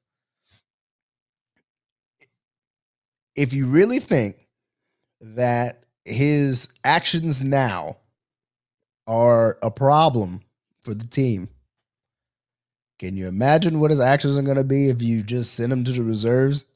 if 3.37 3.53
you 3.53 3.67
really 3.67 4.01
think 4.01 4.49
that 5.21 5.85
his 6.05 6.69
actions 6.85 7.41
now 7.43 7.97
are 9.07 9.59
a 9.63 9.71
problem 9.71 10.41
for 10.83 10.95
the 10.95 11.07
team, 11.07 11.49
can 12.99 13.17
you 13.17 13.29
imagine 13.29 13.81
what 13.81 13.91
his 13.91 14.01
actions 14.01 14.37
are 14.37 14.43
going 14.43 14.57
to 14.57 14.65
be 14.65 14.89
if 14.89 15.01
you 15.01 15.23
just 15.23 15.55
send 15.55 15.73
him 15.73 15.85
to 15.85 15.93
the 15.93 16.03
reserves? 16.03 16.67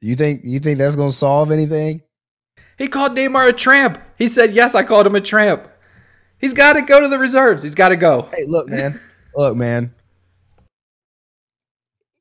You 0.00 0.16
think 0.16 0.42
you 0.44 0.58
think 0.58 0.78
that's 0.78 0.96
going 0.96 1.10
to 1.10 1.16
solve 1.16 1.50
anything? 1.50 2.02
He 2.78 2.88
called 2.88 3.16
Neymar 3.16 3.48
a 3.48 3.52
tramp. 3.52 3.98
He 4.18 4.28
said, 4.28 4.52
"Yes, 4.52 4.74
I 4.74 4.82
called 4.82 5.06
him 5.06 5.14
a 5.14 5.20
tramp." 5.20 5.68
He's 6.38 6.52
got 6.52 6.74
to 6.74 6.82
go 6.82 7.00
to 7.00 7.08
the 7.08 7.18
reserves. 7.18 7.62
He's 7.62 7.74
got 7.74 7.88
to 7.88 7.96
go. 7.96 8.28
Hey, 8.32 8.44
look, 8.46 8.68
man. 8.68 9.00
look, 9.34 9.56
man. 9.56 9.94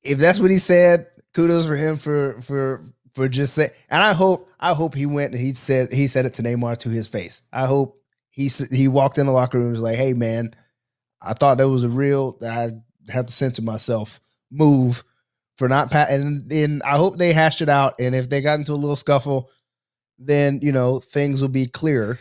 If 0.04 0.20
that's 0.20 0.40
what 0.40 0.52
he 0.52 0.58
said, 0.58 1.08
kudos 1.34 1.68
for 1.68 1.76
him 1.76 1.98
for 1.98 2.40
for 2.42 2.84
for 3.14 3.28
just 3.28 3.56
saying. 3.56 3.72
And 3.90 4.02
I 4.02 4.14
hope 4.14 4.50
I 4.60 4.74
hope 4.74 4.94
he 4.94 5.06
went 5.06 5.34
and 5.34 5.42
he 5.42 5.54
said 5.54 5.92
he 5.92 6.08
said 6.08 6.26
it 6.26 6.36
to 6.36 6.44
Neymar 6.44 6.78
to 6.80 6.90
his 6.90 7.08
face. 7.08 7.42
I 7.52 7.66
hope 7.66 8.02
he 8.30 8.50
he 8.72 8.88
walked 8.88 9.18
in 9.18 9.26
the 9.26 9.34
locker 9.34 9.58
room 9.58 9.68
and 9.68 9.74
was 9.74 9.82
like, 9.82 9.98
"Hey, 9.98 10.14
man, 10.14 10.54
I 11.22 11.34
thought 11.34 11.58
that 11.58 11.70
was 11.70 11.84
a 11.84 11.90
real. 11.90 12.38
I 12.42 12.72
have 13.10 13.26
to 13.28 13.34
censor 13.34 13.62
myself 13.62 14.20
move 14.52 15.04
for 15.58 15.68
not 15.68 15.92
pat." 15.92 16.10
And 16.10 16.52
and 16.52 16.84
I 16.84 16.98
hope 16.98 17.18
they 17.18 17.34
hashed 17.34 17.62
it 17.62 17.70
out. 17.70 17.96
And 18.00 18.16
if 18.16 18.30
they 18.30 18.42
got 18.42 18.60
into 18.60 18.74
a 18.74 18.76
little 18.76 18.96
scuffle, 18.96 19.50
then 20.18 20.60
you 20.62 20.72
know 20.72 21.00
things 21.00 21.42
will 21.42 21.50
be 21.50 21.68
clearer. 21.68 22.20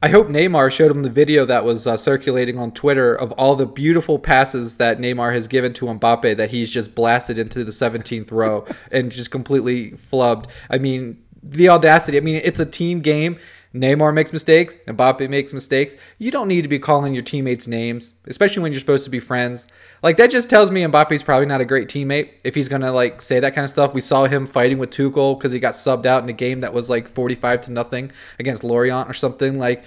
I 0.00 0.08
hope 0.08 0.28
Neymar 0.28 0.70
showed 0.70 0.92
him 0.92 1.02
the 1.02 1.10
video 1.10 1.44
that 1.46 1.64
was 1.64 1.84
uh, 1.84 1.96
circulating 1.96 2.56
on 2.56 2.70
Twitter 2.70 3.16
of 3.16 3.32
all 3.32 3.56
the 3.56 3.66
beautiful 3.66 4.16
passes 4.16 4.76
that 4.76 5.00
Neymar 5.00 5.34
has 5.34 5.48
given 5.48 5.72
to 5.72 5.86
Mbappe 5.86 6.36
that 6.36 6.50
he's 6.50 6.70
just 6.70 6.94
blasted 6.94 7.36
into 7.36 7.64
the 7.64 7.72
17th 7.72 8.30
row 8.30 8.64
and 8.92 9.10
just 9.10 9.32
completely 9.32 9.90
flubbed. 9.92 10.46
I 10.70 10.78
mean, 10.78 11.20
the 11.42 11.68
audacity. 11.68 12.16
I 12.16 12.20
mean, 12.20 12.40
it's 12.44 12.60
a 12.60 12.66
team 12.66 13.00
game. 13.00 13.38
Neymar 13.74 14.14
makes 14.14 14.32
mistakes, 14.32 14.76
Mbappe 14.86 15.28
makes 15.28 15.52
mistakes. 15.52 15.94
You 16.16 16.30
don't 16.30 16.48
need 16.48 16.62
to 16.62 16.68
be 16.68 16.78
calling 16.78 17.12
your 17.12 17.22
teammates 17.22 17.68
names, 17.68 18.14
especially 18.26 18.62
when 18.62 18.72
you're 18.72 18.80
supposed 18.80 19.04
to 19.04 19.10
be 19.10 19.20
friends. 19.20 19.66
Like 20.02 20.16
that 20.16 20.30
just 20.30 20.48
tells 20.48 20.70
me 20.70 20.82
Mbappe's 20.82 21.22
probably 21.22 21.46
not 21.46 21.60
a 21.60 21.66
great 21.66 21.88
teammate 21.88 22.30
if 22.44 22.54
he's 22.54 22.68
gonna 22.68 22.92
like 22.92 23.20
say 23.20 23.40
that 23.40 23.54
kind 23.54 23.64
of 23.64 23.70
stuff. 23.70 23.92
We 23.92 24.00
saw 24.00 24.24
him 24.24 24.46
fighting 24.46 24.78
with 24.78 24.90
Tuchel 24.90 25.38
because 25.38 25.52
he 25.52 25.60
got 25.60 25.74
subbed 25.74 26.06
out 26.06 26.22
in 26.22 26.28
a 26.28 26.34
game 26.34 26.60
that 26.60 26.72
was 26.72 26.88
like 26.88 27.08
45 27.08 27.62
to 27.62 27.72
nothing 27.72 28.10
against 28.38 28.64
Lorient 28.64 29.08
or 29.08 29.14
something. 29.14 29.58
Like 29.58 29.84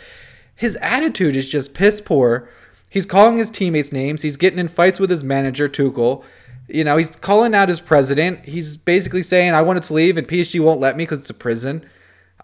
his 0.56 0.76
attitude 0.82 1.36
is 1.36 1.48
just 1.48 1.74
piss 1.74 2.00
poor. 2.00 2.50
He's 2.88 3.06
calling 3.06 3.38
his 3.38 3.50
teammates 3.50 3.92
names. 3.92 4.22
He's 4.22 4.38
getting 4.38 4.60
in 4.60 4.68
fights 4.68 5.00
with 5.00 5.10
his 5.10 5.24
manager 5.24 5.68
Tuchel. 5.68 6.24
You 6.68 6.84
know, 6.84 6.98
he's 6.98 7.10
calling 7.16 7.56
out 7.56 7.68
his 7.68 7.80
president. 7.80 8.46
He's 8.46 8.78
basically 8.78 9.24
saying, 9.24 9.54
"I 9.54 9.62
wanted 9.64 9.84
to 9.84 9.94
leave, 9.94 10.18
and 10.18 10.28
PSG 10.28 10.60
won't 10.60 10.80
let 10.80 10.98
me 10.98 11.04
because 11.04 11.20
it's 11.20 11.30
a 11.30 11.34
prison." 11.34 11.84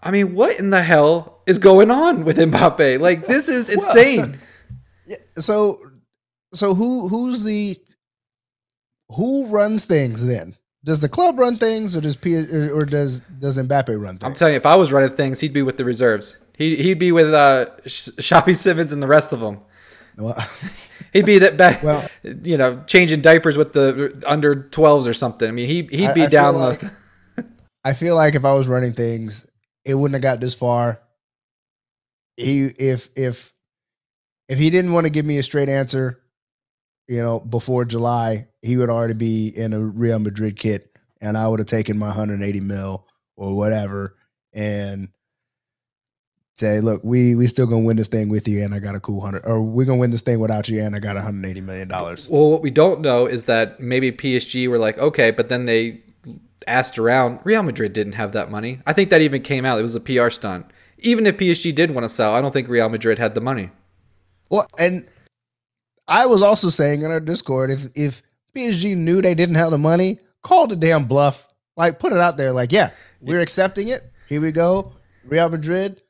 I 0.02 0.10
mean, 0.10 0.34
what 0.34 0.58
in 0.58 0.70
the 0.70 0.82
hell 0.82 1.42
is 1.46 1.58
going 1.58 1.90
on 1.90 2.24
with 2.24 2.38
Mbappe? 2.38 3.00
Like, 3.00 3.26
this 3.26 3.48
is 3.48 3.68
insane. 3.70 4.38
Yeah, 5.06 5.16
so 5.38 5.80
so 6.52 6.74
who 6.74 7.08
who's 7.08 7.42
the 7.42 7.76
who 9.10 9.46
runs 9.46 9.86
things 9.86 10.22
then? 10.24 10.54
Does 10.84 11.00
the 11.00 11.08
club 11.08 11.38
run 11.38 11.56
things, 11.56 11.96
or 11.96 12.02
does 12.02 12.14
P, 12.16 12.36
or 12.36 12.84
does 12.84 13.20
does 13.20 13.56
Mbappe 13.56 13.88
run 13.98 14.18
things? 14.18 14.22
I'm 14.28 14.34
telling 14.34 14.52
you, 14.52 14.58
if 14.58 14.66
I 14.66 14.74
was 14.76 14.92
running 14.92 15.16
things, 15.16 15.40
he'd 15.40 15.54
be 15.54 15.62
with 15.62 15.78
the 15.78 15.84
reserves. 15.86 16.36
He 16.58 16.76
he'd 16.76 16.98
be 16.98 17.10
with 17.10 17.32
uh, 17.32 17.66
Xavi 17.86 18.54
Simons 18.54 18.92
and 18.92 19.02
the 19.02 19.06
rest 19.06 19.32
of 19.32 19.40
them. 19.40 19.60
Well, 20.18 20.36
He'd 21.14 21.24
be 21.24 21.38
that 21.38 21.56
back, 21.56 21.82
Well- 21.82 22.06
you 22.22 22.58
know, 22.58 22.82
changing 22.86 23.22
diapers 23.22 23.56
with 23.56 23.72
the 23.72 24.22
under 24.26 24.54
12s 24.56 25.06
or 25.06 25.14
something. 25.14 25.48
I 25.48 25.52
mean, 25.52 25.66
he 25.68 25.76
he'd 25.84 26.12
be 26.12 26.24
I 26.24 26.28
feel 26.28 26.28
down 26.28 26.56
like- 26.56 26.80
the. 26.80 26.92
I 27.82 27.94
feel 27.94 28.14
like 28.14 28.34
if 28.34 28.44
I 28.44 28.52
was 28.52 28.68
running 28.68 28.92
things, 28.92 29.46
it 29.88 29.94
wouldn't 29.94 30.22
have 30.22 30.22
got 30.22 30.40
this 30.40 30.54
far. 30.54 31.00
He 32.36 32.66
if 32.78 33.08
if 33.16 33.52
if 34.48 34.58
he 34.58 34.70
didn't 34.70 34.92
want 34.92 35.06
to 35.06 35.10
give 35.10 35.24
me 35.24 35.38
a 35.38 35.42
straight 35.42 35.70
answer, 35.70 36.20
you 37.08 37.22
know, 37.22 37.40
before 37.40 37.86
July, 37.86 38.48
he 38.60 38.76
would 38.76 38.90
already 38.90 39.14
be 39.14 39.48
in 39.48 39.72
a 39.72 39.80
Real 39.80 40.18
Madrid 40.18 40.58
kit, 40.58 40.94
and 41.22 41.38
I 41.38 41.48
would 41.48 41.58
have 41.58 41.66
taken 41.66 41.98
my 41.98 42.08
180 42.08 42.60
mil 42.60 43.06
or 43.36 43.56
whatever, 43.56 44.14
and 44.52 45.08
say, 46.54 46.80
look, 46.80 47.02
we 47.02 47.34
we 47.34 47.46
still 47.46 47.66
gonna 47.66 47.84
win 47.84 47.96
this 47.96 48.08
thing 48.08 48.28
with 48.28 48.46
you, 48.46 48.62
and 48.62 48.74
I 48.74 48.80
got 48.80 48.94
a 48.94 49.00
cool 49.00 49.22
hundred, 49.22 49.46
or 49.46 49.62
we're 49.62 49.86
gonna 49.86 49.98
win 49.98 50.10
this 50.10 50.20
thing 50.20 50.38
without 50.38 50.68
you, 50.68 50.82
and 50.82 50.94
I 50.94 50.98
got 50.98 51.16
180 51.16 51.62
million 51.62 51.88
dollars. 51.88 52.28
Well, 52.28 52.50
what 52.50 52.60
we 52.60 52.70
don't 52.70 53.00
know 53.00 53.24
is 53.24 53.44
that 53.44 53.80
maybe 53.80 54.12
PSG 54.12 54.68
were 54.68 54.78
like, 54.78 54.98
okay, 54.98 55.30
but 55.30 55.48
then 55.48 55.64
they 55.64 56.02
asked 56.66 56.98
around. 56.98 57.40
Real 57.44 57.62
Madrid 57.62 57.92
didn't 57.92 58.14
have 58.14 58.32
that 58.32 58.50
money. 58.50 58.80
I 58.86 58.92
think 58.92 59.10
that 59.10 59.22
even 59.22 59.42
came 59.42 59.64
out. 59.64 59.78
It 59.78 59.82
was 59.82 59.94
a 59.94 60.00
PR 60.00 60.30
stunt. 60.30 60.66
Even 60.98 61.26
if 61.26 61.36
PSG 61.36 61.74
did 61.74 61.92
want 61.92 62.04
to 62.04 62.08
sell, 62.08 62.34
I 62.34 62.40
don't 62.40 62.52
think 62.52 62.68
Real 62.68 62.88
Madrid 62.88 63.18
had 63.18 63.34
the 63.34 63.40
money. 63.40 63.70
Well, 64.50 64.66
and 64.78 65.06
I 66.08 66.26
was 66.26 66.42
also 66.42 66.70
saying 66.70 67.02
in 67.02 67.10
our 67.10 67.20
Discord, 67.20 67.70
if 67.70 67.86
if 67.94 68.22
PSG 68.56 68.96
knew 68.96 69.22
they 69.22 69.34
didn't 69.34 69.56
have 69.56 69.70
the 69.70 69.78
money, 69.78 70.18
call 70.42 70.66
the 70.66 70.76
damn 70.76 71.04
bluff. 71.04 71.48
Like 71.76 72.00
put 72.00 72.12
it 72.12 72.18
out 72.18 72.36
there. 72.36 72.52
Like, 72.52 72.72
yeah, 72.72 72.90
we're 73.20 73.40
accepting 73.40 73.88
it. 73.88 74.10
Here 74.28 74.40
we 74.40 74.50
go. 74.50 74.92
Real 75.24 75.48
Madrid, 75.48 76.02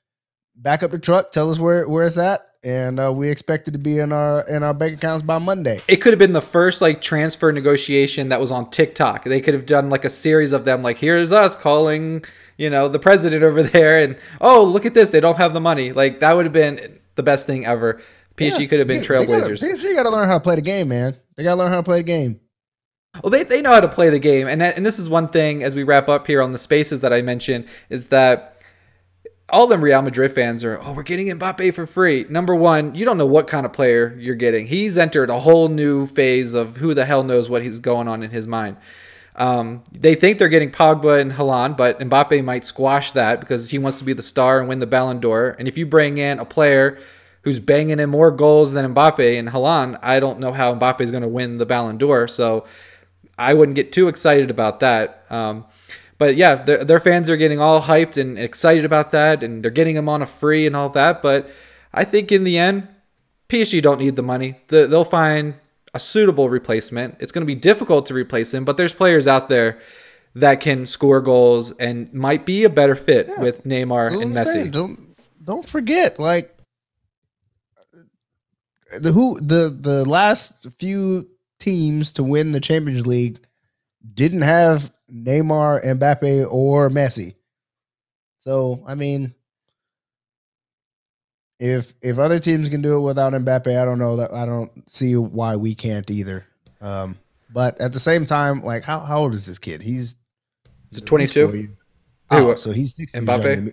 back 0.56 0.82
up 0.82 0.92
the 0.92 0.98
truck. 0.98 1.32
Tell 1.32 1.50
us 1.50 1.58
where 1.58 1.88
where 1.88 2.06
it's 2.06 2.16
at, 2.16 2.40
and 2.68 3.00
uh, 3.00 3.10
we 3.12 3.30
expected 3.30 3.72
to 3.72 3.78
be 3.78 3.98
in 3.98 4.12
our 4.12 4.42
in 4.48 4.62
our 4.62 4.74
bank 4.74 4.94
accounts 4.98 5.22
by 5.22 5.38
Monday. 5.38 5.80
It 5.88 5.96
could 5.96 6.12
have 6.12 6.18
been 6.18 6.32
the 6.34 6.42
first 6.42 6.80
like 6.82 7.00
transfer 7.00 7.50
negotiation 7.50 8.28
that 8.28 8.40
was 8.40 8.50
on 8.50 8.68
TikTok. 8.70 9.24
They 9.24 9.40
could 9.40 9.54
have 9.54 9.64
done 9.66 9.88
like 9.88 10.04
a 10.04 10.10
series 10.10 10.52
of 10.52 10.64
them. 10.64 10.82
Like, 10.82 10.98
here's 10.98 11.32
us 11.32 11.56
calling, 11.56 12.24
you 12.58 12.68
know, 12.68 12.88
the 12.88 12.98
president 12.98 13.42
over 13.42 13.62
there, 13.74 14.02
and 14.02 14.16
oh, 14.40 14.62
look 14.64 14.84
at 14.84 14.92
this. 14.94 15.10
They 15.10 15.20
don't 15.20 15.38
have 15.38 15.54
the 15.54 15.60
money. 15.60 15.92
Like 15.92 16.20
that 16.20 16.34
would 16.34 16.44
have 16.44 16.52
been 16.52 16.98
the 17.14 17.22
best 17.22 17.46
thing 17.46 17.64
ever. 17.64 18.00
PSG 18.36 18.60
Yeah, 18.60 18.66
could 18.66 18.78
have 18.80 18.88
been 18.88 19.02
they- 19.02 19.08
they 19.08 19.26
gotta- 19.26 19.48
trailblazers. 19.48 19.62
PSG 19.62 19.94
got 19.94 20.02
to 20.04 20.10
learn 20.10 20.28
how 20.28 20.34
to 20.34 20.40
play 20.44 20.54
the 20.54 20.62
game, 20.62 20.88
man. 20.88 21.16
They 21.36 21.42
got 21.44 21.54
to 21.54 21.58
learn 21.58 21.70
how 21.72 21.78
to 21.78 21.82
play 21.82 21.98
the 21.98 22.04
game. 22.04 22.38
Well, 23.22 23.30
they, 23.30 23.42
they 23.42 23.62
know 23.62 23.72
how 23.72 23.80
to 23.80 23.88
play 23.88 24.10
the 24.10 24.18
game, 24.20 24.46
and 24.46 24.60
that, 24.60 24.76
and 24.76 24.84
this 24.86 24.98
is 25.00 25.08
one 25.08 25.28
thing 25.28 25.64
as 25.64 25.74
we 25.74 25.82
wrap 25.82 26.08
up 26.08 26.26
here 26.26 26.40
on 26.42 26.52
the 26.52 26.58
spaces 26.58 27.00
that 27.00 27.12
I 27.12 27.22
mentioned 27.22 27.64
is 27.88 28.06
that 28.08 28.57
all 29.50 29.66
them 29.66 29.82
Real 29.82 30.02
Madrid 30.02 30.32
fans 30.32 30.62
are, 30.62 30.78
oh, 30.82 30.92
we're 30.92 31.02
getting 31.02 31.28
Mbappe 31.28 31.72
for 31.74 31.86
free. 31.86 32.26
Number 32.28 32.54
one, 32.54 32.94
you 32.94 33.04
don't 33.04 33.16
know 33.16 33.26
what 33.26 33.46
kind 33.46 33.64
of 33.64 33.72
player 33.72 34.14
you're 34.18 34.34
getting. 34.34 34.66
He's 34.66 34.98
entered 34.98 35.30
a 35.30 35.40
whole 35.40 35.68
new 35.68 36.06
phase 36.06 36.52
of 36.52 36.76
who 36.76 36.92
the 36.92 37.06
hell 37.06 37.22
knows 37.22 37.48
what 37.48 37.62
he's 37.62 37.80
going 37.80 38.08
on 38.08 38.22
in 38.22 38.30
his 38.30 38.46
mind. 38.46 38.76
Um, 39.36 39.84
they 39.92 40.14
think 40.14 40.38
they're 40.38 40.48
getting 40.48 40.70
Pogba 40.70 41.20
and 41.20 41.32
Haaland, 41.32 41.76
but 41.76 42.00
Mbappe 42.00 42.44
might 42.44 42.64
squash 42.64 43.12
that 43.12 43.40
because 43.40 43.70
he 43.70 43.78
wants 43.78 43.98
to 43.98 44.04
be 44.04 44.12
the 44.12 44.22
star 44.22 44.58
and 44.58 44.68
win 44.68 44.80
the 44.80 44.86
Ballon 44.86 45.20
d'Or. 45.20 45.54
And 45.58 45.68
if 45.68 45.78
you 45.78 45.86
bring 45.86 46.18
in 46.18 46.40
a 46.40 46.44
player 46.44 46.98
who's 47.42 47.60
banging 47.60 48.00
in 48.00 48.10
more 48.10 48.32
goals 48.32 48.72
than 48.72 48.94
Mbappe 48.94 49.38
and 49.38 49.48
Haaland, 49.48 49.98
I 50.02 50.20
don't 50.20 50.40
know 50.40 50.52
how 50.52 50.74
Mbappe 50.74 51.00
is 51.00 51.10
going 51.10 51.22
to 51.22 51.28
win 51.28 51.58
the 51.58 51.66
Ballon 51.66 51.96
d'Or. 51.96 52.26
So 52.28 52.66
I 53.38 53.54
wouldn't 53.54 53.76
get 53.76 53.92
too 53.92 54.08
excited 54.08 54.50
about 54.50 54.80
that. 54.80 55.24
Um, 55.30 55.64
but 56.18 56.36
yeah, 56.36 56.56
their, 56.56 56.84
their 56.84 57.00
fans 57.00 57.30
are 57.30 57.36
getting 57.36 57.60
all 57.60 57.82
hyped 57.82 58.16
and 58.20 58.38
excited 58.38 58.84
about 58.84 59.12
that, 59.12 59.42
and 59.42 59.62
they're 59.62 59.70
getting 59.70 59.96
him 59.96 60.08
on 60.08 60.20
a 60.20 60.26
free 60.26 60.66
and 60.66 60.74
all 60.74 60.88
that. 60.90 61.22
But 61.22 61.50
I 61.94 62.04
think 62.04 62.32
in 62.32 62.44
the 62.44 62.58
end, 62.58 62.88
PSG 63.48 63.80
don't 63.80 64.00
need 64.00 64.16
the 64.16 64.22
money. 64.22 64.56
The, 64.66 64.86
they'll 64.86 65.04
find 65.04 65.54
a 65.94 66.00
suitable 66.00 66.48
replacement. 66.48 67.16
It's 67.20 67.32
going 67.32 67.42
to 67.42 67.46
be 67.46 67.54
difficult 67.54 68.06
to 68.06 68.14
replace 68.14 68.52
him, 68.52 68.64
but 68.64 68.76
there's 68.76 68.92
players 68.92 69.26
out 69.26 69.48
there 69.48 69.80
that 70.34 70.60
can 70.60 70.86
score 70.86 71.20
goals 71.20 71.72
and 71.72 72.12
might 72.12 72.44
be 72.44 72.64
a 72.64 72.70
better 72.70 72.94
fit 72.94 73.30
with 73.38 73.64
Neymar 73.64 74.20
and 74.20 74.34
Messi. 74.34 74.44
saying. 74.44 74.70
Don't 74.70 75.16
don't 75.42 75.66
forget, 75.66 76.18
like 76.18 76.54
the 79.00 79.12
who 79.12 79.40
the 79.40 79.76
the 79.80 80.04
last 80.08 80.70
few 80.78 81.28
teams 81.58 82.12
to 82.12 82.22
win 82.22 82.52
the 82.52 82.60
Champions 82.60 83.06
League 83.06 83.40
didn't 84.14 84.42
have 84.42 84.92
Neymar, 85.12 85.84
Mbappe, 85.84 86.50
or 86.50 86.90
Messi. 86.90 87.34
So 88.40 88.84
I 88.86 88.94
mean, 88.94 89.34
if 91.58 91.94
if 92.02 92.18
other 92.18 92.38
teams 92.38 92.68
can 92.68 92.82
do 92.82 92.96
it 92.96 93.02
without 93.02 93.32
Mbappe, 93.32 93.80
I 93.80 93.84
don't 93.84 93.98
know 93.98 94.16
that 94.16 94.32
I 94.32 94.46
don't 94.46 94.88
see 94.88 95.16
why 95.16 95.56
we 95.56 95.74
can't 95.74 96.10
either. 96.10 96.46
Um, 96.80 97.18
but 97.52 97.80
at 97.80 97.92
the 97.92 98.00
same 98.00 98.26
time, 98.26 98.62
like 98.62 98.84
how 98.84 99.00
how 99.00 99.18
old 99.18 99.34
is 99.34 99.46
this 99.46 99.58
kid? 99.58 99.82
He's 99.82 100.16
Is 100.92 100.98
it 100.98 101.04
at 101.04 101.12
least 101.12 101.34
22? 101.34 101.48
four 101.50 101.74
Oh, 102.30 102.54
so 102.54 102.72
he's 102.72 102.94
Mbappe? 102.94 103.72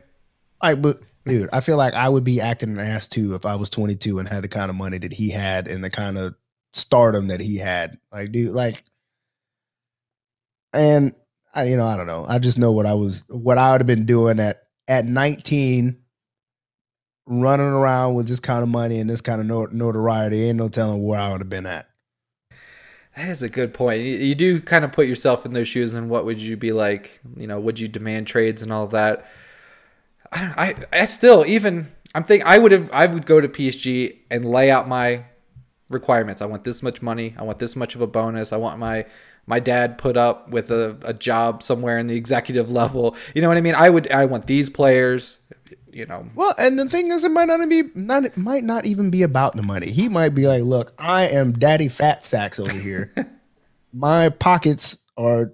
Like, 0.64 0.82
but 0.82 1.02
dude, 1.26 1.50
I 1.52 1.60
feel 1.60 1.78
like 1.78 1.94
I 1.94 2.10
would 2.10 2.24
be 2.24 2.42
acting 2.42 2.70
an 2.70 2.80
ass 2.80 3.08
too 3.08 3.36
if 3.36 3.46
I 3.46 3.56
was 3.56 3.70
22 3.70 4.20
and 4.20 4.28
had 4.28 4.44
the 4.44 4.48
kind 4.48 4.70
of 4.70 4.76
money 4.76 4.98
that 4.98 5.14
he 5.14 5.30
had 5.30 5.68
and 5.68 5.84
the 5.84 5.90
kind 5.90 6.18
of 6.18 6.36
stardom 6.74 7.28
that 7.28 7.42
he 7.42 7.58
had. 7.58 7.98
Like, 8.12 8.32
dude, 8.32 8.52
like, 8.52 8.84
and 10.74 11.14
I, 11.56 11.64
you 11.64 11.78
know, 11.78 11.86
I 11.86 11.96
don't 11.98 12.08
know. 12.08 12.26
I 12.28 12.38
just 12.38 12.60
know 12.60 12.72
what 12.72 12.86
I 12.86 12.94
was, 12.94 13.24
what 13.30 13.58
I 13.58 13.72
would 13.72 13.82
have 13.82 13.88
been 13.88 14.06
doing 14.06 14.40
at 14.40 14.64
at 14.88 15.06
19, 15.06 15.98
running 17.26 17.66
around 17.66 18.14
with 18.14 18.28
this 18.28 18.40
kind 18.40 18.62
of 18.62 18.70
money 18.70 19.00
and 19.00 19.10
this 19.10 19.22
kind 19.22 19.42
of 19.42 19.74
notoriety. 19.74 20.44
Ain't 20.44 20.58
no 20.58 20.68
telling 20.68 21.04
where 21.04 21.20
I 21.20 21.32
would 21.32 21.42
have 21.42 21.50
been 21.50 21.66
at. 21.66 21.88
That 23.16 23.30
is 23.30 23.42
a 23.42 23.50
good 23.50 23.74
point. 23.74 24.02
You, 24.02 24.36
do 24.36 24.62
kind 24.62 24.84
of 24.84 24.92
put 24.92 25.08
yourself 25.08 25.46
in 25.46 25.54
those 25.54 25.70
shoes, 25.70 25.94
and 25.94 26.10
what 26.10 26.26
would 26.26 26.40
you 26.40 26.58
be 26.58 26.74
like? 26.74 27.22
You 27.38 27.48
know, 27.48 27.60
would 27.60 27.80
you 27.80 27.88
demand 27.88 28.28
trades 28.28 28.62
and 28.62 28.74
all 28.74 28.84
of 28.84 28.92
that? 28.92 29.26
I, 30.34 30.76
I, 30.92 31.02
I 31.02 31.06
still 31.06 31.46
even 31.48 31.90
I'm 32.14 32.24
thinking 32.24 32.46
I 32.46 32.58
would 32.58 32.72
have 32.72 32.90
I 32.92 33.08
would 33.08 33.26
go 33.26 33.40
to 33.40 33.48
PSG 33.48 34.20
and 34.30 34.44
lay 34.44 34.70
out 34.70 34.88
my 34.88 35.24
requirements. 35.90 36.42
I 36.42 36.46
want 36.46 36.64
this 36.64 36.84
much 36.84 37.02
money. 37.02 37.36
I 37.38 37.44
want 37.44 37.60
this 37.60 37.76
much 37.76 37.96
of 37.96 38.02
a 38.02 38.08
bonus. 38.08 38.52
I 38.52 38.58
want 38.58 38.80
my 38.80 39.06
my 39.48 39.60
dad 39.60 39.98
put 39.98 40.18
up 40.18 40.50
with 40.50 40.72
a, 40.72 40.98
a 41.04 41.14
job 41.14 41.62
somewhere 41.62 42.00
in 42.00 42.08
the 42.08 42.16
executive 42.16 42.72
level. 42.72 43.16
You 43.34 43.42
know 43.42 43.48
what 43.48 43.58
I 43.58 43.62
mean? 43.62 43.76
I 43.76 43.90
would 43.90 44.12
I 44.12 44.26
want 44.26 44.48
these 44.48 44.70
players. 44.70 45.38
You 45.92 46.06
know, 46.06 46.28
Well, 46.36 46.54
and 46.58 46.78
the 46.78 46.90
thing 46.90 47.10
is, 47.12 47.24
it 47.24 47.32
might 47.32 47.48
not 47.48 47.70
be 47.70 47.84
not 47.96 48.26
it 48.26 48.36
might 48.36 48.66
not 48.66 48.86
even 48.86 49.10
be 49.10 49.24
about 49.24 49.56
the 49.56 49.64
money. 49.64 49.92
He 49.92 50.10
might 50.10 50.36
be 50.36 50.46
like, 50.46 50.64
"Look, 50.64 50.94
I 51.00 51.28
am 51.30 51.54
Daddy 51.54 51.88
Fat 51.88 52.26
Sacks 52.26 52.60
over 52.60 52.74
here. 52.74 53.14
My 53.94 54.28
pockets 54.28 54.98
are 55.16 55.54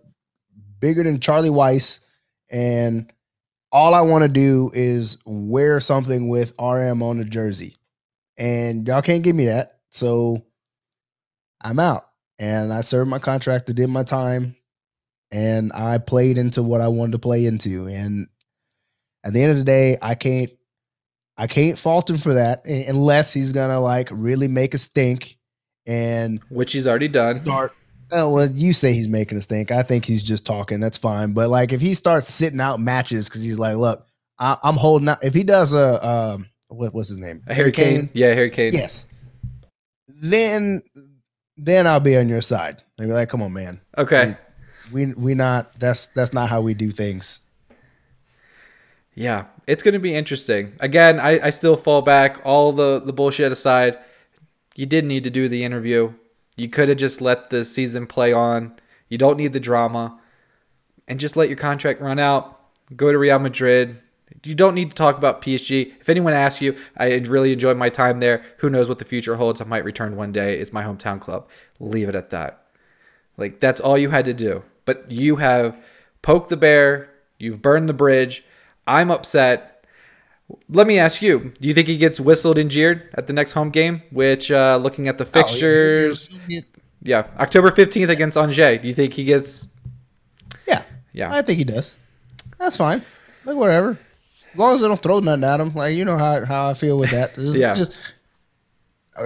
bigger 0.80 1.04
than 1.04 1.20
Charlie 1.20 1.50
Weis, 1.50 2.00
and 2.50 3.14
all 3.72 3.94
I 3.94 4.02
want 4.02 4.24
to 4.24 4.28
do 4.28 4.72
is 4.74 5.20
wear 5.26 5.80
something 5.80 6.28
with 6.28 6.56
RM 6.60 7.04
on 7.04 7.20
the 7.20 7.24
jersey, 7.24 7.76
and 8.36 8.88
y'all 8.88 9.04
can't 9.04 9.24
give 9.24 9.36
me 9.36 9.46
that. 9.46 9.78
So 9.92 10.44
I'm 11.62 11.78
out, 11.78 12.02
and 12.42 12.74
I 12.74 12.82
served 12.82 13.10
my 13.10 13.20
contract. 13.20 13.70
I 13.70 13.74
did 13.74 13.88
my 13.88 14.04
time, 14.04 14.58
and 15.32 15.72
I 15.74 15.98
played 16.00 16.38
into 16.38 16.62
what 16.62 16.82
I 16.82 16.90
wanted 16.90 17.14
to 17.14 17.20
play 17.20 17.46
into, 17.46 17.88
and 17.88 18.28
at 19.24 19.34
the 19.34 19.42
end 19.42 19.52
of 19.52 19.58
the 19.58 19.64
day, 19.64 19.98
I 20.02 20.16
can't 20.16 20.52
I 21.38 21.48
can't 21.48 21.80
fault 21.80 22.10
him 22.10 22.18
for 22.18 22.34
that 22.34 22.66
unless 22.66 23.32
he's 23.32 23.54
gonna 23.54 23.80
like 23.80 24.10
really 24.12 24.50
make 24.50 24.74
a 24.74 24.78
stink 24.78 25.38
and 25.88 26.42
which 26.50 26.74
he's 26.74 26.88
already 26.88 27.08
done. 27.08 27.36
start 27.36 27.74
Oh, 28.14 28.34
well, 28.34 28.52
you 28.52 28.74
say 28.74 28.92
he's 28.92 29.08
making 29.08 29.38
a 29.38 29.42
stink. 29.42 29.72
I 29.72 29.84
think 29.84 30.04
he's 30.04 30.22
just 30.22 30.46
talking. 30.46 30.82
That's 30.82 30.98
fine. 30.98 31.32
But 31.32 31.50
like, 31.50 31.72
if 31.72 31.80
he 31.80 31.94
starts 31.94 32.28
sitting 32.28 32.60
out 32.60 32.80
matches 32.80 33.30
because 33.30 33.42
he's 33.42 33.58
like, 33.58 33.78
look, 33.78 34.06
I, 34.38 34.58
am 34.64 34.76
holding 34.76 35.08
out. 35.08 35.24
If 35.24 35.34
he 35.34 35.44
does 35.44 35.74
a, 35.74 36.06
um, 36.06 36.50
what, 36.68 36.94
what's 36.94 37.08
his 37.08 37.20
name? 37.20 37.42
A 37.48 37.54
Harry 37.54 37.72
Kane? 37.72 38.10
Yeah, 38.14 38.34
Harry 38.34 38.50
Kane. 38.50 38.74
Yes. 38.74 39.06
Then, 40.10 40.82
then 41.64 41.86
I'll 41.86 42.00
be 42.00 42.18
on 42.18 42.28
your 42.28 42.42
side. 42.42 42.82
I'll 43.00 43.06
be 43.06 43.14
like, 43.14 43.30
come 43.30 43.44
on, 43.44 43.54
man. 43.54 43.80
Okay. 43.98 44.36
We, 44.92 45.06
we, 45.06 45.14
we 45.14 45.36
not. 45.36 45.80
That's 45.80 46.08
that's 46.08 46.34
not 46.34 46.50
how 46.50 46.62
we 46.62 46.74
do 46.74 46.90
things. 46.90 47.42
Yeah, 49.14 49.46
it's 49.68 49.84
going 49.84 49.94
to 49.94 50.00
be 50.00 50.16
interesting. 50.16 50.74
Again, 50.80 51.20
I, 51.20 51.48
I 51.48 51.50
still 51.52 51.78
fall 51.78 52.02
back. 52.02 52.42
All 52.44 52.72
the 52.74 53.02
the 53.04 53.14
bullshit 53.14 53.52
aside, 53.52 54.00
you 54.76 54.86
did 54.86 55.06
need 55.06 55.24
to 55.24 55.30
do 55.30 55.48
the 55.48 55.64
interview. 55.64 56.14
You 56.58 56.70
could 56.70 56.90
have 56.90 56.98
just 56.98 57.22
let 57.22 57.50
the 57.50 57.64
season 57.64 58.08
play 58.08 58.34
on. 58.34 58.74
You 59.08 59.18
don't 59.18 59.38
need 59.38 59.54
the 59.54 59.60
drama. 59.60 60.20
And 61.08 61.20
just 61.20 61.36
let 61.36 61.50
your 61.50 61.58
contract 61.58 62.02
run 62.02 62.20
out. 62.20 62.60
Go 62.96 63.12
to 63.12 63.18
Real 63.18 63.40
Madrid. 63.40 64.02
You 64.44 64.56
don't 64.56 64.76
need 64.76 64.90
to 64.90 64.96
talk 64.96 65.18
about 65.18 65.42
PSG. 65.42 65.94
If 66.00 66.10
anyone 66.10 66.34
asks 66.34 66.62
you, 66.62 66.76
I 66.98 67.14
really 67.16 67.54
enjoyed 67.54 67.78
my 67.78 67.90
time 67.90 68.20
there. 68.20 68.44
Who 68.58 68.70
knows 68.70 68.90
what 68.90 69.00
the 69.00 69.06
future 69.06 69.36
holds? 69.36 69.62
I 69.62 69.66
might 69.66 69.86
return 69.86 70.16
one 70.16 70.32
day. 70.32 70.58
It's 70.58 70.74
my 70.74 70.84
hometown 70.84 71.20
club. 71.20 71.48
Leave 71.80 72.10
it 72.10 72.16
at 72.16 72.30
that. 72.32 72.66
Like, 73.38 73.60
that's 73.60 73.82
all 73.82 73.98
you 73.98 74.10
had 74.10 74.26
to 74.26 74.34
do. 74.34 74.64
But 74.86 75.10
you 75.12 75.38
have 75.38 75.78
poked 76.22 76.50
the 76.50 76.58
bear. 76.58 77.10
You've 77.38 77.62
burned 77.62 77.90
the 77.90 77.94
bridge. 77.94 78.44
I'm 78.88 79.12
upset 79.12 79.72
let 80.70 80.88
me 80.88 81.00
ask 81.00 81.22
you: 81.22 81.54
Do 81.60 81.68
you 81.68 81.74
think 81.74 81.88
he 81.88 81.98
gets 81.98 82.20
whistled 82.20 82.58
and 82.58 82.70
jeered 82.70 83.10
at 83.16 83.28
the 83.28 83.34
next 83.34 83.52
home 83.54 83.70
game? 83.70 84.02
Which, 84.12 84.52
uh, 84.52 84.80
looking 84.82 85.08
at 85.08 85.18
the 85.18 85.26
fixtures, 85.26 86.30
oh, 86.32 86.40
yeah, 86.48 86.62
yeah, 87.04 87.28
October 87.40 87.72
fifteenth 87.72 88.10
against 88.10 88.38
Angers. 88.38 88.82
Do 88.82 88.88
you 88.88 88.94
think 88.94 89.14
he 89.14 89.24
gets? 89.24 89.68
Yeah, 90.68 90.84
yeah, 91.14 91.34
I 91.34 91.42
think 91.42 91.60
he 91.60 91.66
does. 91.66 91.98
That's 92.58 92.78
fine. 92.78 93.04
Like 93.46 93.56
whatever, 93.56 93.98
as 94.52 94.60
long 94.60 94.74
as 94.76 94.82
they 94.82 94.88
don't 94.88 95.02
throw 95.02 95.20
nothing 95.20 95.44
at 95.44 95.60
him. 95.60 95.74
Like 95.74 95.96
you 95.96 96.06
know 96.06 96.18
how 96.18 96.46
how 96.46 96.70
I 96.70 96.74
feel 96.74 96.98
with 96.98 97.12
that. 97.12 97.36
Just, 97.36 97.56
yeah. 97.56 97.74
Just 97.74 98.16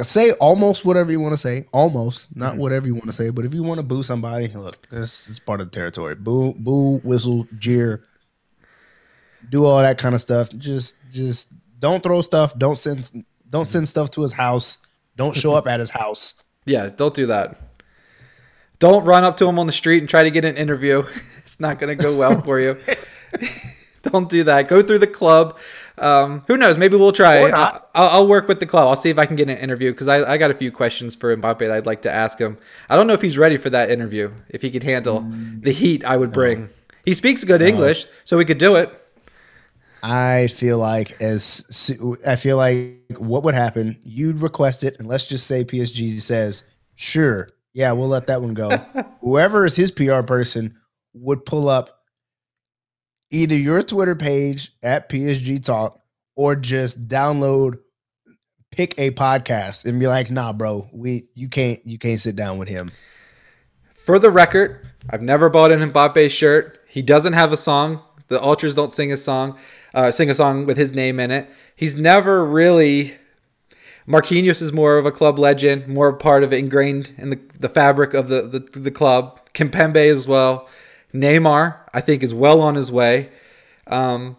say 0.01 0.31
almost 0.33 0.85
whatever 0.85 1.11
you 1.11 1.19
want 1.19 1.33
to 1.33 1.37
say. 1.37 1.65
Almost, 1.71 2.35
not 2.35 2.51
mm-hmm. 2.51 2.61
whatever 2.61 2.87
you 2.87 2.95
want 2.95 3.05
to 3.05 3.13
say. 3.13 3.29
But 3.29 3.45
if 3.45 3.53
you 3.53 3.63
want 3.63 3.79
to 3.79 3.85
boo 3.85 4.03
somebody, 4.03 4.47
look, 4.47 4.87
this 4.89 5.27
is 5.27 5.39
part 5.39 5.61
of 5.61 5.71
the 5.71 5.75
territory. 5.75 6.15
Boo, 6.15 6.53
boo, 6.53 6.97
whistle, 7.03 7.47
jeer 7.57 8.01
do 9.49 9.65
all 9.65 9.81
that 9.81 9.97
kind 9.97 10.15
of 10.15 10.21
stuff. 10.21 10.49
Just 10.57 10.95
just 11.11 11.49
don't 11.79 12.01
throw 12.01 12.21
stuff. 12.21 12.57
Don't 12.57 12.77
send 12.77 13.25
don't 13.49 13.65
send 13.65 13.87
stuff 13.87 14.11
to 14.11 14.21
his 14.21 14.33
house. 14.33 14.77
Don't 15.15 15.35
show 15.35 15.53
up 15.53 15.67
at 15.67 15.79
his 15.79 15.89
house. 15.89 16.35
Yeah, 16.67 16.89
don't 16.89 17.13
do 17.13 17.27
that. 17.27 17.59
Don't 18.79 19.05
run 19.05 19.23
up 19.23 19.37
to 19.37 19.47
him 19.47 19.59
on 19.59 19.67
the 19.67 19.71
street 19.71 19.99
and 19.99 20.09
try 20.09 20.23
to 20.23 20.31
get 20.31 20.45
an 20.45 20.57
interview. 20.57 21.03
It's 21.37 21.59
not 21.59 21.77
going 21.77 21.95
to 21.95 22.03
go 22.03 22.17
well 22.17 22.41
for 22.41 22.59
you. 22.59 22.75
don't 24.11 24.29
do 24.29 24.43
that. 24.43 24.67
Go 24.67 24.81
through 24.81 24.99
the 24.99 25.07
club. 25.07 25.57
Um, 25.97 26.43
who 26.47 26.57
knows? 26.57 26.77
Maybe 26.77 26.97
we'll 26.97 27.13
try. 27.13 27.49
I'll, 27.49 27.81
I'll, 27.93 28.27
work 28.27 28.47
with 28.47 28.59
the 28.59 28.65
club. 28.65 28.87
I'll 28.87 28.97
see 28.97 29.09
if 29.09 29.17
I 29.17 29.25
can 29.25 29.35
get 29.35 29.49
an 29.49 29.57
interview 29.57 29.91
because 29.91 30.07
I, 30.07 30.33
I, 30.33 30.37
got 30.37 30.51
a 30.51 30.53
few 30.53 30.71
questions 30.71 31.15
for 31.15 31.35
Mbappe 31.35 31.59
that 31.59 31.71
I'd 31.71 31.85
like 31.85 32.01
to 32.01 32.11
ask 32.11 32.37
him. 32.37 32.57
I 32.89 32.95
don't 32.95 33.07
know 33.07 33.13
if 33.13 33.21
he's 33.21 33.37
ready 33.37 33.57
for 33.57 33.69
that 33.69 33.89
interview. 33.89 34.31
If 34.49 34.61
he 34.61 34.71
could 34.71 34.83
handle 34.83 35.21
mm, 35.21 35.63
the 35.63 35.71
heat 35.71 36.03
I 36.03 36.17
would 36.17 36.31
bring. 36.31 36.61
No. 36.61 36.69
He 37.05 37.13
speaks 37.13 37.43
good 37.43 37.61
no. 37.61 37.67
English, 37.67 38.05
so 38.25 38.37
we 38.37 38.45
could 38.45 38.57
do 38.57 38.75
it. 38.75 39.01
I 40.03 40.47
feel 40.47 40.77
like 40.77 41.19
as 41.21 41.97
I 42.27 42.35
feel 42.35 42.57
like 42.57 43.15
what 43.17 43.43
would 43.43 43.55
happen, 43.55 43.97
you'd 44.03 44.37
request 44.37 44.83
it, 44.83 44.97
and 44.99 45.07
let's 45.07 45.25
just 45.25 45.47
say 45.47 45.63
PSG 45.63 46.19
says, 46.19 46.63
"Sure, 46.95 47.47
yeah, 47.73 47.91
we'll 47.93 48.09
let 48.09 48.27
that 48.27 48.41
one 48.41 48.53
go." 48.53 48.69
Whoever 49.21 49.65
is 49.65 49.75
his 49.75 49.91
PR 49.91 50.21
person 50.21 50.75
would 51.13 51.45
pull 51.45 51.69
up 51.69 52.04
either 53.31 53.55
your 53.55 53.83
Twitter 53.83 54.15
page 54.15 54.71
at 54.83 55.09
PSG 55.09 55.63
Talk 55.63 56.01
or 56.35 56.55
just 56.55 57.07
download, 57.07 57.79
pick 58.71 58.93
a 58.97 59.11
podcast, 59.11 59.85
and 59.85 59.99
be 59.99 60.07
like, 60.07 60.31
"Nah, 60.31 60.53
bro, 60.53 60.89
we 60.93 61.29
you 61.33 61.49
can't 61.49 61.79
you 61.85 61.97
can't 61.97 62.21
sit 62.21 62.35
down 62.35 62.57
with 62.57 62.67
him." 62.67 62.91
For 63.95 64.19
the 64.19 64.29
record, 64.29 64.87
I've 65.09 65.21
never 65.21 65.49
bought 65.49 65.71
an 65.71 65.91
Mbappe 65.91 66.29
shirt. 66.29 66.79
He 66.87 67.01
doesn't 67.01 67.33
have 67.33 67.51
a 67.51 67.57
song. 67.57 68.01
The 68.27 68.41
Ultras 68.41 68.75
don't 68.75 68.93
sing 68.93 69.11
a 69.11 69.17
song 69.17 69.57
uh, 69.95 70.11
sing 70.11 70.29
a 70.29 70.35
song 70.35 70.65
with 70.65 70.77
his 70.77 70.93
name 70.93 71.19
in 71.19 71.31
it. 71.31 71.49
He's 71.75 71.95
never 71.97 72.45
really. 72.45 73.15
Marquinhos 74.07 74.61
is 74.61 74.71
more 74.71 74.99
of 74.99 75.05
a 75.07 75.11
club 75.11 75.39
legend, 75.39 75.87
more 75.87 76.13
part 76.13 76.43
of 76.43 76.53
it 76.53 76.59
ingrained 76.59 77.11
in 77.17 77.31
the, 77.31 77.39
the 77.59 77.69
fabric 77.69 78.13
of 78.13 78.27
the, 78.27 78.43
the, 78.43 78.79
the 78.79 78.91
club. 78.91 79.39
Kimpembe 79.55 80.11
as 80.11 80.27
well. 80.27 80.69
Neymar, 81.15 81.77
I 81.93 82.01
think, 82.01 82.23
is 82.23 82.33
well 82.33 82.61
on 82.61 82.75
his 82.75 82.91
way. 82.91 83.29
Um, 83.87 84.37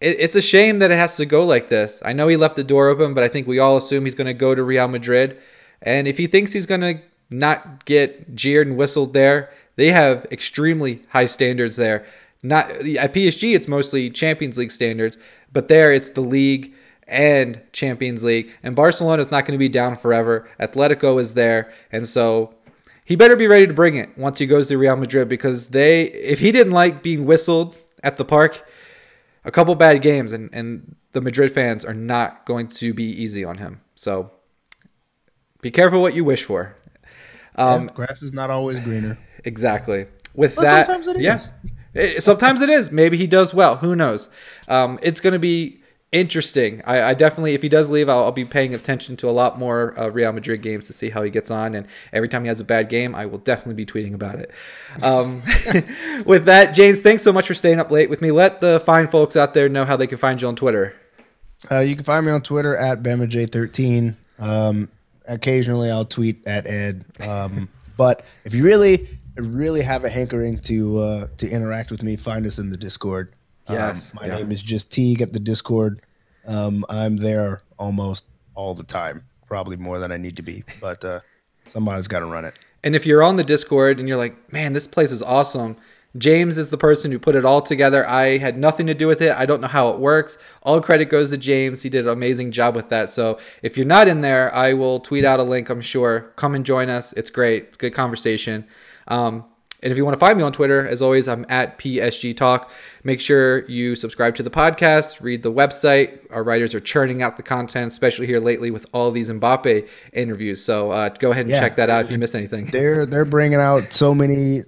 it, 0.00 0.16
it's 0.20 0.36
a 0.36 0.42
shame 0.42 0.78
that 0.78 0.90
it 0.90 0.98
has 0.98 1.16
to 1.16 1.26
go 1.26 1.44
like 1.44 1.68
this. 1.68 2.02
I 2.04 2.12
know 2.12 2.28
he 2.28 2.36
left 2.36 2.56
the 2.56 2.64
door 2.64 2.88
open, 2.88 3.14
but 3.14 3.24
I 3.24 3.28
think 3.28 3.46
we 3.46 3.58
all 3.58 3.76
assume 3.76 4.04
he's 4.04 4.14
going 4.14 4.26
to 4.26 4.34
go 4.34 4.54
to 4.54 4.62
Real 4.62 4.88
Madrid. 4.88 5.38
And 5.82 6.08
if 6.08 6.18
he 6.18 6.26
thinks 6.26 6.52
he's 6.52 6.66
going 6.66 6.80
to 6.80 7.00
not 7.30 7.84
get 7.84 8.34
jeered 8.34 8.66
and 8.66 8.76
whistled 8.76 9.14
there, 9.14 9.52
they 9.76 9.88
have 9.88 10.26
extremely 10.32 11.04
high 11.10 11.26
standards 11.26 11.76
there. 11.76 12.06
Not 12.42 12.70
at 12.70 13.12
PSG, 13.14 13.54
it's 13.54 13.68
mostly 13.68 14.10
Champions 14.10 14.56
League 14.56 14.72
standards, 14.72 15.18
but 15.52 15.68
there 15.68 15.92
it's 15.92 16.10
the 16.10 16.20
league 16.20 16.74
and 17.06 17.60
Champions 17.72 18.22
League. 18.22 18.52
And 18.62 18.76
Barcelona 18.76 19.22
is 19.22 19.30
not 19.30 19.44
going 19.44 19.56
to 19.56 19.58
be 19.58 19.68
down 19.68 19.96
forever. 19.96 20.48
Atletico 20.60 21.20
is 21.20 21.34
there, 21.34 21.72
and 21.90 22.08
so 22.08 22.54
he 23.08 23.16
better 23.16 23.36
be 23.36 23.46
ready 23.46 23.66
to 23.66 23.72
bring 23.72 23.96
it 23.96 24.18
once 24.18 24.38
he 24.38 24.44
goes 24.44 24.68
to 24.68 24.76
Real 24.76 24.94
Madrid 24.94 25.30
because 25.30 25.68
they, 25.68 26.02
if 26.02 26.40
he 26.40 26.52
didn't 26.52 26.74
like 26.74 27.02
being 27.02 27.24
whistled 27.24 27.78
at 28.04 28.18
the 28.18 28.24
park, 28.24 28.68
a 29.46 29.50
couple 29.50 29.74
bad 29.74 30.02
games, 30.02 30.30
and 30.32 30.50
and 30.52 30.94
the 31.12 31.22
Madrid 31.22 31.54
fans 31.54 31.86
are 31.86 31.94
not 31.94 32.44
going 32.44 32.68
to 32.68 32.92
be 32.92 33.04
easy 33.04 33.46
on 33.46 33.56
him. 33.56 33.80
So 33.94 34.30
be 35.62 35.70
careful 35.70 36.02
what 36.02 36.14
you 36.14 36.22
wish 36.22 36.44
for. 36.44 36.76
Um, 37.54 37.84
yeah, 37.84 37.94
grass 37.94 38.20
is 38.20 38.34
not 38.34 38.50
always 38.50 38.78
greener. 38.78 39.16
Exactly. 39.42 40.04
With 40.34 40.58
well, 40.58 40.66
that, 40.66 40.84
sometimes 40.84 41.06
it 41.08 41.18
yeah. 41.22 41.38
It, 41.94 42.22
sometimes 42.22 42.60
it 42.60 42.68
is. 42.68 42.92
Maybe 42.92 43.16
he 43.16 43.26
does 43.26 43.54
well. 43.54 43.76
Who 43.76 43.96
knows? 43.96 44.28
Um, 44.68 44.98
it's 45.00 45.20
going 45.20 45.32
to 45.32 45.38
be 45.38 45.80
interesting. 46.12 46.82
I, 46.84 47.10
I, 47.10 47.14
definitely, 47.14 47.54
if 47.54 47.62
he 47.62 47.68
does 47.68 47.90
leave, 47.90 48.08
I'll, 48.08 48.24
I'll, 48.24 48.32
be 48.32 48.44
paying 48.44 48.74
attention 48.74 49.16
to 49.18 49.28
a 49.28 49.32
lot 49.32 49.58
more 49.58 49.98
uh, 49.98 50.08
Real 50.08 50.32
Madrid 50.32 50.62
games 50.62 50.86
to 50.86 50.92
see 50.92 51.10
how 51.10 51.22
he 51.22 51.30
gets 51.30 51.50
on. 51.50 51.74
And 51.74 51.86
every 52.12 52.28
time 52.28 52.42
he 52.42 52.48
has 52.48 52.60
a 52.60 52.64
bad 52.64 52.88
game, 52.88 53.14
I 53.14 53.26
will 53.26 53.38
definitely 53.38 53.74
be 53.74 53.86
tweeting 53.86 54.14
about 54.14 54.36
it. 54.36 54.50
Um, 55.02 55.42
with 56.24 56.46
that, 56.46 56.74
James, 56.74 57.02
thanks 57.02 57.22
so 57.22 57.32
much 57.32 57.46
for 57.46 57.54
staying 57.54 57.80
up 57.80 57.90
late 57.90 58.10
with 58.10 58.20
me. 58.20 58.30
Let 58.30 58.60
the 58.60 58.80
fine 58.80 59.08
folks 59.08 59.36
out 59.36 59.54
there 59.54 59.68
know 59.68 59.84
how 59.84 59.96
they 59.96 60.06
can 60.06 60.18
find 60.18 60.40
you 60.40 60.48
on 60.48 60.56
Twitter. 60.56 60.94
Uh, 61.70 61.80
you 61.80 61.96
can 61.96 62.04
find 62.04 62.24
me 62.24 62.32
on 62.32 62.42
Twitter 62.42 62.76
at 62.76 63.02
BamaJ13. 63.02 64.14
Um, 64.38 64.88
occasionally, 65.28 65.90
I'll 65.90 66.04
tweet 66.04 66.46
at 66.46 66.66
Ed. 66.66 67.04
Um, 67.20 67.68
but 67.96 68.24
if 68.44 68.54
you 68.54 68.64
really 68.64 69.08
really 69.36 69.82
have 69.82 70.04
a 70.04 70.08
hankering 70.08 70.58
to 70.58 70.98
uh, 70.98 71.26
to 71.36 71.48
interact 71.48 71.90
with 71.90 72.02
me, 72.02 72.16
find 72.16 72.46
us 72.46 72.58
in 72.58 72.70
the 72.70 72.76
Discord. 72.76 73.32
Um, 73.68 73.76
yes, 73.76 74.12
um, 74.12 74.20
my 74.20 74.26
yeah. 74.26 74.38
name 74.38 74.52
is 74.52 74.62
just 74.62 74.90
Teague 74.92 75.22
at 75.22 75.32
the 75.32 75.40
Discord. 75.40 76.00
Um, 76.46 76.84
I'm 76.88 77.18
there 77.18 77.62
almost 77.78 78.24
all 78.54 78.74
the 78.74 78.84
time, 78.84 79.24
probably 79.46 79.76
more 79.76 79.98
than 79.98 80.10
I 80.10 80.16
need 80.16 80.36
to 80.36 80.42
be, 80.42 80.64
but 80.80 81.04
uh, 81.04 81.20
somebody's 81.68 82.08
got 82.08 82.20
to 82.20 82.26
run 82.26 82.44
it. 82.44 82.54
And 82.82 82.96
if 82.96 83.06
you're 83.06 83.22
on 83.22 83.36
the 83.36 83.44
Discord 83.44 83.98
and 83.98 84.08
you're 84.08 84.18
like, 84.18 84.52
man, 84.52 84.72
this 84.72 84.86
place 84.86 85.12
is 85.12 85.22
awesome. 85.22 85.76
James 86.16 86.56
is 86.56 86.70
the 86.70 86.78
person 86.78 87.12
who 87.12 87.18
put 87.18 87.34
it 87.34 87.44
all 87.44 87.60
together. 87.60 88.08
I 88.08 88.38
had 88.38 88.56
nothing 88.56 88.86
to 88.86 88.94
do 88.94 89.06
with 89.06 89.20
it. 89.20 89.32
I 89.32 89.44
don't 89.44 89.60
know 89.60 89.68
how 89.68 89.90
it 89.90 89.98
works. 89.98 90.38
All 90.62 90.80
credit 90.80 91.06
goes 91.06 91.30
to 91.30 91.36
James. 91.36 91.82
He 91.82 91.90
did 91.90 92.06
an 92.06 92.12
amazing 92.12 92.50
job 92.50 92.74
with 92.74 92.88
that. 92.88 93.10
So 93.10 93.38
if 93.62 93.76
you're 93.76 93.86
not 93.86 94.08
in 94.08 94.22
there, 94.22 94.52
I 94.54 94.72
will 94.72 95.00
tweet 95.00 95.24
out 95.24 95.38
a 95.38 95.42
link, 95.42 95.68
I'm 95.68 95.82
sure. 95.82 96.32
Come 96.36 96.54
and 96.54 96.64
join 96.64 96.88
us. 96.88 97.12
It's 97.12 97.30
great. 97.30 97.64
It's 97.64 97.76
good 97.76 97.92
conversation. 97.92 98.64
Um, 99.06 99.44
and 99.82 99.92
if 99.92 99.96
you 99.96 100.04
want 100.04 100.14
to 100.14 100.18
find 100.18 100.36
me 100.36 100.42
on 100.42 100.52
Twitter, 100.52 100.86
as 100.86 101.00
always, 101.00 101.28
I'm 101.28 101.46
at 101.48 101.78
PSG 101.78 102.36
Talk. 102.36 102.70
Make 103.04 103.20
sure 103.20 103.64
you 103.66 103.94
subscribe 103.94 104.34
to 104.36 104.42
the 104.42 104.50
podcast, 104.50 105.22
read 105.22 105.44
the 105.44 105.52
website. 105.52 106.18
Our 106.30 106.42
writers 106.42 106.74
are 106.74 106.80
churning 106.80 107.22
out 107.22 107.36
the 107.36 107.44
content, 107.44 107.92
especially 107.92 108.26
here 108.26 108.40
lately 108.40 108.72
with 108.72 108.86
all 108.92 109.12
these 109.12 109.30
Mbappe 109.30 109.88
interviews. 110.12 110.64
So 110.64 110.90
uh, 110.90 111.10
go 111.10 111.30
ahead 111.30 111.46
and 111.46 111.50
yeah. 111.50 111.60
check 111.60 111.76
that 111.76 111.90
out 111.90 112.04
if 112.04 112.10
you 112.10 112.18
missed 112.18 112.34
anything. 112.34 112.66
They're 112.72 113.06
they're 113.06 113.24
bringing 113.24 113.60
out 113.60 113.92
so 113.92 114.14
many 114.14 114.62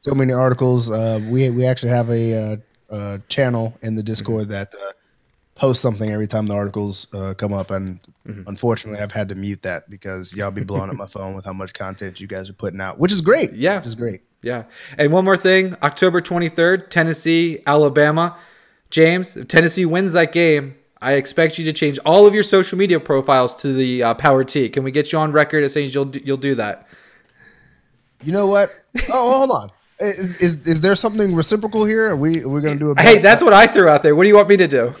so 0.00 0.14
many 0.14 0.34
articles. 0.34 0.90
Uh, 0.90 1.20
we 1.28 1.48
we 1.48 1.64
actually 1.64 1.90
have 1.90 2.10
a 2.10 2.34
uh, 2.34 2.56
uh 2.94 3.18
channel 3.28 3.74
in 3.80 3.94
the 3.94 4.02
Discord 4.02 4.44
mm-hmm. 4.44 4.52
that 4.52 4.74
uh, 4.74 4.92
post 5.54 5.80
something 5.80 6.10
every 6.10 6.26
time 6.26 6.46
the 6.46 6.54
articles 6.54 7.06
uh, 7.12 7.34
come 7.34 7.52
up, 7.52 7.70
and 7.70 8.00
mm-hmm. 8.26 8.48
unfortunately, 8.48 9.00
I've 9.00 9.12
had 9.12 9.28
to 9.28 9.34
mute 9.34 9.62
that 9.62 9.88
because 9.90 10.34
y'all 10.34 10.50
be 10.50 10.64
blowing 10.64 10.90
up 10.90 10.96
my 10.96 11.06
phone 11.08 11.34
with 11.34 11.44
how 11.44 11.52
much 11.52 11.74
content 11.74 12.20
you 12.20 12.26
guys 12.26 12.48
are 12.50 12.54
putting 12.54 12.80
out, 12.80 12.98
which 12.98 13.12
is 13.12 13.20
great. 13.20 13.52
Yeah, 13.52 13.76
which 13.76 13.86
is 13.86 13.94
great. 13.94 14.22
Yeah, 14.42 14.64
and 14.98 15.12
one 15.12 15.24
more 15.24 15.36
thing: 15.36 15.76
October 15.82 16.20
twenty 16.20 16.48
third, 16.48 16.90
Tennessee, 16.90 17.62
Alabama. 17.66 18.36
James, 18.90 19.36
if 19.36 19.48
Tennessee 19.48 19.86
wins 19.86 20.12
that 20.12 20.32
game, 20.32 20.76
I 21.00 21.14
expect 21.14 21.58
you 21.58 21.64
to 21.64 21.72
change 21.72 21.98
all 22.04 22.26
of 22.26 22.34
your 22.34 22.42
social 22.42 22.76
media 22.76 23.00
profiles 23.00 23.54
to 23.56 23.72
the 23.72 24.02
uh, 24.02 24.14
Power 24.14 24.44
T. 24.44 24.68
Can 24.68 24.84
we 24.84 24.90
get 24.90 25.12
you 25.12 25.18
on 25.18 25.32
record 25.32 25.64
as 25.64 25.72
saying 25.72 25.90
you'll 25.90 26.14
you'll 26.16 26.36
do 26.36 26.54
that? 26.56 26.86
You 28.22 28.32
know 28.32 28.46
what? 28.46 28.72
Oh, 29.10 29.38
hold 29.38 29.50
on. 29.50 29.70
Is, 29.98 30.36
is 30.38 30.66
is 30.66 30.80
there 30.80 30.94
something 30.96 31.34
reciprocal 31.34 31.84
here? 31.84 32.10
Are 32.10 32.16
we 32.16 32.42
are 32.42 32.48
we 32.48 32.60
gonna 32.60 32.78
do 32.78 32.90
a? 32.90 33.00
Hey, 33.00 33.18
that's 33.18 33.42
what 33.42 33.52
I 33.52 33.66
threw 33.66 33.88
out 33.88 34.02
there. 34.02 34.14
What 34.14 34.24
do 34.24 34.28
you 34.28 34.36
want 34.36 34.48
me 34.48 34.56
to 34.58 34.68
do? 34.68 34.94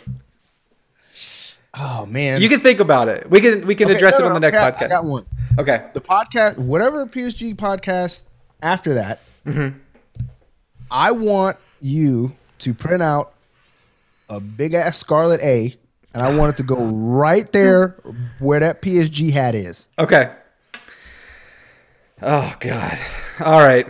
Oh 1.74 2.04
man, 2.06 2.42
You 2.42 2.48
can 2.50 2.60
think 2.60 2.80
about 2.80 3.08
it. 3.08 3.28
We 3.30 3.40
can 3.40 3.66
we 3.66 3.74
can 3.74 3.86
Okay, 3.88 3.96
address 3.96 4.18
no, 4.18 4.26
it 4.26 4.28
on 4.28 4.34
the 4.34 4.40
next 4.40 4.56
got- 4.56 4.74
podcast. 4.74 4.84
I 4.84 4.88
got 4.88 5.04
one. 5.04 5.26
Okay. 5.58 5.84
the 5.94 6.00
podcast, 6.00 6.58
whatever 6.58 7.06
PSG 7.06 7.54
podcast 7.56 8.24
after 8.62 8.94
that, 8.94 9.20
Mm-hmm. 9.46 9.78
I 10.90 11.10
want 11.12 11.56
you 11.80 12.36
to 12.60 12.74
print 12.74 13.02
out 13.02 13.32
a 14.28 14.38
big 14.40 14.74
ass 14.74 14.98
Scarlet 14.98 15.40
A, 15.42 15.74
and 16.14 16.22
I 16.22 16.34
want 16.36 16.52
it 16.54 16.56
to 16.58 16.62
go 16.62 16.76
right 16.84 17.50
there 17.52 17.96
where 18.38 18.60
that 18.60 18.82
PSG 18.82 19.30
hat 19.32 19.54
is. 19.54 19.88
Okay. 19.98 20.30
Oh 22.20 22.54
God. 22.60 22.98
All 23.40 23.60
right. 23.60 23.86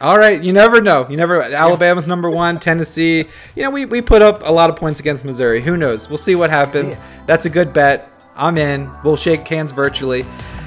All 0.00 0.18
right. 0.18 0.42
You 0.42 0.52
never 0.52 0.80
know. 0.80 1.08
You 1.08 1.16
never. 1.16 1.42
Alabama's 1.42 2.06
number 2.06 2.30
one. 2.30 2.60
Tennessee. 2.60 3.26
You 3.56 3.62
know 3.64 3.70
we 3.70 3.84
we 3.84 4.00
put 4.00 4.22
up 4.22 4.42
a 4.44 4.52
lot 4.52 4.70
of 4.70 4.76
points 4.76 5.00
against 5.00 5.24
Missouri. 5.24 5.60
Who 5.60 5.76
knows? 5.76 6.08
We'll 6.08 6.18
see 6.18 6.34
what 6.34 6.50
happens. 6.50 6.96
Yeah. 6.96 7.24
That's 7.26 7.46
a 7.46 7.50
good 7.50 7.72
bet. 7.72 8.10
I'm 8.36 8.56
in. 8.56 8.90
We'll 9.02 9.16
shake 9.16 9.46
hands 9.48 9.72
virtually. 9.72 10.24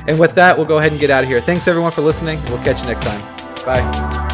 And 0.07 0.19
with 0.19 0.35
that, 0.35 0.57
we'll 0.57 0.65
go 0.65 0.79
ahead 0.79 0.91
and 0.91 0.99
get 0.99 1.09
out 1.09 1.23
of 1.23 1.29
here. 1.29 1.39
Thanks 1.39 1.67
everyone 1.67 1.91
for 1.91 2.01
listening. 2.01 2.43
We'll 2.45 2.63
catch 2.63 2.81
you 2.81 2.87
next 2.87 3.03
time. 3.03 3.65
Bye. 3.65 4.30